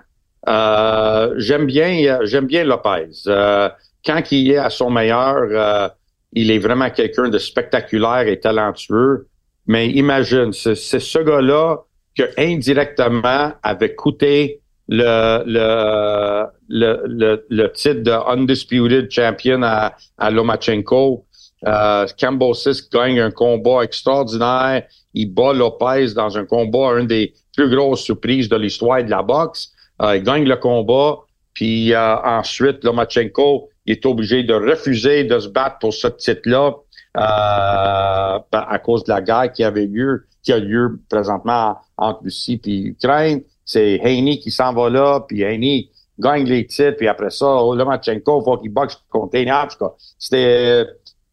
Euh, 0.48 1.34
j'aime 1.36 1.66
bien, 1.66 2.18
j'aime 2.22 2.46
bien 2.46 2.64
Lopez. 2.64 3.10
Euh, 3.26 3.68
quand 4.04 4.22
il 4.30 4.52
est 4.52 4.56
à 4.56 4.70
son 4.70 4.88
meilleur, 4.88 5.90
il 6.32 6.50
est 6.50 6.58
vraiment 6.58 6.88
quelqu'un 6.90 7.28
de 7.28 7.38
spectaculaire 7.38 8.28
et 8.28 8.38
talentueux. 8.38 9.26
Mais 9.66 9.88
imagine, 9.88 10.52
c'est 10.52 10.74
ce 10.76 11.18
gars-là 11.18 11.78
que 12.16 12.24
indirectement 12.38 13.52
avait 13.62 13.94
coûté 13.94 14.60
le, 14.88 15.42
le, 15.46 16.46
le, 16.68 17.44
le, 17.48 17.72
titre 17.72 18.02
de 18.02 18.10
Undisputed 18.10 19.10
Champion 19.10 19.62
à, 19.62 19.94
à 20.16 20.30
Lomachenko. 20.30 21.26
Euh, 21.66 22.06
Campbell 22.18 22.52
gagne 22.92 23.20
un 23.20 23.30
combat 23.30 23.82
extraordinaire. 23.82 24.84
Il 25.14 25.34
bat 25.34 25.52
Lopez 25.52 26.14
dans 26.14 26.36
un 26.38 26.44
combat, 26.44 26.98
une 26.98 27.06
des 27.06 27.32
plus 27.56 27.68
grosses 27.68 28.02
surprises 28.02 28.48
de 28.48 28.56
l'histoire 28.56 29.02
de 29.02 29.10
la 29.10 29.22
boxe. 29.22 29.72
Euh, 30.02 30.16
il 30.16 30.22
gagne 30.22 30.44
le 30.44 30.56
combat. 30.56 31.18
Puis 31.54 31.92
euh, 31.92 32.16
ensuite, 32.22 32.84
Lomachenko 32.84 33.70
il 33.86 33.92
est 33.92 34.06
obligé 34.06 34.42
de 34.42 34.54
refuser 34.54 35.24
de 35.24 35.38
se 35.38 35.48
battre 35.48 35.78
pour 35.78 35.94
ce 35.94 36.08
titre-là 36.08 36.74
à 37.16 38.80
cause 38.84 39.04
de 39.04 39.10
la 39.10 39.20
guerre 39.20 39.52
qui 39.52 39.64
avait 39.64 39.86
lieu, 39.86 40.26
qui 40.42 40.52
a 40.52 40.58
lieu 40.58 41.00
présentement 41.08 41.76
entre 41.96 42.22
Russie 42.22 42.60
et 42.64 42.80
Ukraine. 42.80 43.42
C'est 43.64 44.00
Haney 44.00 44.38
qui 44.38 44.50
s'en 44.50 44.72
va 44.72 44.88
là, 44.88 45.20
puis 45.26 45.44
Haney 45.44 45.90
gagne 46.18 46.44
les 46.44 46.66
titres, 46.66 46.96
puis 46.96 47.08
après 47.08 47.30
ça, 47.30 47.46
Lomachenko, 47.46 48.42
faut 48.42 48.58
qu'il 48.58 48.72
boxe 48.72 49.02
contre 49.10 49.36
Haney. 49.36 49.52
En 49.52 49.66
tout 49.66 49.78
cas, 49.78 49.92
c'était, 50.18 50.86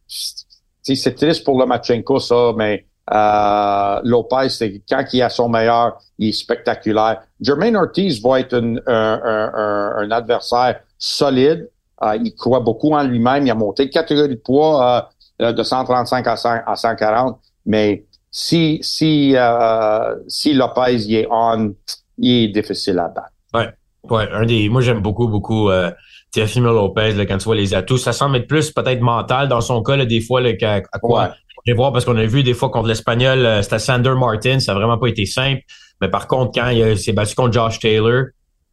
c'est 0.06 1.14
triste 1.14 1.44
pour 1.44 1.58
Lomachenko, 1.58 2.18
ça, 2.18 2.52
mais 2.56 2.86
euh, 3.12 4.00
Lopez, 4.04 4.48
c'est 4.48 4.82
quand 4.88 5.04
il 5.12 5.20
est 5.20 5.22
à 5.22 5.28
son 5.28 5.48
meilleur, 5.48 5.98
il 6.18 6.30
est 6.30 6.32
spectaculaire. 6.32 7.22
Jermaine 7.40 7.76
Ortiz 7.76 8.22
va 8.22 8.40
être 8.40 8.54
un, 8.54 8.76
un, 8.86 9.98
un, 9.98 10.10
adversaire 10.10 10.80
solide. 10.98 11.70
Euh, 12.02 12.16
il 12.16 12.34
croit 12.34 12.60
beaucoup 12.60 12.92
en 12.92 13.02
lui-même. 13.02 13.46
Il 13.46 13.50
a 13.50 13.54
monté 13.54 13.86
de 13.86 13.90
catégorie 13.90 14.30
de 14.30 14.34
poids 14.34 14.84
euh, 14.84 15.02
de 15.40 15.62
135 15.62 16.26
à, 16.26 16.36
100, 16.36 16.48
à 16.66 16.76
140, 16.76 17.38
mais 17.66 18.04
si 18.30 18.78
si 18.82 19.34
euh, 19.36 20.16
si 20.28 20.54
Lopez 20.54 20.94
il 20.94 21.14
est 21.14 21.26
on, 21.30 21.74
il 22.18 22.44
est 22.44 22.48
difficile 22.48 22.98
à 22.98 23.08
battre. 23.08 23.28
Ouais, 23.52 23.70
ouais. 24.10 24.28
Un 24.32 24.46
des, 24.46 24.68
moi 24.68 24.80
j'aime 24.80 25.00
beaucoup 25.00 25.28
beaucoup 25.28 25.70
euh, 25.70 25.90
Teofimo 26.32 26.72
Lopez 26.72 27.12
là, 27.12 27.26
quand 27.26 27.38
tu 27.38 27.44
vois 27.44 27.56
les 27.56 27.74
atouts. 27.74 27.98
Ça 27.98 28.12
semble 28.12 28.36
être 28.36 28.48
plus 28.48 28.72
peut-être 28.72 29.00
mental 29.00 29.48
dans 29.48 29.60
son 29.60 29.82
cas 29.82 29.96
là, 29.96 30.04
des 30.04 30.20
fois 30.20 30.40
là, 30.40 30.50
à, 30.62 30.74
à 30.92 30.98
quoi. 30.98 31.34
Je 31.66 31.72
vais 31.72 31.76
voir 31.76 31.92
parce 31.92 32.04
qu'on 32.04 32.16
a 32.16 32.26
vu 32.26 32.42
des 32.42 32.52
fois 32.52 32.68
contre 32.68 32.88
l'Espagnol, 32.88 33.38
euh, 33.46 33.62
c'était 33.62 33.78
Sander 33.78 34.14
Martin, 34.14 34.60
ça 34.60 34.72
a 34.72 34.74
vraiment 34.74 34.98
pas 34.98 35.06
été 35.06 35.24
simple. 35.24 35.62
Mais 36.00 36.10
par 36.10 36.26
contre, 36.26 36.52
quand 36.54 36.68
il 36.68 36.98
s'est 36.98 37.14
battu 37.14 37.34
contre 37.34 37.52
Josh 37.52 37.78
Taylor, 37.78 38.24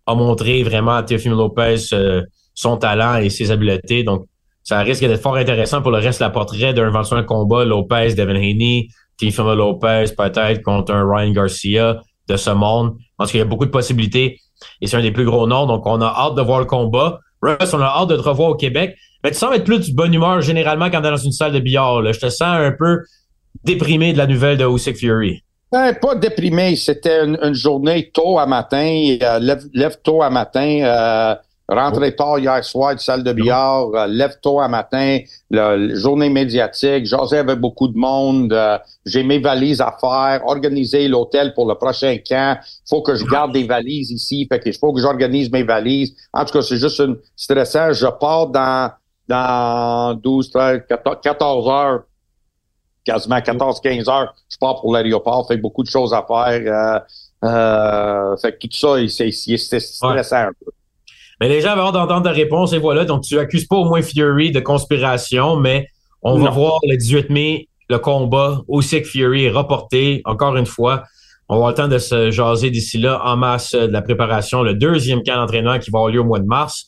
a 0.07 0.15
montré 0.15 0.63
vraiment 0.63 0.95
à 0.95 1.03
Teofimo 1.03 1.35
Lopez 1.35 1.77
euh, 1.93 2.23
son 2.53 2.77
talent 2.77 3.17
et 3.17 3.29
ses 3.29 3.51
habiletés. 3.51 4.03
Donc, 4.03 4.27
ça 4.63 4.79
risque 4.79 5.01
d'être 5.01 5.21
fort 5.21 5.35
intéressant 5.35 5.81
pour 5.81 5.91
le 5.91 5.97
reste 5.97 6.19
de 6.19 6.25
la 6.25 6.29
portrait 6.29 6.73
d'un 6.73 6.87
éventuel 6.87 7.25
combat 7.25 7.65
Lopez, 7.65 8.13
Devin 8.15 8.35
Haney, 8.35 8.87
Teofimo 9.19 9.55
Lopez, 9.55 10.05
peut-être 10.17 10.61
contre 10.61 10.93
un 10.93 11.07
Ryan 11.09 11.31
Garcia 11.31 12.01
de 12.27 12.37
ce 12.37 12.51
monde. 12.51 12.95
Pense 13.17 13.31
qu'il 13.31 13.39
y 13.39 13.43
a 13.43 13.45
beaucoup 13.45 13.65
de 13.65 13.71
possibilités 13.71 14.39
et 14.81 14.87
c'est 14.87 14.97
un 14.97 15.01
des 15.01 15.11
plus 15.11 15.25
gros 15.25 15.47
noms, 15.47 15.65
donc 15.65 15.85
on 15.85 16.01
a 16.01 16.07
hâte 16.07 16.35
de 16.35 16.41
voir 16.41 16.59
le 16.59 16.65
combat. 16.65 17.19
Russ, 17.41 17.73
on 17.73 17.81
a 17.81 17.85
hâte 17.85 18.09
de 18.09 18.17
te 18.17 18.21
revoir 18.21 18.49
au 18.49 18.55
Québec. 18.55 18.95
Mais 19.23 19.31
tu 19.31 19.37
sembles 19.37 19.55
être 19.55 19.63
plus 19.63 19.89
de 19.89 19.95
bonne 19.95 20.13
humeur 20.13 20.41
généralement 20.41 20.89
quand 20.89 21.01
tu 21.01 21.09
dans 21.09 21.17
une 21.17 21.31
salle 21.31 21.53
de 21.53 21.59
billard. 21.59 22.01
Je 22.11 22.19
te 22.19 22.29
sens 22.29 22.41
un 22.41 22.71
peu 22.71 22.99
déprimé 23.63 24.13
de 24.13 24.17
la 24.17 24.27
nouvelle 24.27 24.57
de 24.57 24.65
Usyk 24.65 24.97
Fury. 24.97 25.43
Ben, 25.71 25.93
pas 25.93 26.15
déprimé. 26.15 26.75
C'était 26.75 27.23
une, 27.23 27.53
journée 27.53 28.11
tôt 28.13 28.37
à 28.39 28.45
matin. 28.45 29.17
Euh, 29.21 29.39
lève, 29.73 29.97
tôt 30.03 30.21
à 30.21 30.29
matin. 30.29 30.81
Euh, 30.81 31.35
rentré 31.75 32.15
tard 32.15 32.39
hier 32.39 32.63
soir 32.63 32.95
de 32.95 32.99
salle 32.99 33.23
de 33.23 33.33
billard. 33.33 33.89
Euh, 33.93 34.07
lève 34.07 34.37
tôt 34.41 34.59
à 34.59 34.67
matin. 34.67 35.19
La, 35.49 35.95
journée 35.95 36.29
médiatique. 36.29 37.05
J'osais 37.05 37.39
avec 37.39 37.59
beaucoup 37.59 37.87
de 37.87 37.97
monde. 37.97 38.53
Euh, 38.53 38.77
j'ai 39.05 39.23
mes 39.23 39.39
valises 39.39 39.81
à 39.81 39.95
faire. 39.99 40.45
Organiser 40.45 41.07
l'hôtel 41.07 41.53
pour 41.53 41.67
le 41.67 41.75
prochain 41.75 42.17
camp. 42.25 42.59
faut 42.89 43.01
que 43.01 43.15
je 43.15 43.25
garde 43.25 43.53
des 43.53 43.63
valises 43.63 44.11
ici. 44.11 44.47
Fait 44.51 44.59
que 44.59 44.71
faut 44.73 44.93
que 44.93 45.01
j'organise 45.01 45.51
mes 45.51 45.63
valises. 45.63 46.15
En 46.33 46.45
tout 46.45 46.53
cas, 46.53 46.61
c'est 46.61 46.77
juste 46.77 46.99
une 46.99 47.17
stressant. 47.35 47.93
Je 47.93 48.07
pars 48.07 48.47
dans 48.47 48.91
dans 49.27 50.13
12, 50.15 50.51
13, 50.51 50.81
14, 50.89 51.17
14 51.23 51.69
heures 51.69 52.01
quasiment 53.03 53.37
14-15 53.37 54.09
heures, 54.09 54.33
je 54.49 54.57
pars 54.57 54.79
pour 54.79 54.93
l'aéroport, 54.93 55.47
fait 55.47 55.57
beaucoup 55.57 55.83
de 55.83 55.89
choses 55.89 56.13
à 56.13 56.25
faire. 56.27 57.01
Euh, 57.43 57.47
euh, 57.47 58.37
fait 58.37 58.53
que 58.53 58.67
tout 58.67 58.77
ça, 58.77 58.95
c'est 59.09 59.31
stressant 59.79 60.37
un 60.37 60.51
peu. 60.53 60.71
Mais 61.41 61.49
les 61.49 61.59
gens 61.59 61.75
vont 61.75 61.91
d'entendre 61.91 62.21
ta 62.21 62.31
réponse 62.31 62.71
et 62.71 62.77
voilà. 62.77 63.03
Donc, 63.03 63.23
tu 63.23 63.39
accuses 63.39 63.65
pas 63.65 63.75
au 63.75 63.85
moins 63.85 64.01
Fury 64.03 64.51
de 64.51 64.59
conspiration, 64.59 65.55
mais 65.55 65.87
on 66.21 66.37
va 66.37 66.51
voir 66.51 66.79
le 66.87 66.95
18 66.95 67.31
mai 67.31 67.67
le 67.89 67.97
combat 67.97 68.61
aussi 68.67 69.01
que 69.01 69.07
Fury 69.07 69.45
est 69.45 69.49
reporté 69.49 70.21
encore 70.25 70.55
une 70.55 70.67
fois. 70.67 71.03
On 71.49 71.55
va 71.55 71.57
avoir 71.57 71.69
le 71.71 71.75
temps 71.75 71.87
de 71.87 71.97
se 71.97 72.31
jaser 72.31 72.69
d'ici 72.69 72.99
là 72.99 73.21
en 73.25 73.35
masse 73.35 73.73
de 73.73 73.91
la 73.91 74.01
préparation, 74.01 74.61
le 74.61 74.75
deuxième 74.75 75.23
camp 75.23 75.35
d'entraînement 75.35 75.79
qui 75.79 75.89
va 75.89 75.97
avoir 75.97 76.13
lieu 76.13 76.21
au 76.21 76.25
mois 76.25 76.39
de 76.39 76.45
mars. 76.45 76.85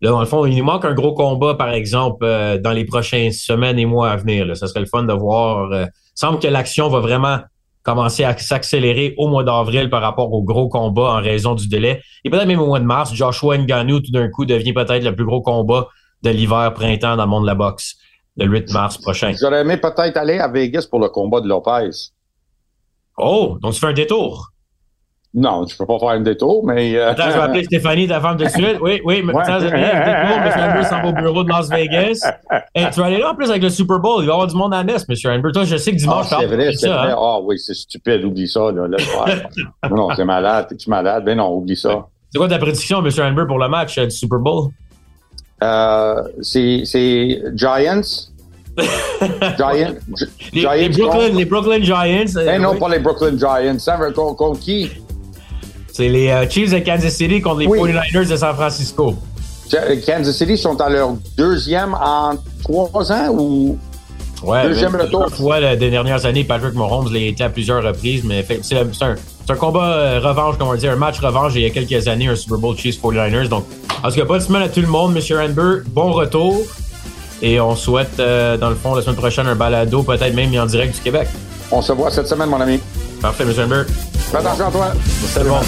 Là, 0.00 0.10
dans 0.10 0.20
le 0.20 0.26
fond, 0.26 0.46
il 0.46 0.56
nous 0.56 0.64
manque 0.64 0.86
un 0.86 0.94
gros 0.94 1.12
combat, 1.12 1.54
par 1.54 1.70
exemple, 1.70 2.24
euh, 2.24 2.58
dans 2.58 2.72
les 2.72 2.86
prochaines 2.86 3.32
semaines 3.32 3.78
et 3.78 3.84
mois 3.84 4.10
à 4.10 4.16
venir. 4.16 4.46
Là. 4.46 4.54
Ça 4.54 4.66
serait 4.66 4.80
le 4.80 4.86
fun 4.86 5.04
de 5.04 5.12
voir. 5.12 5.70
Euh, 5.72 5.84
semble 6.14 6.38
que 6.38 6.48
l'action 6.48 6.88
va 6.88 7.00
vraiment 7.00 7.38
commencer 7.82 8.24
à 8.24 8.36
s'accélérer 8.36 9.14
au 9.16 9.28
mois 9.28 9.44
d'avril 9.44 9.88
par 9.88 10.02
rapport 10.02 10.32
au 10.32 10.42
gros 10.42 10.68
combat 10.68 11.14
en 11.14 11.22
raison 11.22 11.54
du 11.54 11.68
délai. 11.68 12.02
Et 12.24 12.30
peut-être 12.30 12.46
même 12.46 12.60
au 12.60 12.66
mois 12.66 12.80
de 12.80 12.84
mars, 12.84 13.14
Joshua 13.14 13.56
Ngannou, 13.58 14.00
tout 14.00 14.12
d'un 14.12 14.28
coup, 14.28 14.44
devient 14.44 14.72
peut-être 14.72 15.04
le 15.04 15.14
plus 15.14 15.24
gros 15.24 15.40
combat 15.40 15.88
de 16.22 16.30
l'hiver-printemps 16.30 17.16
dans 17.16 17.24
le 17.24 17.30
monde 17.30 17.42
de 17.42 17.46
la 17.46 17.54
boxe, 17.54 17.96
le 18.36 18.46
8 18.46 18.72
mars 18.72 18.98
prochain. 18.98 19.32
J'aurais 19.38 19.62
aimé 19.62 19.76
peut-être 19.78 20.16
aller 20.16 20.38
à 20.38 20.48
Vegas 20.48 20.86
pour 20.90 21.00
le 21.00 21.08
combat 21.08 21.40
de 21.40 21.48
Lopez. 21.48 21.90
Oh, 23.16 23.58
donc 23.60 23.74
tu 23.74 23.80
fais 23.80 23.86
un 23.86 23.92
détour. 23.92 24.50
Non, 25.32 25.64
je 25.64 25.76
peux 25.76 25.86
pas 25.86 25.98
faire 26.00 26.08
un 26.08 26.20
détour, 26.20 26.66
mais. 26.66 26.96
Euh... 26.96 27.10
Attends, 27.10 27.30
je 27.30 27.34
vais 27.34 27.40
appeler 27.40 27.64
Stéphanie, 27.64 28.08
ta 28.08 28.20
femme 28.20 28.36
de 28.36 28.48
suite. 28.48 28.78
Oui, 28.80 29.00
oui, 29.04 29.22
mais 29.22 29.32
ça, 29.44 29.60
c'est 29.60 29.66
un 29.66 29.70
détour. 29.70 29.76
M. 29.76 30.70
Amber 30.70 30.84
s'en 30.84 31.02
va 31.02 31.08
au 31.08 31.12
bureau 31.12 31.44
de 31.44 31.48
Las 31.48 31.70
Vegas. 31.70 32.28
Et 32.74 32.82
tu 32.90 32.98
vas 32.98 33.06
aller 33.06 33.18
là 33.18 33.30
en 33.30 33.34
plus 33.36 33.48
avec 33.48 33.62
le 33.62 33.70
Super 33.70 34.00
Bowl. 34.00 34.24
Il 34.24 34.26
va 34.26 34.32
y 34.32 34.34
avoir 34.34 34.48
du 34.48 34.56
monde 34.56 34.74
à 34.74 34.82
Nest, 34.82 35.06
M. 35.08 35.32
Amber. 35.32 35.52
Toi, 35.52 35.62
je 35.64 35.76
sais 35.76 35.92
que 35.92 35.96
dimanche, 35.96 36.26
ah, 36.32 36.38
c'est 36.40 36.46
vrai, 36.46 36.72
c'est 36.72 36.88
vrai. 36.88 37.12
Hein. 37.12 37.16
Ah 37.16 37.38
oui, 37.42 37.60
c'est 37.60 37.74
stupide, 37.74 38.24
oublie 38.24 38.48
ça. 38.48 38.72
Là, 38.72 38.88
non, 39.90 40.08
c'est 40.16 40.24
malade. 40.24 40.66
T'es-tu 40.68 40.90
malade? 40.90 41.24
Ben 41.24 41.36
non, 41.36 41.54
oublie 41.54 41.76
ça. 41.76 42.08
C'est 42.30 42.38
quoi 42.38 42.48
ta 42.48 42.58
prédiction, 42.58 42.98
M. 42.98 43.10
Amber, 43.20 43.44
pour 43.46 43.58
le 43.60 43.68
match 43.68 43.98
euh, 43.98 44.06
du 44.06 44.10
Super 44.10 44.40
Bowl? 44.40 44.70
Euh, 45.62 46.22
c'est 46.42 46.82
Giants? 47.54 48.00
Giants? 49.56 49.94
les, 50.52 50.60
Giants 50.60 50.72
les, 50.72 50.88
Brooklyn, 50.88 51.28
les 51.36 51.44
Brooklyn 51.44 51.82
Giants. 51.82 52.40
Eh 52.52 52.58
non, 52.58 52.74
pas 52.74 52.88
les 52.88 52.98
Brooklyn 52.98 53.38
Giants. 53.38 53.78
Ça 53.78 53.96
veut 53.96 54.10
contre 54.10 54.58
qui? 54.58 54.90
C'est 56.00 56.08
les 56.08 56.30
euh, 56.30 56.48
Chiefs 56.48 56.72
de 56.72 56.78
Kansas 56.78 57.12
City 57.12 57.42
contre 57.42 57.58
les 57.58 57.66
49ers 57.66 58.26
de 58.26 58.34
San 58.34 58.54
Francisco. 58.54 59.16
Kansas 60.06 60.34
City 60.34 60.56
sont 60.56 60.80
à 60.80 60.88
leur 60.88 61.10
deuxième 61.36 61.92
en 61.92 62.36
trois 62.62 63.12
ans 63.12 63.28
ou 63.28 63.78
ouais, 64.42 64.62
deuxième 64.62 64.96
retour? 64.96 65.28
fois 65.28 65.60
les 65.60 65.76
dernières 65.76 66.24
années, 66.24 66.42
Patrick 66.42 66.72
Mahomes 66.72 67.12
l'a 67.12 67.18
été 67.18 67.44
à 67.44 67.50
plusieurs 67.50 67.82
reprises, 67.82 68.24
mais 68.24 68.46
c'est 68.62 68.78
un, 68.78 69.14
un, 69.46 69.54
combat 69.56 69.92
euh, 69.92 70.20
revanche, 70.20 70.56
comme 70.56 70.68
on 70.68 70.74
dit, 70.74 70.88
un 70.88 70.96
match 70.96 71.20
revanche 71.20 71.52
il 71.54 71.60
y 71.60 71.66
a 71.66 71.70
quelques 71.70 72.08
années, 72.08 72.28
un 72.28 72.34
Super 72.34 72.56
Bowl 72.56 72.74
Chiefs 72.78 72.98
49ers. 72.98 73.48
Donc, 73.48 73.66
en 74.02 74.08
tout 74.08 74.16
cas, 74.16 74.24
pas 74.24 74.38
de 74.38 74.42
semaine 74.42 74.62
à 74.62 74.70
tout 74.70 74.80
le 74.80 74.86
monde, 74.86 75.14
M. 75.14 75.38
Amber. 75.38 75.82
Bon 75.88 76.12
retour. 76.12 76.62
Et 77.42 77.60
on 77.60 77.76
souhaite, 77.76 78.18
euh, 78.20 78.56
dans 78.56 78.70
le 78.70 78.74
fond, 78.74 78.94
la 78.94 79.02
semaine 79.02 79.16
prochaine, 79.16 79.46
un 79.46 79.54
balado, 79.54 80.02
peut-être 80.02 80.34
même 80.34 80.58
en 80.58 80.64
direct 80.64 80.94
du 80.94 81.00
Québec. 81.02 81.28
On 81.70 81.82
se 81.82 81.92
voit 81.92 82.10
cette 82.10 82.26
semaine, 82.26 82.48
mon 82.48 82.60
ami. 82.62 82.80
Parfait, 83.20 83.44
M. 83.44 83.52
Amber. 83.62 83.82
Fais 84.30 84.38
attention 84.38 84.68
à 84.68 84.70
toi. 84.70 84.92
C'est 85.26 85.46
bon. 85.46 85.60